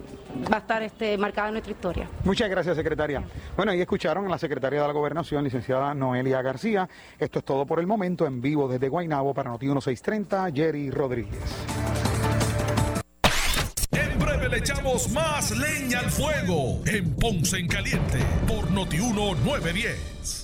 va 0.51 0.57
a 0.57 0.61
estar 0.61 0.83
este 0.83 1.17
marcada 1.19 1.49
en 1.49 1.55
nuestra 1.55 1.73
historia. 1.73 2.09
Muchas 2.25 2.49
gracias, 2.49 2.77
secretaria. 2.77 3.23
Bueno, 3.57 3.73
ahí 3.73 3.81
escucharon 3.81 4.27
a 4.27 4.29
la 4.29 4.39
secretaria 4.39 4.81
de 4.81 4.87
la 4.87 4.93
Gobernación, 4.93 5.45
licenciada 5.45 5.95
Noelia 5.95 6.43
García. 6.43 6.89
Esto 7.19 7.39
es 7.41 7.45
todo 7.45 7.67
por 7.67 7.81
el 7.81 7.87
momento, 7.87 8.27
en 8.27 8.41
vivo 8.41 8.69
desde 8.69 8.89
Guaynabo 8.89 9.35
para 9.35 9.51
Noti 9.51 9.67
1630, 9.67 10.51
Jerry 10.53 10.91
Rodríguez. 10.91 11.41
En 13.93 14.19
breve 14.19 14.49
le 14.49 14.59
echamos 14.59 15.11
más 15.11 15.51
leña 15.57 16.01
al 16.01 16.11
fuego 16.11 16.81
en 16.87 17.15
Ponce 17.15 17.59
en 17.59 17.69
Caliente 17.69 18.19
por 18.47 18.71
Notiuno 18.71 19.35
910. 19.45 20.44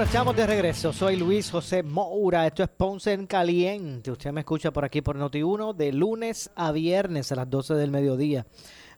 Bueno, 0.00 0.12
estamos 0.12 0.34
de 0.34 0.46
regreso. 0.46 0.94
Soy 0.94 1.16
Luis 1.16 1.50
José 1.50 1.82
Moura. 1.82 2.46
Esto 2.46 2.62
es 2.62 2.70
Ponce 2.70 3.12
en 3.12 3.26
Caliente. 3.26 4.10
Usted 4.10 4.32
me 4.32 4.40
escucha 4.40 4.70
por 4.70 4.82
aquí 4.82 5.02
por 5.02 5.18
Noti1 5.18 5.74
de 5.74 5.92
lunes 5.92 6.50
a 6.56 6.72
viernes 6.72 7.30
a 7.32 7.34
las 7.34 7.50
12 7.50 7.74
del 7.74 7.90
mediodía, 7.90 8.46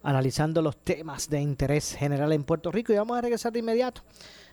analizando 0.05 0.63
los 0.63 0.77
temas 0.77 1.29
de 1.29 1.41
interés 1.41 1.97
general 1.97 2.33
en 2.33 2.45
Puerto 2.45 2.71
Rico. 2.71 2.93
Y 2.93 2.97
vamos 2.99 3.19
a 3.19 3.21
regresar 3.21 3.51
de 3.51 3.59
inmediato 3.59 4.03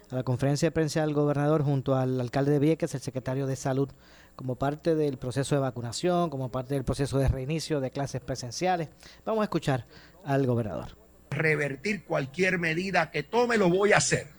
a 0.10 0.16
la 0.16 0.24
conferencia 0.24 0.66
de 0.66 0.72
prensa 0.72 1.02
del 1.02 1.14
gobernador 1.14 1.62
junto 1.62 1.96
al 1.96 2.20
alcalde 2.20 2.54
de 2.54 2.58
Vieques, 2.58 2.96
el 2.96 3.02
secretario 3.02 3.46
de 3.46 3.56
Salud, 3.56 3.90
como 4.36 4.56
parte 4.56 4.96
del 4.96 5.20
proceso 5.20 5.54
de 5.54 5.62
vacunación, 5.62 6.32
como 6.32 6.50
parte 6.50 6.74
del 6.74 6.84
proceso 6.84 7.20
de 7.20 7.28
reinicio 7.28 7.80
de 7.80 7.92
clases 7.92 8.22
presenciales. 8.22 8.90
Vamos 9.24 9.42
a 9.42 9.44
escuchar 9.44 9.86
al 10.26 10.48
gobernador. 10.48 10.98
revertir 11.30 12.06
cualquier 12.06 12.58
medida 12.58 13.12
que 13.12 13.22
tome, 13.22 13.56
lo 13.56 13.70
voy 13.70 13.94
a 13.94 13.98
hacer. 13.98 14.39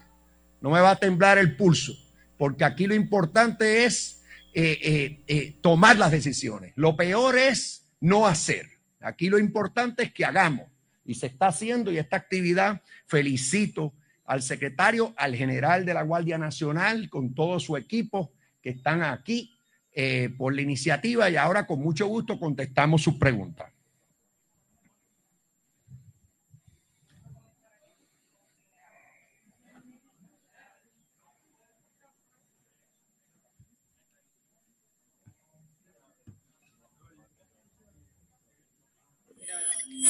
No 0.61 0.71
me 0.71 0.81
va 0.81 0.91
a 0.91 0.97
temblar 0.97 1.39
el 1.39 1.57
pulso, 1.57 1.93
porque 2.37 2.65
aquí 2.65 2.87
lo 2.87 2.95
importante 2.95 3.85
es 3.85 4.23
eh, 4.53 4.79
eh, 4.83 5.21
eh, 5.27 5.57
tomar 5.61 5.97
las 5.97 6.11
decisiones. 6.11 6.73
Lo 6.77 6.97
peor 6.97 7.39
es 7.39 7.89
no 8.01 8.27
hacer. 8.27 8.67
Aquí 9.01 9.29
lo 9.29 9.39
importante 9.39 10.03
es 10.03 10.13
que 10.13 10.25
hagamos. 10.25 10.67
Y 11.05 11.15
se 11.15 11.27
está 11.27 11.49
haciendo 11.49 11.91
y 11.91 11.99
esta 11.99 12.17
actividad 12.17 12.83
felicito 13.07 13.95
al 14.27 14.43
secretario, 14.43 15.15
al 15.17 15.35
general 15.35 15.85
de 15.85 15.95
la 15.95 16.03
Guardia 16.03 16.39
Nacional, 16.39 17.09
con 17.09 17.35
todo 17.35 17.59
su 17.59 17.77
equipo 17.77 18.33
que 18.63 18.71
están 18.71 19.03
aquí 19.03 19.57
por 20.39 20.55
la 20.55 20.63
iniciativa 20.63 21.29
y 21.29 21.37
ahora 21.37 21.67
con 21.67 21.81
mucho 21.81 22.07
gusto 22.07 22.39
contestamos 22.39 23.03
sus 23.03 23.17
preguntas. 23.17 23.71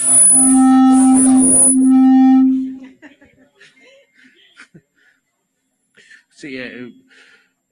Sí, 6.31 6.57
eh, 6.57 6.95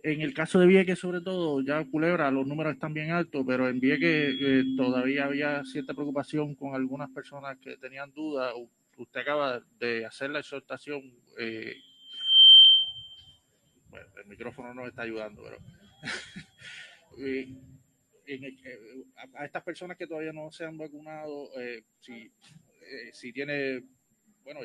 en 0.03 0.21
el 0.21 0.35
caso 0.35 0.61
de 0.61 0.67
Vieques, 0.67 0.99
sobre 0.99 1.23
todo, 1.23 1.63
ya 1.63 1.85
Culebra, 1.87 2.31
los 2.31 2.47
números 2.47 2.75
están 2.75 2.93
bien 2.93 3.11
altos, 3.11 3.43
pero 3.47 3.69
en 3.69 3.81
Vieques 3.81 4.37
eh, 4.41 4.65
todavía 4.77 5.25
había 5.25 5.65
cierta 5.65 5.95
preocupación 5.95 6.55
con 6.55 6.75
algunas 6.75 7.09
personas 7.11 7.57
que 7.59 7.77
tenían 7.79 8.13
dudas. 8.13 8.53
Usted 8.99 9.21
acaba 9.21 9.63
de 9.79 10.05
hacer 10.05 10.31
la 10.31 10.41
exhortación 10.41 11.01
eh, 11.39 11.77
bueno, 13.91 14.07
el 14.23 14.27
micrófono 14.27 14.75
no 14.75 14.87
está 14.87 15.03
ayudando, 15.03 15.43
pero 15.43 15.59
en 18.35 18.45
el- 18.45 18.59
eh, 18.65 19.05
a, 19.17 19.43
a 19.43 19.45
estas 19.47 19.63
personas 19.63 19.97
que 19.97 20.07
todavía 20.07 20.33
no 20.33 20.51
se 20.51 20.65
han 20.65 20.77
vacunado, 20.79 21.51
eh, 21.61 21.83
si, 22.01 22.13
eh, 22.83 23.11
si 23.13 23.33
tiene, 23.33 23.83
bueno, 24.45 24.61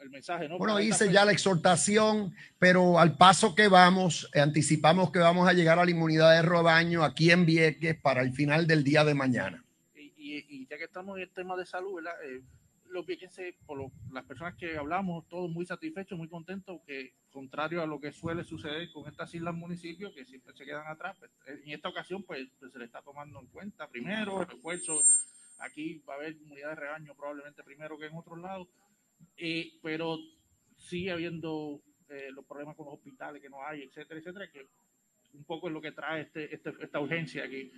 el 0.00 0.10
mensaje, 0.10 0.46
¿no? 0.48 0.58
Bueno, 0.58 0.78
hice 0.78 1.10
ya 1.10 1.24
la 1.24 1.32
exhortación, 1.32 2.34
pero 2.58 2.98
al 2.98 3.16
paso 3.16 3.54
que 3.54 3.68
vamos, 3.68 4.30
anticipamos 4.34 5.10
que 5.10 5.18
vamos 5.20 5.48
a 5.48 5.52
llegar 5.54 5.78
a 5.78 5.84
la 5.84 5.90
inmunidad 5.90 6.32
de 6.36 6.42
rebaño 6.42 7.02
aquí 7.02 7.30
en 7.30 7.46
Vieques 7.46 7.96
para 7.96 8.20
el 8.22 8.32
final 8.32 8.66
del 8.66 8.84
día 8.84 9.04
de 9.04 9.14
mañana. 9.14 9.64
y, 9.94 10.44
y 10.48 10.66
ya 10.66 10.76
que 10.76 10.84
estamos 10.84 11.16
en 11.16 11.22
el 11.22 11.30
tema 11.30 11.56
de 11.56 11.64
salud, 11.64 11.94
¿verdad? 11.96 12.12
Los 12.90 13.04
viequenses, 13.06 13.54
por 13.66 13.78
lo- 13.78 13.92
las 14.12 14.24
personas 14.24 14.54
que 14.56 14.76
hablamos, 14.76 15.28
todos 15.28 15.50
muy 15.50 15.66
satisfechos, 15.66 16.16
muy 16.18 16.28
contentos, 16.28 16.80
que 16.86 17.14
contrario 17.30 17.82
a 17.82 17.86
lo 17.86 18.00
que 18.00 18.12
suele 18.12 18.44
suceder 18.44 18.90
con 18.92 19.08
estas 19.08 19.34
islas 19.34 19.54
municipios, 19.54 20.14
que 20.14 20.24
siempre 20.24 20.54
se 20.54 20.64
quedan 20.64 20.86
atrás, 20.86 21.16
pues, 21.18 21.30
en 21.46 21.70
esta 21.72 21.88
ocasión 21.88 22.22
pues, 22.22 22.48
pues, 22.58 22.72
se 22.72 22.78
le 22.78 22.84
está 22.86 23.02
tomando 23.02 23.40
en 23.40 23.46
cuenta 23.46 23.88
primero 23.88 24.40
el 24.42 24.48
refuerzo. 24.48 24.98
Aquí 25.58 26.02
va 26.08 26.14
a 26.14 26.16
haber 26.16 26.36
inmunidad 26.36 26.70
de 26.70 26.74
rebaño 26.76 27.14
probablemente 27.14 27.62
primero 27.62 27.98
que 27.98 28.06
en 28.06 28.14
otros 28.14 28.38
lados, 28.38 28.68
eh, 29.36 29.72
pero 29.82 30.18
sigue 30.76 31.10
habiendo 31.10 31.80
eh, 32.08 32.30
los 32.30 32.44
problemas 32.44 32.76
con 32.76 32.86
los 32.86 32.94
hospitales 32.94 33.42
que 33.42 33.48
no 33.50 33.62
hay, 33.66 33.82
etcétera, 33.82 34.20
etcétera, 34.20 34.48
que 34.50 34.68
un 35.34 35.44
poco 35.44 35.66
es 35.68 35.74
lo 35.74 35.80
que 35.80 35.92
trae 35.92 36.22
este, 36.22 36.54
este- 36.54 36.72
esta 36.80 37.00
urgencia 37.00 37.44
aquí. 37.44 37.72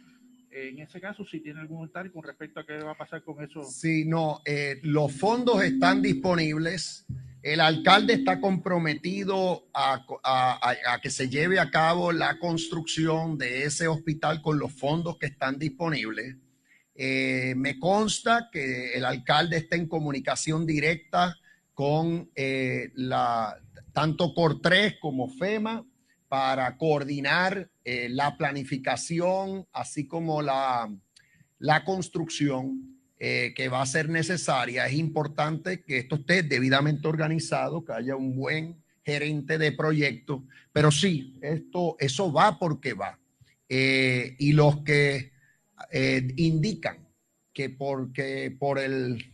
En 0.51 0.79
ese 0.81 1.01
caso, 1.01 1.25
si 1.25 1.41
tiene 1.41 1.61
algún 1.61 1.79
comentario 1.79 2.13
con 2.13 2.23
respecto 2.23 2.61
a 2.61 2.67
qué 2.67 2.79
va 2.79 2.93
a 2.93 2.99
pasar 2.99 3.23
con 3.23 3.43
eso. 3.43 3.63
Sí, 3.65 4.05
no, 4.05 4.41
eh, 4.45 4.79
los 4.83 5.13
fondos 5.13 5.63
están 5.63 6.01
disponibles. 6.01 7.07
El 7.43 7.61
alcalde 7.61 8.15
está 8.15 8.41
comprometido 8.41 9.69
a, 9.73 10.05
que 11.03 11.11
se 11.11 11.29
lleve 11.29 11.61
a 11.61 11.71
cabo 11.71 12.13
la 12.13 12.39
construcción 12.39 13.39
de 13.39 13.65
ese 13.65 13.89
hospital 13.89 14.43
con 14.43 14.59
los 14.59 14.73
fondos 14.73 15.19
que 15.19 15.27
están 15.27 15.59
disponibles. 15.59 16.37
Eh, 16.95 17.55
me 17.57 17.79
consta 17.79 18.49
que 18.51 18.95
el 18.95 19.05
alcalde 19.05 19.59
está 19.59 19.77
en 19.77 19.87
comunicación 19.87 20.67
directa 20.67 21.37
con 21.75 22.31
eh, 22.35 22.91
la, 22.95 23.57
tanto 23.93 24.35
Cortres 24.35 24.97
como 25.01 25.29
FEMA 25.29 25.85
para 26.29 26.77
coordinar 26.77 27.71
eh, 27.85 28.09
la 28.11 28.37
planificación, 28.37 29.67
así 29.73 30.07
como 30.07 30.43
la, 30.43 30.95
la 31.59 31.85
construcción 31.85 32.99
eh, 33.19 33.53
que 33.57 33.69
va 33.69 33.83
a 33.83 33.87
ser 33.87 34.09
necesaria. 34.09 34.87
Es 34.87 34.95
importante 34.95 35.83
que 35.83 35.99
esto 35.99 36.17
esté 36.17 36.43
debidamente 36.43 37.09
organizado, 37.09 37.85
que 37.85 37.93
haya 37.93 38.15
un 38.15 38.37
buen 38.37 38.83
gerente 39.05 39.57
de 39.57 39.73
proyecto, 39.73 40.45
pero 40.71 40.91
sí, 40.91 41.39
esto, 41.41 41.97
eso 41.99 42.31
va 42.31 42.59
porque 42.59 42.93
va. 42.93 43.19
Eh, 43.69 44.37
y 44.39 44.53
los 44.53 44.83
que 44.83 45.33
indican 46.37 47.09
que 47.53 47.71
porque 47.71 48.55
por 48.59 48.79
el, 48.79 49.33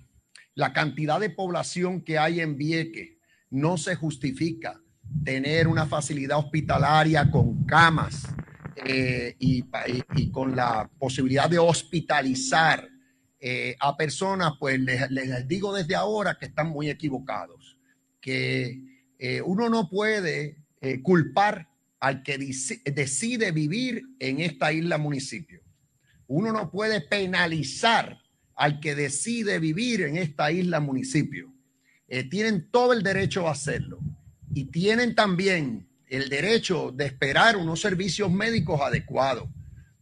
la 0.54 0.72
cantidad 0.72 1.18
de 1.18 1.30
población 1.30 2.02
que 2.02 2.18
hay 2.18 2.40
en 2.40 2.56
Vieques 2.56 3.16
no 3.50 3.76
se 3.76 3.96
justifica 3.96 4.83
tener 5.22 5.68
una 5.68 5.86
facilidad 5.86 6.38
hospitalaria 6.38 7.30
con 7.30 7.64
camas 7.64 8.26
eh, 8.86 9.36
y, 9.38 9.62
con 10.30 10.56
la 10.56 10.90
posibilidad 10.98 11.48
de 11.48 11.58
hospitalizar 11.58 12.88
eh, 13.38 13.76
a 13.78 13.96
personas, 13.96 14.54
pues 14.58 14.80
les, 14.80 15.10
les 15.10 15.46
digo 15.46 15.74
desde 15.74 15.94
ahora 15.94 16.36
que 16.38 16.46
están 16.46 16.68
muy 16.68 16.90
equivocados, 16.90 17.78
que 18.20 18.80
eh, 19.18 19.40
uno 19.42 19.68
no 19.68 19.88
puede 19.88 20.58
culpar 21.02 21.70
al 21.98 22.22
que 22.22 22.36
decide 22.36 23.52
vivir 23.52 24.02
en 24.18 24.40
esta 24.40 24.70
isla 24.70 24.98
municipio. 24.98 25.62
Uno 26.26 26.52
no 26.52 26.70
puede 26.70 27.00
penalizar 27.00 28.20
al 28.54 28.80
que 28.80 28.94
decide 28.94 29.58
vivir 29.58 30.02
en 30.02 30.18
esta 30.18 30.52
isla 30.52 30.80
municipio. 30.80 31.54
Tienen 32.28 32.70
todo 32.70 32.92
el 32.92 33.02
derecho 33.02 33.48
a 33.48 33.52
hacerlo 33.52 33.98
y 34.52 34.66
tienen 34.66 35.14
también 35.14 35.88
el 36.08 36.28
derecho 36.28 36.92
de 36.92 37.06
esperar 37.06 37.56
unos 37.56 37.80
servicios 37.80 38.30
médicos 38.30 38.80
adecuados, 38.80 39.48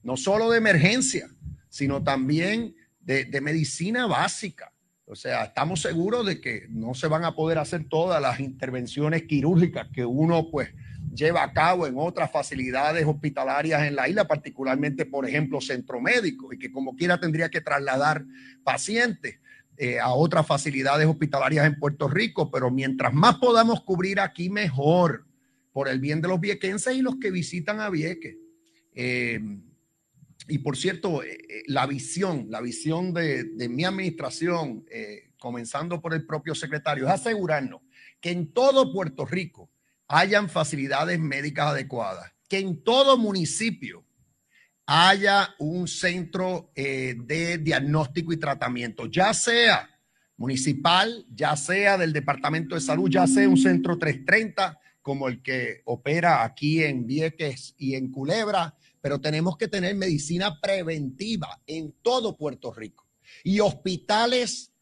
no 0.02 0.16
solo 0.16 0.50
de 0.50 0.58
emergencia, 0.58 1.28
sino 1.68 2.02
también 2.02 2.74
de, 3.00 3.40
medicina 3.40 4.06
básica. 4.06 4.72
O 5.04 5.14
sea, 5.14 5.44
estamos 5.44 5.80
seguros 5.80 6.26
de 6.26 6.40
que 6.40 6.66
no 6.68 6.94
se 6.94 7.08
van 7.08 7.24
a 7.24 7.34
poder 7.34 7.58
hacer 7.58 7.88
todas 7.88 8.20
las 8.20 8.40
intervenciones 8.40 9.24
quirúrgicas 9.24 9.88
que 9.92 10.04
uno 10.04 10.50
pues 10.50 10.70
lleva 11.14 11.42
a 11.42 11.52
cabo 11.52 11.86
en 11.86 11.94
otras 11.96 12.30
facilidades 12.30 13.06
hospitalarias 13.06 13.82
en 13.82 13.96
la 13.96 14.08
isla, 14.08 14.26
particularmente, 14.26 15.04
por 15.04 15.28
ejemplo, 15.28 15.60
centro 15.60 16.00
médico, 16.00 16.52
y 16.52 16.58
que 16.58 16.70
como 16.70 16.96
quiera 16.96 17.20
tendría 17.20 17.50
que 17.50 17.60
trasladar 17.60 18.24
pacientes 18.64 19.41
eh, 19.82 19.98
a 19.98 20.12
otras 20.12 20.46
facilidades 20.46 21.08
hospitalarias 21.08 21.66
en 21.66 21.76
Puerto 21.76 22.06
Rico, 22.06 22.52
pero 22.52 22.70
mientras 22.70 23.12
más 23.12 23.38
podamos 23.38 23.82
cubrir 23.82 24.20
aquí, 24.20 24.48
mejor, 24.48 25.26
por 25.72 25.88
el 25.88 25.98
bien 25.98 26.20
de 26.20 26.28
los 26.28 26.38
viequenses 26.38 26.94
y 26.94 27.02
los 27.02 27.16
que 27.16 27.32
visitan 27.32 27.80
a 27.80 27.90
Vieques. 27.90 28.36
Eh, 28.94 29.40
y 30.46 30.58
por 30.58 30.76
cierto, 30.76 31.24
eh, 31.24 31.36
eh, 31.48 31.62
la 31.66 31.86
visión, 31.86 32.46
la 32.48 32.60
visión 32.60 33.12
de, 33.12 33.42
de 33.42 33.68
mi 33.68 33.84
administración, 33.84 34.84
comenzando 35.36 36.00
por 36.00 36.14
el 36.14 36.26
propio 36.26 36.54
secretario, 36.54 37.06
es 37.08 37.14
asegurarnos 37.14 37.80
que 38.20 38.30
en 38.30 38.52
todo 38.52 38.92
Puerto 38.92 39.26
Rico 39.26 39.68
hayan 40.06 40.48
facilidades 40.48 41.18
médicas 41.18 41.70
adecuadas, 41.70 42.32
que 42.48 42.58
en 42.58 42.84
todo 42.84 43.18
municipio 43.18 44.01
haya 44.86 45.54
un 45.58 45.86
centro 45.86 46.72
eh, 46.74 47.14
de 47.16 47.58
diagnóstico 47.58 48.32
y 48.32 48.36
tratamiento, 48.36 49.06
ya 49.06 49.32
sea 49.32 49.88
municipal, 50.36 51.24
ya 51.32 51.56
sea 51.56 51.96
del 51.96 52.12
Departamento 52.12 52.74
de 52.74 52.80
Salud, 52.80 53.08
ya 53.08 53.26
sea 53.26 53.48
un 53.48 53.56
centro 53.56 53.96
330 53.96 54.78
como 55.00 55.28
el 55.28 55.42
que 55.42 55.82
opera 55.84 56.44
aquí 56.44 56.82
en 56.82 57.06
Vieques 57.06 57.74
y 57.76 57.94
en 57.94 58.10
Culebra, 58.10 58.76
pero 59.00 59.20
tenemos 59.20 59.56
que 59.56 59.68
tener 59.68 59.94
medicina 59.96 60.60
preventiva 60.60 61.60
en 61.66 61.94
todo 62.02 62.36
Puerto 62.36 62.72
Rico 62.72 63.06
y 63.44 63.60
hospitales 63.60 64.72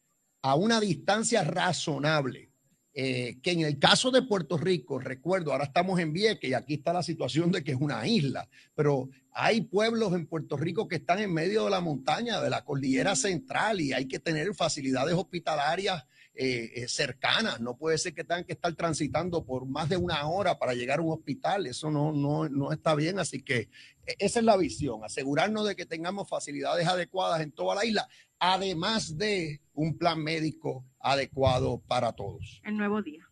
a 0.42 0.55
una 0.55 0.80
distancia 0.80 1.42
razonable. 1.42 2.49
Eh, 2.93 3.38
que 3.43 3.53
en 3.53 3.61
el 3.61 3.78
caso 3.78 4.11
de 4.11 4.22
Puerto 4.22 4.59
Rico, 4.59 4.99
recuerdo, 4.99 5.53
ahora 5.53 5.64
estamos 5.64 6.01
en 6.01 6.12
Vieques 6.12 6.51
y 6.51 6.55
aquí 6.55 6.74
está 6.74 6.93
la 6.93 7.05
situación 7.05 7.53
de 7.53 7.62
que 7.62 7.70
es 7.70 7.78
una 7.80 8.07
isla, 8.07 8.49
pero 8.74 9.09
hay 9.32 9.61
pueblos 9.61 10.12
en 10.12 10.26
Puerto 10.26 10.57
Rico 10.57 10.88
que 10.88 10.97
están 10.97 11.20
en 11.20 11.32
medio 11.32 11.64
de 11.64 11.70
la 11.70 11.80
montaña, 11.80 12.41
de 12.41 12.51
la 12.51 12.64
cordillera 12.64 13.14
central 13.14 13.80
y 13.80 13.93
hay 13.93 14.07
que 14.07 14.18
tener 14.18 14.55
facilidades 14.55 15.14
hospitalarias 15.14 16.05
eh, 16.34 16.72
eh, 16.74 16.88
cercanas. 16.88 17.61
No 17.61 17.76
puede 17.76 17.99
ser 17.99 18.14
que 18.14 18.24
tengan 18.24 18.45
que 18.45 18.55
estar 18.55 18.72
transitando 18.74 19.45
por 19.45 19.66
más 19.66 19.88
de 19.88 19.97
una 19.97 20.26
hora 20.28 20.59
para 20.59 20.74
llegar 20.74 21.01
a 21.01 21.03
un 21.03 21.12
hospital. 21.12 21.66
Eso 21.66 21.91
no, 21.91 22.12
no, 22.12 22.49
no 22.49 22.72
está 22.72 22.95
bien. 22.95 23.18
Así 23.18 23.43
que 23.43 23.68
eh, 24.07 24.16
esa 24.18 24.38
es 24.38 24.45
la 24.45 24.57
visión, 24.57 25.05
asegurarnos 25.05 25.66
de 25.66 25.76
que 25.76 25.86
tengamos 25.86 26.28
facilidades 26.28 26.86
adecuadas 26.86 27.41
en 27.41 27.53
toda 27.53 27.74
la 27.74 27.84
isla, 27.84 28.09
además 28.38 29.18
de 29.18 29.61
un 29.74 29.99
plan 29.99 30.22
médico 30.22 30.84
adecuado 31.01 31.82
para 31.86 32.12
todos. 32.12 32.61
El 32.64 32.76
nuevo 32.76 33.03
día. 33.03 33.26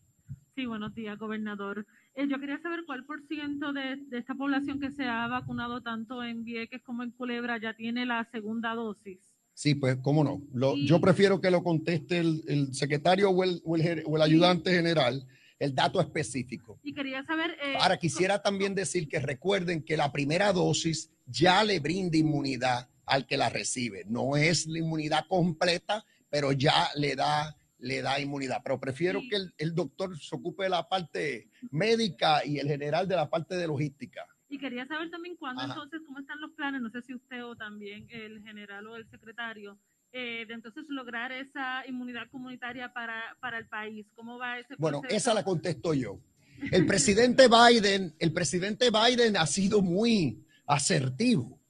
Sí, 0.54 0.66
buenos 0.66 0.94
días, 0.94 1.18
gobernador. 1.18 1.86
Eh, 2.14 2.26
yo 2.28 2.40
quería 2.40 2.60
saber 2.60 2.80
cuál 2.86 3.04
por 3.04 3.22
ciento 3.28 3.72
de, 3.72 3.96
de 4.08 4.18
esta 4.18 4.34
población 4.34 4.80
que 4.80 4.90
se 4.90 5.04
ha 5.04 5.26
vacunado 5.28 5.82
tanto 5.82 6.24
en 6.24 6.42
Vieques 6.44 6.82
como 6.82 7.02
en 7.04 7.12
Culebra 7.12 7.60
ya 7.60 7.74
tiene 7.74 8.04
la 8.06 8.28
segunda 8.32 8.74
dosis. 8.74 9.20
Sí, 9.54 9.74
pues 9.74 9.96
cómo 10.02 10.24
no. 10.24 10.42
Lo- 10.52 10.76
yo 10.76 11.00
prefiero 11.00 11.40
que 11.40 11.50
lo 11.50 11.62
conteste 11.62 12.18
el, 12.18 12.42
el 12.48 12.74
secretario 12.74 13.30
o 13.30 13.44
el, 13.44 13.60
o 13.64 13.76
el 13.76 14.02
o 14.06 14.16
el 14.16 14.22
ayudante 14.22 14.70
general, 14.72 15.26
el 15.58 15.74
dato 15.74 16.00
específico. 16.00 16.78
Y 16.82 16.92
quería 16.94 17.24
saber... 17.24 17.56
eh, 17.62 17.76
Ahora, 17.80 17.96
quisiera 17.96 18.40
también 18.42 18.74
decir 18.74 19.08
que 19.08 19.18
recuerden 19.20 19.82
que 19.82 19.96
la 19.96 20.10
primera 20.12 20.52
dosis 20.52 21.12
ya 21.26 21.62
le 21.64 21.78
brinda 21.80 22.16
inmunidad 22.16 22.88
al 23.06 23.26
que 23.26 23.36
la 23.36 23.48
recibe. 23.48 24.04
No 24.08 24.36
es 24.36 24.66
la 24.66 24.78
inmunidad 24.78 25.24
completa, 25.28 26.04
pero 26.30 26.52
ya 26.52 26.88
le 26.96 27.16
da, 27.16 27.56
le 27.78 28.02
da 28.02 28.20
inmunidad. 28.20 28.60
Pero 28.62 28.80
prefiero 28.80 29.20
que 29.28 29.36
el, 29.36 29.54
el 29.58 29.74
doctor 29.74 30.18
se 30.18 30.34
ocupe 30.34 30.64
de 30.64 30.70
la 30.70 30.88
parte 30.88 31.48
médica 31.70 32.44
y 32.44 32.58
el 32.58 32.68
general 32.68 33.06
de 33.08 33.16
la 33.16 33.28
parte 33.28 33.56
de 33.56 33.66
logística. 33.66 34.26
Y 34.48 34.58
quería 34.58 34.86
saber 34.86 35.10
también 35.10 35.36
cuándo 35.36 35.62
Ajá. 35.62 35.74
entonces, 35.74 36.00
cómo 36.06 36.20
están 36.20 36.40
los 36.40 36.52
planes, 36.52 36.80
no 36.80 36.90
sé 36.90 37.02
si 37.02 37.14
usted 37.14 37.44
o 37.44 37.54
también 37.54 38.06
el 38.10 38.42
general 38.42 38.86
o 38.86 38.96
el 38.96 39.08
secretario, 39.10 39.78
eh, 40.10 40.46
de 40.48 40.54
entonces 40.54 40.84
lograr 40.88 41.32
esa 41.32 41.86
inmunidad 41.86 42.28
comunitaria 42.30 42.90
para, 42.92 43.36
para 43.40 43.58
el 43.58 43.66
país. 43.68 44.06
¿Cómo 44.14 44.38
va 44.38 44.58
ese 44.58 44.74
Bueno, 44.78 45.00
proceso? 45.02 45.16
esa 45.16 45.34
la 45.34 45.44
contesto 45.44 45.92
yo. 45.92 46.18
El 46.72 46.86
presidente 46.86 47.46
Biden, 47.46 48.16
el 48.18 48.32
presidente 48.32 48.90
Biden 48.90 49.36
ha 49.36 49.46
sido 49.46 49.80
muy 49.80 50.44
asertivo 50.66 51.60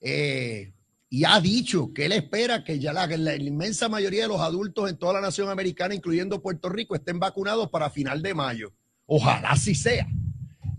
eh, 0.00 0.74
y 1.12 1.24
ha 1.24 1.40
dicho 1.40 1.92
que 1.92 2.06
él 2.06 2.12
espera 2.12 2.62
que 2.62 2.78
ya 2.78 2.92
la, 2.92 3.04
la 3.08 3.34
inmensa 3.34 3.88
mayoría 3.88 4.22
de 4.22 4.28
los 4.28 4.40
adultos 4.40 4.88
en 4.88 4.96
toda 4.96 5.14
la 5.14 5.20
nación 5.20 5.50
americana, 5.50 5.92
incluyendo 5.92 6.40
Puerto 6.40 6.68
Rico, 6.68 6.94
estén 6.94 7.18
vacunados 7.18 7.68
para 7.68 7.90
final 7.90 8.22
de 8.22 8.32
mayo. 8.32 8.72
Ojalá 9.06 9.50
así 9.50 9.74
sea. 9.74 10.06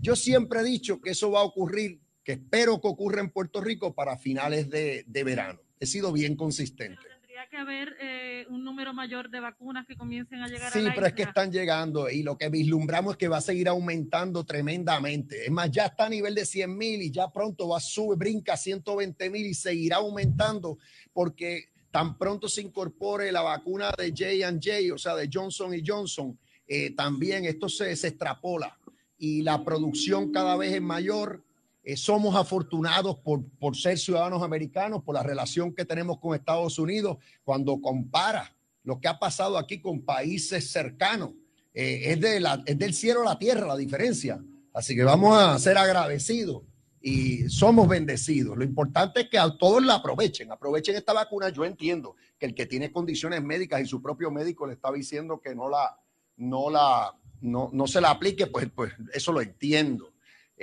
Yo 0.00 0.16
siempre 0.16 0.60
he 0.60 0.64
dicho 0.64 1.02
que 1.02 1.10
eso 1.10 1.30
va 1.30 1.40
a 1.40 1.44
ocurrir, 1.44 2.00
que 2.24 2.32
espero 2.32 2.80
que 2.80 2.88
ocurra 2.88 3.20
en 3.20 3.28
Puerto 3.28 3.60
Rico 3.60 3.94
para 3.94 4.16
finales 4.16 4.70
de, 4.70 5.04
de 5.06 5.22
verano. 5.22 5.60
He 5.78 5.84
sido 5.84 6.12
bien 6.12 6.34
consistente. 6.34 7.11
Tendría 7.42 7.48
que 7.48 7.56
haber 7.56 7.96
eh, 8.00 8.46
un 8.50 8.64
número 8.64 8.94
mayor 8.94 9.28
de 9.28 9.40
vacunas 9.40 9.86
que 9.86 9.96
comiencen 9.96 10.42
a 10.42 10.46
llegar 10.48 10.68
a 10.68 10.70
Sí, 10.70 10.82
la 10.82 10.94
pero 10.94 11.06
es 11.06 11.12
que 11.14 11.22
isla. 11.22 11.30
están 11.30 11.50
llegando 11.52 12.08
y 12.08 12.22
lo 12.22 12.36
que 12.38 12.48
vislumbramos 12.48 13.14
es 13.14 13.18
que 13.18 13.26
va 13.28 13.38
a 13.38 13.40
seguir 13.40 13.68
aumentando 13.68 14.44
tremendamente. 14.44 15.46
Es 15.46 15.50
más, 15.50 15.70
ya 15.70 15.86
está 15.86 16.06
a 16.06 16.08
nivel 16.08 16.34
de 16.34 16.44
100 16.46 16.76
mil 16.76 17.02
y 17.02 17.10
ya 17.10 17.32
pronto 17.32 17.68
va 17.68 17.78
a 17.78 17.80
subir, 17.80 18.16
brinca 18.18 18.52
a 18.52 18.56
120 18.56 19.30
mil 19.30 19.46
y 19.46 19.54
seguirá 19.54 19.96
aumentando 19.96 20.78
porque 21.12 21.70
tan 21.90 22.16
pronto 22.16 22.48
se 22.48 22.62
incorpore 22.62 23.32
la 23.32 23.42
vacuna 23.42 23.90
de 23.96 24.10
J&J, 24.10 24.94
o 24.94 24.98
sea, 24.98 25.16
de 25.16 25.28
Johnson 25.32 25.74
y 25.74 25.82
Johnson, 25.84 26.38
eh, 26.66 26.94
también 26.94 27.44
esto 27.44 27.68
se, 27.68 27.96
se 27.96 28.08
extrapola 28.08 28.78
y 29.18 29.42
la 29.42 29.64
producción 29.64 30.30
cada 30.32 30.56
vez 30.56 30.72
es 30.74 30.82
mayor. 30.82 31.42
Eh, 31.84 31.96
somos 31.96 32.36
afortunados 32.36 33.16
por, 33.18 33.44
por 33.58 33.76
ser 33.76 33.98
ciudadanos 33.98 34.42
americanos, 34.42 35.02
por 35.02 35.14
la 35.14 35.22
relación 35.22 35.74
que 35.74 35.84
tenemos 35.84 36.18
con 36.20 36.34
Estados 36.34 36.78
Unidos. 36.78 37.18
Cuando 37.42 37.80
compara 37.80 38.56
lo 38.84 39.00
que 39.00 39.08
ha 39.08 39.18
pasado 39.18 39.58
aquí 39.58 39.80
con 39.80 40.02
países 40.02 40.70
cercanos, 40.70 41.30
eh, 41.74 42.12
es, 42.12 42.20
de 42.20 42.38
la, 42.38 42.62
es 42.66 42.78
del 42.78 42.94
cielo 42.94 43.22
a 43.22 43.24
la 43.24 43.38
tierra 43.38 43.66
la 43.66 43.76
diferencia. 43.76 44.42
Así 44.72 44.94
que 44.94 45.02
vamos 45.02 45.36
a 45.36 45.58
ser 45.58 45.76
agradecidos 45.76 46.62
y 47.00 47.48
somos 47.48 47.88
bendecidos. 47.88 48.56
Lo 48.56 48.64
importante 48.64 49.22
es 49.22 49.28
que 49.28 49.38
a 49.38 49.50
todos 49.58 49.84
la 49.84 49.96
aprovechen, 49.96 50.52
aprovechen 50.52 50.94
esta 50.94 51.12
vacuna. 51.12 51.48
Yo 51.48 51.64
entiendo 51.64 52.14
que 52.38 52.46
el 52.46 52.54
que 52.54 52.66
tiene 52.66 52.92
condiciones 52.92 53.42
médicas 53.42 53.80
y 53.82 53.86
su 53.86 54.00
propio 54.00 54.30
médico 54.30 54.66
le 54.66 54.74
está 54.74 54.92
diciendo 54.92 55.40
que 55.40 55.54
no 55.54 55.68
la, 55.68 55.98
no 56.36 56.70
la, 56.70 57.14
no, 57.40 57.70
no 57.72 57.86
se 57.86 58.00
la 58.00 58.10
aplique, 58.10 58.46
pues, 58.46 58.70
pues 58.74 58.92
eso 59.12 59.32
lo 59.32 59.40
entiendo. 59.40 60.11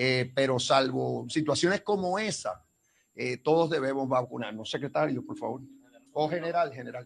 Eh, 0.02 0.32
pero 0.34 0.58
salvo 0.60 1.26
situaciones 1.28 1.82
como 1.82 2.18
esa, 2.18 2.64
eh, 3.14 3.36
todos 3.36 3.70
debemos 3.70 4.08
vacunarnos. 4.08 4.72
Secretario, 4.72 5.26
por 5.26 5.38
favor. 5.38 5.60
O 6.14 6.30
general, 6.30 6.74
general. 6.74 7.06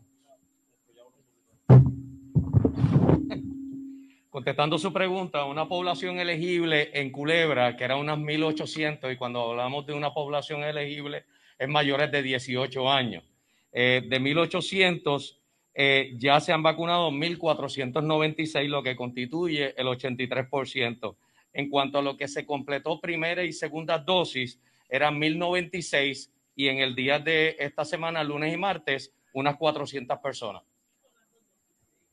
Contestando 4.29 4.77
su 4.77 4.93
pregunta, 4.93 5.43
una 5.45 5.67
población 5.67 6.19
elegible 6.19 6.91
en 6.93 7.11
Culebra, 7.11 7.75
que 7.75 7.83
era 7.83 7.95
unas 7.95 8.19
1.800, 8.19 9.11
y 9.11 9.17
cuando 9.17 9.49
hablamos 9.49 9.87
de 9.87 9.93
una 9.93 10.13
población 10.13 10.63
elegible, 10.63 11.25
es 11.57 11.67
mayores 11.67 12.11
de 12.11 12.21
18 12.21 12.91
años. 12.91 13.23
Eh, 13.71 14.03
de 14.07 14.21
1.800, 14.21 15.39
eh, 15.73 16.13
ya 16.17 16.39
se 16.39 16.53
han 16.53 16.61
vacunado 16.61 17.09
1.496, 17.09 18.67
lo 18.67 18.83
que 18.83 18.95
constituye 18.95 19.73
el 19.81 19.87
83%. 19.87 21.15
En 21.53 21.69
cuanto 21.69 21.99
a 21.99 22.01
lo 22.01 22.17
que 22.17 22.27
se 22.27 22.45
completó 22.45 22.99
primera 22.99 23.43
y 23.43 23.53
segunda 23.53 23.99
dosis, 23.99 24.59
eran 24.89 25.19
1.096 25.19 26.31
y 26.55 26.67
en 26.67 26.79
el 26.79 26.95
día 26.95 27.19
de 27.19 27.55
esta 27.59 27.85
semana, 27.85 28.23
lunes 28.23 28.51
y 28.53 28.57
martes, 28.57 29.13
unas 29.33 29.55
400 29.57 30.17
personas. 30.19 30.63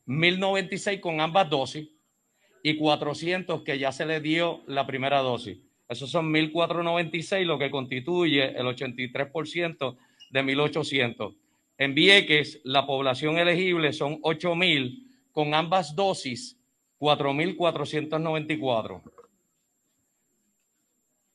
1.096 0.07 1.01
con 1.01 1.21
ambas 1.21 1.49
dosis 1.49 1.89
y 2.63 2.77
400 2.77 3.63
que 3.63 3.79
ya 3.79 3.93
se 3.93 4.05
le 4.07 4.21
dio 4.21 4.63
la 4.67 4.87
primera 4.87 5.21
dosis. 5.21 5.59
Esos 5.89 6.11
son 6.11 6.33
1.496, 6.33 7.45
lo 7.45 7.59
que 7.59 7.71
constituye 7.71 8.59
el 8.59 8.67
83% 8.67 9.97
de 10.31 10.43
1.800. 10.43 11.37
En 11.79 11.95
Vieques, 11.95 12.61
la 12.65 12.87
población 12.87 13.39
elegible 13.39 13.93
son 13.93 14.21
8.000, 14.23 15.07
con 15.33 15.55
ambas 15.55 15.95
dosis, 15.97 16.59
4.494. 16.99 19.20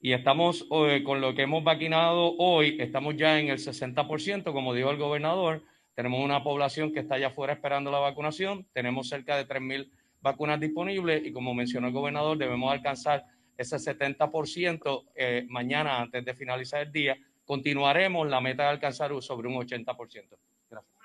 Y 0.06 0.14
estamos 0.14 0.68
eh, 0.70 1.02
con 1.04 1.20
lo 1.20 1.34
que 1.34 1.42
hemos 1.42 1.64
vacunado 1.64 2.36
hoy, 2.38 2.78
estamos 2.80 3.16
ya 3.16 3.40
en 3.40 3.48
el 3.48 3.58
60%, 3.58 4.54
como 4.54 4.76
dijo 4.76 4.92
el 4.92 4.98
gobernador. 4.98 5.64
Tenemos 5.96 6.24
una 6.24 6.44
población 6.44 6.94
que 6.94 7.00
está 7.00 7.16
allá 7.16 7.30
afuera 7.30 7.54
esperando 7.54 7.90
la 7.90 7.98
vacunación. 7.98 8.68
Tenemos 8.72 9.10
cerca 9.10 9.36
de 9.36 9.48
3.000 9.48 9.90
vacunas 10.22 10.60
disponibles 10.60 11.26
y 11.26 11.32
como 11.32 11.56
mencionó 11.56 11.88
el 11.88 11.94
gobernador, 11.94 12.38
debemos 12.38 12.72
alcanzar 12.72 13.26
ese 13.58 13.78
70% 13.78 15.06
eh, 15.16 15.48
mañana 15.50 16.02
antes 16.02 16.24
de 16.24 16.36
finalizar 16.36 16.84
el 16.84 16.92
día. 16.92 17.18
Continuaremos 17.44 18.30
la 18.30 18.42
meta 18.42 18.62
de 18.62 18.70
alcanzar 18.70 19.10
sobre 19.24 19.48
un 19.48 19.56
80%. 19.56 20.38
Gracias. 20.70 20.96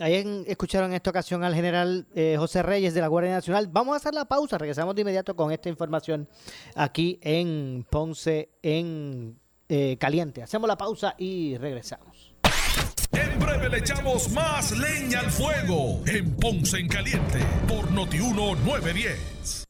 Ahí 0.00 0.44
escucharon 0.46 0.90
en 0.90 0.96
esta 0.96 1.10
ocasión 1.10 1.44
al 1.44 1.54
general 1.54 2.06
eh, 2.14 2.36
José 2.38 2.62
Reyes 2.62 2.94
de 2.94 3.02
la 3.02 3.08
Guardia 3.08 3.32
Nacional. 3.32 3.68
Vamos 3.68 3.92
a 3.92 3.96
hacer 3.96 4.14
la 4.14 4.24
pausa, 4.24 4.56
regresamos 4.56 4.94
de 4.94 5.02
inmediato 5.02 5.36
con 5.36 5.52
esta 5.52 5.68
información 5.68 6.26
aquí 6.74 7.18
en 7.22 7.86
Ponce 7.90 8.48
en 8.62 9.38
eh, 9.68 9.98
Caliente. 10.00 10.42
Hacemos 10.42 10.68
la 10.68 10.78
pausa 10.78 11.14
y 11.18 11.58
regresamos. 11.58 12.34
En 13.12 13.38
breve 13.38 13.68
le 13.68 13.78
echamos 13.78 14.30
más 14.30 14.72
leña 14.72 15.20
al 15.20 15.30
fuego 15.30 16.00
en 16.06 16.34
Ponce 16.36 16.78
en 16.78 16.88
Caliente 16.88 17.38
por 17.68 17.90
Notiuno 17.90 18.54
910. 18.54 19.69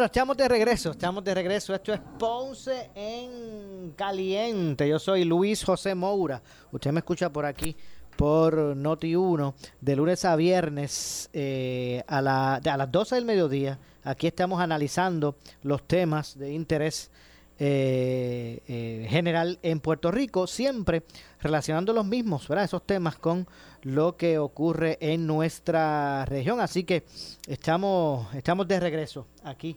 Bueno, 0.00 0.06
estamos 0.06 0.34
de 0.38 0.48
regreso, 0.48 0.90
estamos 0.92 1.22
de 1.22 1.34
regreso. 1.34 1.74
Esto 1.74 1.92
es 1.92 2.00
Ponce 2.18 2.88
en 2.94 3.92
Caliente. 3.94 4.88
Yo 4.88 4.98
soy 4.98 5.24
Luis 5.24 5.62
José 5.62 5.94
Moura. 5.94 6.40
Usted 6.72 6.90
me 6.90 7.00
escucha 7.00 7.30
por 7.30 7.44
aquí, 7.44 7.76
por 8.16 8.74
Noti1, 8.76 9.52
de 9.78 9.96
lunes 9.96 10.24
a 10.24 10.36
viernes 10.36 11.28
eh, 11.34 12.02
a, 12.06 12.22
la- 12.22 12.54
a 12.54 12.76
las 12.78 12.90
12 12.90 13.16
del 13.16 13.26
mediodía. 13.26 13.78
Aquí 14.02 14.26
estamos 14.26 14.58
analizando 14.62 15.36
los 15.64 15.86
temas 15.86 16.38
de 16.38 16.50
interés 16.54 17.10
eh, 17.58 18.62
eh, 18.68 19.06
general 19.10 19.58
en 19.62 19.80
Puerto 19.80 20.10
Rico, 20.10 20.46
siempre 20.46 21.02
relacionando 21.42 21.92
los 21.92 22.06
mismos, 22.06 22.48
¿verdad? 22.48 22.64
Esos 22.64 22.86
temas 22.86 23.16
con 23.16 23.46
lo 23.82 24.16
que 24.16 24.38
ocurre 24.38 24.96
en 25.02 25.26
nuestra 25.26 26.24
región. 26.24 26.58
Así 26.58 26.84
que 26.84 27.04
estamos, 27.46 28.34
estamos 28.34 28.66
de 28.66 28.80
regreso 28.80 29.26
aquí 29.44 29.76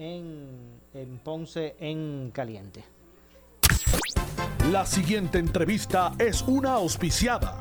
en, 0.00 0.80
en 0.94 1.18
Ponce 1.18 1.76
en 1.78 2.30
Caliente. 2.32 2.82
La 4.72 4.86
siguiente 4.86 5.38
entrevista 5.38 6.12
es 6.18 6.42
una 6.42 6.74
auspiciada. 6.74 7.60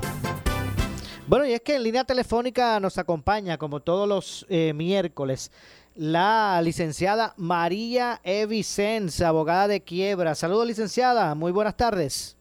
Bueno, 1.28 1.46
y 1.46 1.54
es 1.54 1.62
que 1.62 1.76
en 1.76 1.84
línea 1.84 2.06
telefónica 2.06 2.80
nos 2.80 2.98
acompaña, 2.98 3.58
como 3.58 3.82
todos 3.82 4.08
los 4.08 4.46
eh, 4.50 4.74
miércoles, 4.74 5.52
la 5.96 6.62
licenciada 6.64 7.34
María 7.36 8.22
E. 8.24 8.46
Vicens, 8.46 9.22
abogada 9.22 9.68
de 9.68 9.82
quiebra. 9.82 10.34
Saludos, 10.34 10.66
licenciada. 10.66 11.36
Muy 11.36 11.52
buenas 11.52 11.76
tardes. 11.76 12.38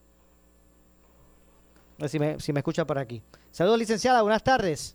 A 1.98 2.02
ver 2.02 2.10
si 2.10 2.18
me, 2.18 2.40
si 2.40 2.52
me 2.52 2.60
escucha 2.60 2.86
por 2.86 2.98
aquí. 2.98 3.20
Saludos, 3.50 3.80
licenciada. 3.80 4.22
Buenas 4.22 4.44
tardes. 4.44 4.94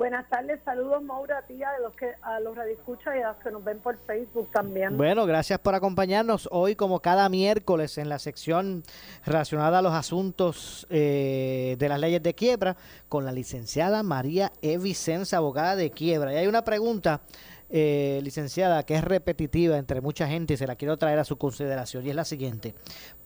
Buenas 0.00 0.26
tardes, 0.30 0.58
saludos 0.64 1.02
Maura 1.02 1.36
a 1.36 1.42
ti, 1.42 1.62
a 1.62 1.78
los 1.78 1.92
que 1.92 2.14
a 2.22 2.40
los 2.40 2.56
radioescuchas 2.56 3.16
y 3.18 3.20
a 3.20 3.32
los 3.32 3.36
que 3.36 3.50
nos 3.50 3.62
ven 3.62 3.80
por 3.80 3.98
Facebook 4.06 4.50
también. 4.50 4.96
Bueno, 4.96 5.26
gracias 5.26 5.58
por 5.58 5.74
acompañarnos 5.74 6.48
hoy 6.50 6.74
como 6.74 7.00
cada 7.00 7.28
miércoles 7.28 7.98
en 7.98 8.08
la 8.08 8.18
sección 8.18 8.82
relacionada 9.26 9.80
a 9.80 9.82
los 9.82 9.92
asuntos 9.92 10.86
eh, 10.88 11.76
de 11.78 11.88
las 11.90 12.00
leyes 12.00 12.22
de 12.22 12.34
quiebra 12.34 12.78
con 13.10 13.26
la 13.26 13.32
licenciada 13.32 14.02
María 14.02 14.52
E. 14.62 14.78
Vicenza, 14.78 15.36
abogada 15.36 15.76
de 15.76 15.90
quiebra. 15.90 16.32
Y 16.32 16.36
hay 16.36 16.46
una 16.46 16.64
pregunta, 16.64 17.20
eh, 17.68 18.20
licenciada, 18.22 18.82
que 18.84 18.94
es 18.94 19.04
repetitiva 19.04 19.76
entre 19.76 20.00
mucha 20.00 20.26
gente 20.26 20.54
y 20.54 20.56
se 20.56 20.66
la 20.66 20.76
quiero 20.76 20.96
traer 20.96 21.18
a 21.18 21.24
su 21.24 21.36
consideración 21.36 22.06
y 22.06 22.08
es 22.08 22.16
la 22.16 22.24
siguiente. 22.24 22.74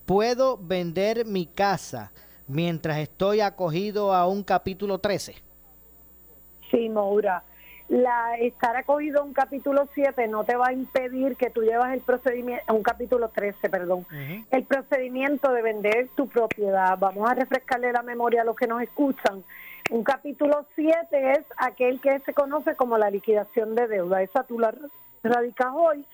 ¿Puedo 0.07 0.59
vender 0.59 1.25
mi 1.25 1.47
casa 1.47 2.11
mientras 2.49 2.99
estoy 2.99 3.43
acogido 3.43 4.12
a 4.12 4.27
un 4.27 4.43
capítulo 4.43 4.99
13? 4.99 5.53
Sí, 6.70 6.88
Maura. 6.88 7.42
La, 7.88 8.36
estar 8.38 8.76
acogido 8.76 9.20
a 9.20 9.24
un 9.24 9.34
capítulo 9.34 9.86
7 9.94 10.26
no 10.28 10.44
te 10.44 10.56
va 10.56 10.68
a 10.68 10.72
impedir 10.72 11.36
que 11.36 11.50
tú 11.50 11.62
llevas 11.62 11.92
el 11.92 12.00
procedimiento, 12.00 12.74
un 12.74 12.82
capítulo 12.82 13.28
13, 13.28 13.68
perdón, 13.68 14.06
el 14.50 14.64
procedimiento 14.64 15.52
de 15.52 15.60
vender 15.60 16.08
tu 16.16 16.26
propiedad. 16.26 16.96
Vamos 16.98 17.30
a 17.30 17.34
refrescarle 17.34 17.92
la 17.92 18.02
memoria 18.02 18.40
a 18.40 18.44
los 18.44 18.56
que 18.56 18.66
nos 18.66 18.80
escuchan. 18.80 19.44
Un 19.90 20.02
capítulo 20.02 20.64
7 20.76 21.32
es 21.32 21.44
aquel 21.58 22.00
que 22.00 22.20
se 22.20 22.32
conoce 22.32 22.74
como 22.74 22.96
la 22.96 23.10
liquidación 23.10 23.74
de 23.74 23.86
deuda. 23.86 24.22
Esa 24.22 24.44
tú 24.44 24.58
la 24.58 24.74
radicas 25.22 25.68
hoy 25.74 26.06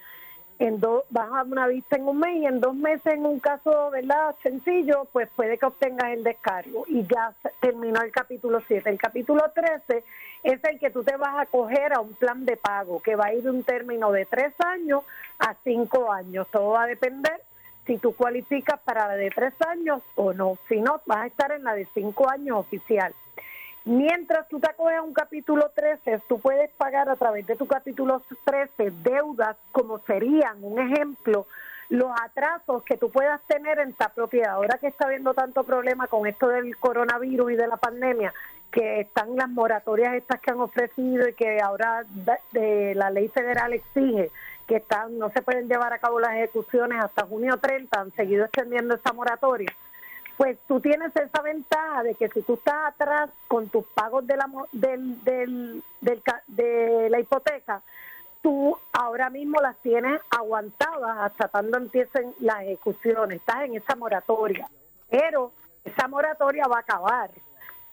en 0.60 0.78
dos, 0.78 1.04
vas 1.08 1.30
a 1.32 1.42
una 1.42 1.66
vista 1.66 1.96
en 1.96 2.06
un 2.06 2.20
mes 2.20 2.36
y 2.36 2.44
en 2.44 2.60
dos 2.60 2.74
meses 2.74 3.14
en 3.14 3.24
un 3.24 3.40
caso 3.40 3.90
verdad 3.90 4.36
sencillo, 4.42 5.06
pues 5.10 5.28
puede 5.34 5.56
que 5.56 5.64
obtengas 5.64 6.12
el 6.12 6.22
descargo 6.22 6.84
y 6.86 7.02
ya 7.06 7.32
terminó 7.60 8.02
el 8.02 8.12
capítulo 8.12 8.60
7. 8.68 8.90
El 8.90 8.98
capítulo 8.98 9.42
13 9.54 10.04
es 10.42 10.64
el 10.64 10.78
que 10.78 10.90
tú 10.90 11.02
te 11.02 11.16
vas 11.16 11.38
a 11.38 11.46
coger 11.46 11.94
a 11.94 12.00
un 12.00 12.12
plan 12.12 12.44
de 12.44 12.58
pago 12.58 13.00
que 13.00 13.16
va 13.16 13.26
a 13.26 13.34
ir 13.34 13.42
de 13.42 13.50
un 13.50 13.64
término 13.64 14.12
de 14.12 14.26
tres 14.26 14.52
años 14.58 15.02
a 15.38 15.54
cinco 15.64 16.12
años. 16.12 16.46
Todo 16.50 16.72
va 16.72 16.82
a 16.82 16.88
depender 16.88 17.40
si 17.86 17.96
tú 17.96 18.14
cualificas 18.14 18.78
para 18.80 19.08
la 19.08 19.14
de 19.14 19.30
tres 19.30 19.54
años 19.66 20.02
o 20.14 20.34
no. 20.34 20.58
Si 20.68 20.78
no, 20.78 21.00
vas 21.06 21.20
a 21.20 21.26
estar 21.26 21.52
en 21.52 21.64
la 21.64 21.74
de 21.74 21.88
cinco 21.94 22.28
años 22.28 22.58
oficial. 22.58 23.14
Mientras 23.84 24.46
tú 24.48 24.60
te 24.60 24.68
acoges 24.68 24.98
a 24.98 25.02
un 25.02 25.14
capítulo 25.14 25.70
13, 25.74 26.20
tú 26.28 26.38
puedes 26.38 26.70
pagar 26.72 27.08
a 27.08 27.16
través 27.16 27.46
de 27.46 27.56
tu 27.56 27.66
capítulo 27.66 28.22
13 28.44 28.90
deudas 29.02 29.56
como 29.72 29.98
serían, 30.00 30.62
un 30.62 30.78
ejemplo, 30.78 31.46
los 31.88 32.10
atrasos 32.22 32.82
que 32.84 32.98
tú 32.98 33.10
puedas 33.10 33.40
tener 33.46 33.78
en 33.78 33.90
esta 33.90 34.10
propiedad. 34.10 34.52
Ahora 34.52 34.78
que 34.78 34.88
está 34.88 35.06
habiendo 35.06 35.32
tanto 35.32 35.64
problema 35.64 36.08
con 36.08 36.26
esto 36.26 36.48
del 36.48 36.76
coronavirus 36.76 37.52
y 37.52 37.56
de 37.56 37.66
la 37.66 37.78
pandemia, 37.78 38.34
que 38.70 39.00
están 39.00 39.34
las 39.34 39.48
moratorias 39.48 40.14
estas 40.14 40.40
que 40.40 40.50
han 40.50 40.60
ofrecido 40.60 41.28
y 41.28 41.34
que 41.34 41.60
ahora 41.60 42.04
de 42.52 42.94
la 42.94 43.10
ley 43.10 43.28
federal 43.28 43.72
exige 43.72 44.30
que 44.68 44.76
están 44.76 45.18
no 45.18 45.30
se 45.30 45.42
pueden 45.42 45.68
llevar 45.68 45.92
a 45.92 45.98
cabo 45.98 46.20
las 46.20 46.34
ejecuciones 46.34 47.02
hasta 47.02 47.26
junio 47.26 47.58
30, 47.58 48.00
han 48.00 48.12
seguido 48.12 48.44
extendiendo 48.44 48.94
esa 48.94 49.12
moratoria 49.12 49.74
pues 50.40 50.56
tú 50.66 50.80
tienes 50.80 51.14
esa 51.14 51.42
ventaja 51.42 52.02
de 52.02 52.14
que 52.14 52.26
si 52.30 52.40
tú 52.40 52.54
estás 52.54 52.94
atrás 52.94 53.28
con 53.46 53.68
tus 53.68 53.84
pagos 53.88 54.26
de 54.26 54.38
la, 54.38 54.48
del, 54.72 55.22
del, 55.22 55.82
del 56.00 56.22
de 56.46 57.08
la 57.10 57.20
hipoteca, 57.20 57.82
tú 58.40 58.74
ahora 58.90 59.28
mismo 59.28 59.60
las 59.60 59.76
tienes 59.82 60.18
aguantadas 60.30 61.18
hasta 61.18 61.48
cuando 61.48 61.76
empiecen 61.76 62.34
las 62.40 62.62
ejecuciones, 62.62 63.36
estás 63.36 63.64
en 63.64 63.74
esa 63.74 63.94
moratoria, 63.96 64.66
pero 65.10 65.52
esa 65.84 66.08
moratoria 66.08 66.66
va 66.68 66.78
a 66.78 66.80
acabar. 66.80 67.30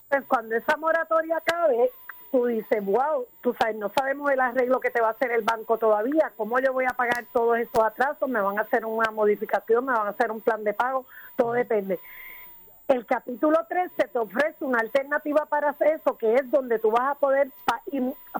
Entonces, 0.04 0.30
cuando 0.30 0.56
esa 0.56 0.78
moratoria 0.78 1.36
acabe, 1.36 1.92
tú 2.32 2.46
dices, 2.46 2.86
wow, 2.86 3.26
tú 3.42 3.54
sabes, 3.60 3.76
no 3.76 3.90
sabemos 3.90 4.32
el 4.32 4.40
arreglo 4.40 4.80
que 4.80 4.90
te 4.90 5.02
va 5.02 5.10
a 5.10 5.12
hacer 5.12 5.32
el 5.32 5.42
banco 5.42 5.78
todavía, 5.78 6.32
cómo 6.38 6.60
yo 6.60 6.72
voy 6.72 6.86
a 6.86 6.96
pagar 6.96 7.26
todos 7.34 7.58
esos 7.58 7.84
atrasos, 7.84 8.30
me 8.30 8.40
van 8.40 8.58
a 8.58 8.62
hacer 8.62 8.86
una 8.86 9.12
modificación, 9.12 9.86
me 9.86 9.92
van 9.92 10.08
a 10.08 10.12
hacer 10.12 10.32
un 10.32 10.40
plan 10.40 10.64
de 10.64 10.74
pago, 10.74 11.06
todo 11.36 11.52
depende. 11.52 12.00
El 12.88 13.06
capítulo 13.06 13.66
13 13.68 14.08
te 14.08 14.18
ofrece 14.18 14.64
una 14.64 14.80
alternativa 14.80 15.46
para 15.46 15.72
hacer 15.72 15.96
eso, 16.00 16.18
que 16.18 16.36
es 16.36 16.50
donde 16.50 16.80
tú 16.80 16.90
vas 16.92 17.10
a 17.12 17.16
poder 17.16 17.50
pa- 17.66 17.82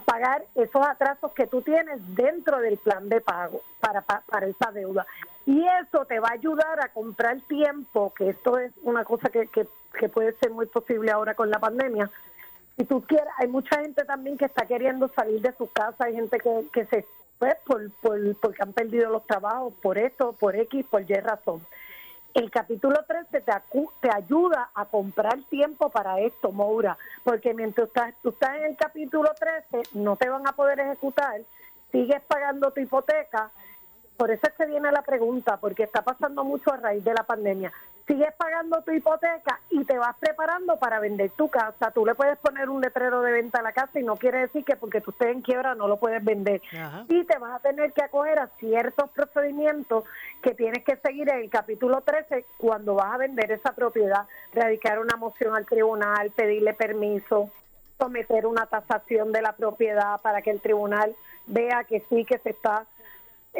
pagar 0.06 0.42
esos 0.54 0.86
atrasos 0.86 1.32
que 1.32 1.46
tú 1.46 1.60
tienes 1.60 1.98
dentro 2.14 2.58
del 2.60 2.78
plan 2.78 3.10
de 3.10 3.20
pago 3.20 3.60
para, 3.80 4.00
pa- 4.00 4.22
para 4.26 4.46
esa 4.46 4.70
deuda. 4.72 5.06
Y 5.44 5.66
eso 5.82 6.06
te 6.06 6.18
va 6.18 6.28
a 6.28 6.32
ayudar 6.32 6.80
a 6.82 6.88
comprar 6.88 7.38
tiempo, 7.42 8.12
que 8.14 8.30
esto 8.30 8.58
es 8.58 8.72
una 8.84 9.04
cosa 9.04 9.28
que, 9.28 9.48
que, 9.48 9.66
que 9.98 10.08
puede 10.08 10.32
ser 10.38 10.50
muy 10.50 10.64
posible 10.66 11.10
ahora 11.10 11.34
con 11.34 11.50
la 11.50 11.58
pandemia. 11.58 12.10
Si 12.78 12.84
tú 12.84 13.02
quieres, 13.02 13.28
hay 13.36 13.48
mucha 13.48 13.80
gente 13.80 14.04
también 14.04 14.38
que 14.38 14.46
está 14.46 14.64
queriendo 14.64 15.08
salir 15.08 15.42
de 15.42 15.52
su 15.58 15.70
casa, 15.70 16.04
hay 16.04 16.14
gente 16.14 16.38
que, 16.38 16.66
que 16.72 16.86
se 16.86 17.06
pues 17.38 17.54
por, 17.66 17.90
por, 18.00 18.18
porque 18.40 18.62
han 18.62 18.72
perdido 18.72 19.10
los 19.10 19.24
trabajos, 19.26 19.72
por 19.82 19.96
esto, 19.98 20.32
por 20.32 20.56
X, 20.56 20.86
por 20.90 21.02
Y 21.08 21.14
razón. 21.20 21.64
El 22.34 22.50
capítulo 22.50 23.04
13 23.06 23.40
te, 23.40 23.52
te 24.00 24.10
ayuda 24.14 24.70
a 24.74 24.84
comprar 24.84 25.38
tiempo 25.48 25.88
para 25.88 26.20
esto, 26.20 26.52
Moura, 26.52 26.96
porque 27.24 27.54
mientras 27.54 27.88
estás, 27.88 28.14
tú 28.22 28.28
estás 28.30 28.56
en 28.58 28.64
el 28.64 28.76
capítulo 28.76 29.30
13 29.38 29.90
no 29.94 30.16
te 30.16 30.28
van 30.28 30.46
a 30.46 30.52
poder 30.52 30.78
ejecutar, 30.80 31.40
sigues 31.90 32.20
pagando 32.22 32.70
tu 32.70 32.80
hipoteca, 32.80 33.50
por 34.16 34.30
eso 34.30 34.46
es 34.46 34.52
que 34.54 34.66
viene 34.66 34.90
la 34.92 35.02
pregunta, 35.02 35.56
porque 35.58 35.84
está 35.84 36.02
pasando 36.02 36.44
mucho 36.44 36.72
a 36.72 36.76
raíz 36.76 37.04
de 37.04 37.14
la 37.14 37.22
pandemia. 37.22 37.72
Sigues 38.08 38.32
pagando 38.36 38.80
tu 38.80 38.90
hipoteca 38.90 39.60
y 39.68 39.84
te 39.84 39.98
vas 39.98 40.16
preparando 40.16 40.78
para 40.78 40.98
vender 40.98 41.30
tu 41.32 41.50
casa. 41.50 41.90
Tú 41.90 42.06
le 42.06 42.14
puedes 42.14 42.38
poner 42.38 42.70
un 42.70 42.80
letrero 42.80 43.20
de 43.20 43.32
venta 43.32 43.58
a 43.58 43.62
la 43.62 43.72
casa 43.72 44.00
y 44.00 44.02
no 44.02 44.16
quiere 44.16 44.40
decir 44.40 44.64
que 44.64 44.76
porque 44.76 45.02
tú 45.02 45.10
estés 45.10 45.28
en 45.28 45.42
quiebra 45.42 45.74
no 45.74 45.86
lo 45.88 45.98
puedes 45.98 46.24
vender. 46.24 46.62
Y 47.06 47.24
te 47.24 47.36
vas 47.36 47.56
a 47.56 47.58
tener 47.58 47.92
que 47.92 48.02
acoger 48.02 48.38
a 48.38 48.46
ciertos 48.58 49.10
procedimientos 49.10 50.04
que 50.40 50.54
tienes 50.54 50.84
que 50.84 50.96
seguir 50.96 51.28
en 51.28 51.40
el 51.40 51.50
capítulo 51.50 52.00
13 52.00 52.46
cuando 52.56 52.94
vas 52.94 53.12
a 53.12 53.18
vender 53.18 53.52
esa 53.52 53.72
propiedad, 53.72 54.26
radicar 54.54 55.00
una 55.00 55.16
moción 55.18 55.54
al 55.54 55.66
tribunal, 55.66 56.30
pedirle 56.30 56.72
permiso, 56.72 57.50
someter 57.98 58.46
una 58.46 58.64
tasación 58.64 59.32
de 59.32 59.42
la 59.42 59.52
propiedad 59.52 60.18
para 60.22 60.40
que 60.40 60.50
el 60.50 60.62
tribunal 60.62 61.14
vea 61.46 61.84
que 61.84 62.02
sí 62.08 62.24
que 62.24 62.38
se 62.38 62.50
está 62.50 62.86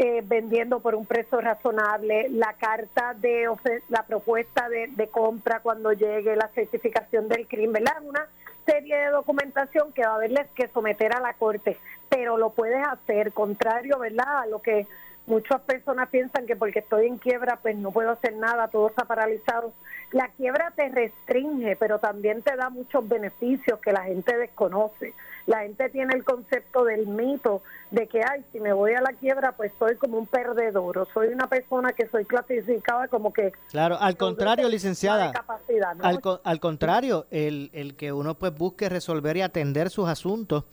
eh, 0.01 0.23
vendiendo 0.25 0.79
por 0.79 0.95
un 0.95 1.07
precio 1.07 1.41
razonable, 1.41 2.29
la 2.31 2.53
carta 2.53 3.15
de 3.15 3.51
la 3.89 4.05
propuesta 4.05 4.69
de, 4.69 4.87
de 4.87 5.09
compra 5.09 5.59
cuando 5.59 5.93
llegue, 5.93 6.37
la 6.37 6.47
certificación 6.55 7.27
del 7.27 7.49
crimen, 7.49 7.73
¿verdad? 7.73 7.97
Una 8.05 8.29
serie 8.65 8.97
de 8.97 9.11
documentación 9.11 9.93
que 9.93 10.03
va 10.03 10.13
a 10.13 10.15
haberles 10.15 10.47
que 10.55 10.69
someter 10.69 11.13
a 11.13 11.21
la 11.21 11.33
corte, 11.33 11.79
pero 12.09 12.37
lo 12.37 12.51
puedes 12.51 12.81
hacer, 12.87 13.33
contrario, 13.33 13.99
¿verdad? 13.99 14.43
A 14.43 14.47
lo 14.47 14.63
que 14.63 14.87
muchas 15.27 15.61
personas 15.63 16.09
piensan 16.11 16.47
que 16.47 16.55
porque 16.55 16.79
estoy 16.79 17.09
en 17.09 17.19
quiebra, 17.19 17.59
pues 17.61 17.77
no 17.77 17.91
puedo 17.91 18.13
hacer 18.13 18.37
nada, 18.37 18.69
todo 18.69 18.91
está 18.91 19.05
paralizado. 19.05 19.73
La 20.13 20.29
quiebra 20.29 20.71
te 20.77 20.91
restringe, 20.91 21.75
pero 21.75 21.99
también 21.99 22.43
te 22.43 22.55
da 22.55 22.71
muchos 22.71 23.09
beneficios 23.09 23.81
que 23.81 23.93
la 23.93 24.05
gente 24.05 24.37
desconoce. 24.37 25.13
La 25.49 25.61
gente 25.63 25.89
tiene 25.89 26.15
el 26.15 26.25
concepto 26.25 26.85
del 26.85 27.07
mito 27.07 27.63
de 27.91 28.07
que, 28.07 28.21
ay, 28.23 28.45
si 28.53 28.61
me 28.61 28.75
voy 28.75 28.93
a 28.93 29.01
la 29.01 29.15
quiebra, 29.15 29.53
pues 29.53 29.73
soy 29.79 29.97
como 29.97 30.19
un 30.19 30.27
perdedor, 30.27 30.99
o 30.99 31.07
soy 31.07 31.29
una 31.29 31.47
persona 31.47 31.93
que 31.95 32.07
soy 32.09 32.27
clasificada 32.27 33.09
como 33.09 33.33
que 33.33 33.53
Claro, 33.71 33.97
al 33.99 34.19
contrario, 34.19 34.69
licenciada. 34.69 35.33
capacidad, 35.33 35.95
¿no? 35.95 36.05
Al, 36.05 36.21
co- 36.21 36.41
al 36.45 36.61
contrario, 36.61 37.27
el, 37.31 37.71
el 37.73 37.97
que 37.97 38.13
uno 38.13 38.35
pues 38.35 38.55
busque 38.55 38.91
resolver 38.91 39.39
y 39.39 39.41
atender 39.41 39.89
sus 39.89 40.07
asuntos, 40.07 40.65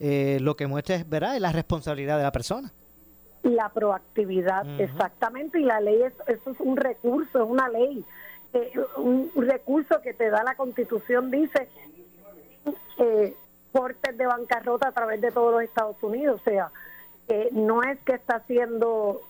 eh, 0.00 0.38
lo 0.40 0.56
que 0.56 0.66
muestra 0.66 0.96
es, 0.96 1.08
¿verdad? 1.08 1.36
es 1.36 1.40
la 1.40 1.52
responsabilidad 1.52 2.16
de 2.16 2.24
la 2.24 2.32
persona. 2.32 2.72
la 3.44 3.68
proactividad, 3.68 4.66
exactamente, 4.80 5.60
y 5.60 5.64
la 5.64 5.80
ley 5.80 6.02
es, 6.02 6.12
eso 6.26 6.50
es 6.50 6.58
un 6.58 6.76
recurso, 6.76 7.44
es 7.44 7.48
una 7.48 7.68
ley, 7.68 8.04
eh, 8.52 8.72
un 8.96 9.30
recurso 9.36 10.00
que 10.02 10.12
te 10.12 10.28
da 10.28 10.42
la 10.42 10.56
constitución, 10.56 11.30
dice, 11.30 11.68
eh, 12.98 13.36
cortes 13.78 14.16
de 14.16 14.24
bancarrota 14.26 14.88
a 14.88 14.92
través 14.92 15.20
de 15.20 15.32
todos 15.32 15.52
los 15.52 15.62
Estados 15.62 15.96
Unidos, 16.00 16.40
o 16.40 16.44
sea, 16.44 16.70
eh, 17.26 17.48
no 17.52 17.82
es 17.82 17.98
que 18.04 18.12
está 18.12 18.40
siendo 18.46 19.22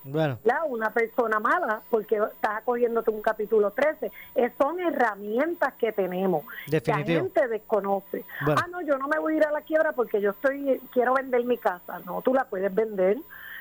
una 0.68 0.90
persona 0.92 1.38
mala 1.38 1.80
porque 1.90 2.16
estás 2.16 2.56
acogiéndote 2.58 3.10
un 3.10 3.22
capítulo 3.22 3.70
13, 3.70 4.10
Eh, 4.34 4.50
son 4.58 4.80
herramientas 4.80 5.72
que 5.74 5.92
tenemos, 5.92 6.44
que 6.66 6.72
Definitivo. 6.72 7.16
la 7.18 7.22
gente 7.22 7.48
desconoce. 7.48 8.24
Bueno. 8.44 8.60
Ah, 8.62 8.66
no, 8.68 8.80
yo 8.82 8.98
no 8.98 9.06
me 9.08 9.18
voy 9.20 9.34
a 9.34 9.36
ir 9.38 9.44
a 9.44 9.52
la 9.52 9.60
quiebra 9.62 9.92
porque 9.92 10.20
yo 10.20 10.30
estoy 10.30 10.80
quiero 10.92 11.14
vender 11.14 11.44
mi 11.44 11.56
casa. 11.56 12.00
No, 12.04 12.20
tú 12.20 12.34
la 12.34 12.44
puedes 12.44 12.74
vender, 12.74 13.16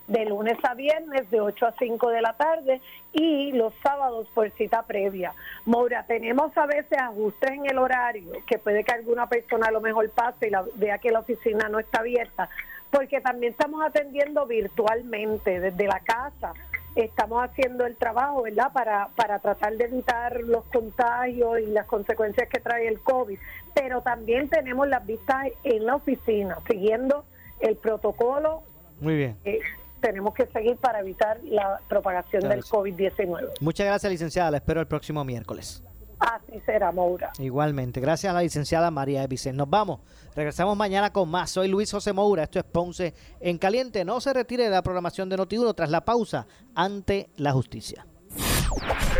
de 0.09 0.25
lunes 0.25 0.57
a 0.63 0.75
viernes 0.75 1.29
de 1.31 1.41
8 1.41 1.67
a 1.67 1.73
5 1.79 2.11
de 2.11 2.23
la 2.23 2.35
tarde 2.35 2.81
y 3.13 3.53
los 3.53 3.75
sábados 3.83 4.29
por 4.35 4.51
cita 4.51 4.83
previa. 4.85 5.33
Moura, 5.65 6.05
tenemos 6.07 6.57
a 6.57 6.67
veces 6.67 6.99
ajustes 6.99 7.51
en 7.51 7.67
el 7.67 7.79
horario, 7.79 8.31
que 8.47 8.59
puede 8.59 8.85
que 8.85 8.93
alguna 8.93 9.29
persona 9.29 9.67
a 9.67 9.71
lo 9.73 9.81
mejor 9.81 10.09
pase 10.11 10.47
y 10.47 10.51
la- 10.51 10.65
vea 10.77 10.99
que 10.99 11.11
la 11.11 11.21
oficina 11.21 11.69
no 11.69 11.79
está 11.81 12.01
abierta, 12.01 12.49
porque 12.91 13.21
también 13.21 13.53
estamos 13.53 13.85
atendiendo 13.85 14.47
virtualmente 14.47 15.61
desde 15.61 15.87
la 15.87 16.01
casa. 16.01 16.53
Estamos 16.95 17.45
haciendo 17.45 17.85
el 17.85 17.95
trabajo, 17.97 18.43
¿verdad?, 18.43 18.73
para, 18.73 19.09
para 19.17 19.39
tratar 19.41 19.77
de 19.77 19.85
evitar 19.85 20.41
los 20.41 20.65
contagios 20.67 21.61
y 21.61 21.67
las 21.67 21.85
consecuencias 21.87 22.49
que 22.49 22.59
trae 22.61 22.89
el 22.89 23.01
COVID. 23.01 23.39
Pero 23.75 24.01
también 24.01 24.49
tenemos 24.49 24.89
las 24.89 25.05
vistas 25.05 25.49
en 25.65 25.85
la 25.85 25.97
oficina, 25.97 26.57
siguiendo 26.67 27.25
el 27.61 27.77
protocolo 27.77 28.63
Muy 29.01 29.17
bien. 29.17 29.37
que 29.45 29.61
tenemos 30.07 30.35
que 30.35 30.47
seguir 30.47 30.77
para 30.77 31.01
evitar 31.01 31.41
la 31.43 31.81
propagación 31.89 32.43
Claro 32.43 32.55
del 32.55 32.63
que 32.63 32.69
sí. 32.69 32.77
COVID-19. 32.77 33.49
Muchas 33.61 33.87
gracias, 33.87 34.13
licenciada. 34.13 34.53
La 34.53 34.59
espero 34.59 34.81
el 34.81 34.87
próximo 34.87 35.25
miércoles. 35.25 35.83
Así 36.21 36.61
será, 36.65 36.93
Moura. 36.93 37.33
Igualmente. 37.41 38.01
Gracias 38.01 38.31
a 38.31 38.35
la 38.35 38.43
licenciada 38.43 38.91
María 38.93 39.25
Evicen. 39.25 39.57
Nos 39.57 39.69
vamos. 39.69 40.01
Regresamos 40.37 40.77
mañana 40.77 41.13
con 41.13 41.29
más. 41.29 41.51
Soy 41.51 41.67
Luis 41.67 41.91
José 41.91 42.13
Moura. 42.13 42.45
Esto 42.45 42.61
es 42.61 42.65
Ponce 42.65 43.15
en 43.41 43.59
Caliente. 43.59 44.05
No 44.05 44.21
se 44.21 44.33
retire 44.33 44.65
de 44.65 44.71
la 44.71 44.83
programación 44.83 45.29
de 45.29 45.37
Notiuno 45.37 45.75
tras 45.75 45.91
la 45.91 46.05
pausa 46.05 46.47
ante 46.75 47.29
la 47.37 47.53
justicia. 47.53 48.07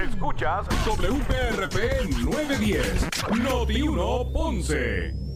Escuchas 0.09 0.66
WPRP 0.87 2.11
910, 2.22 3.09
Noti 3.43 3.82
1 3.82 4.32
Ponce. 4.32 5.36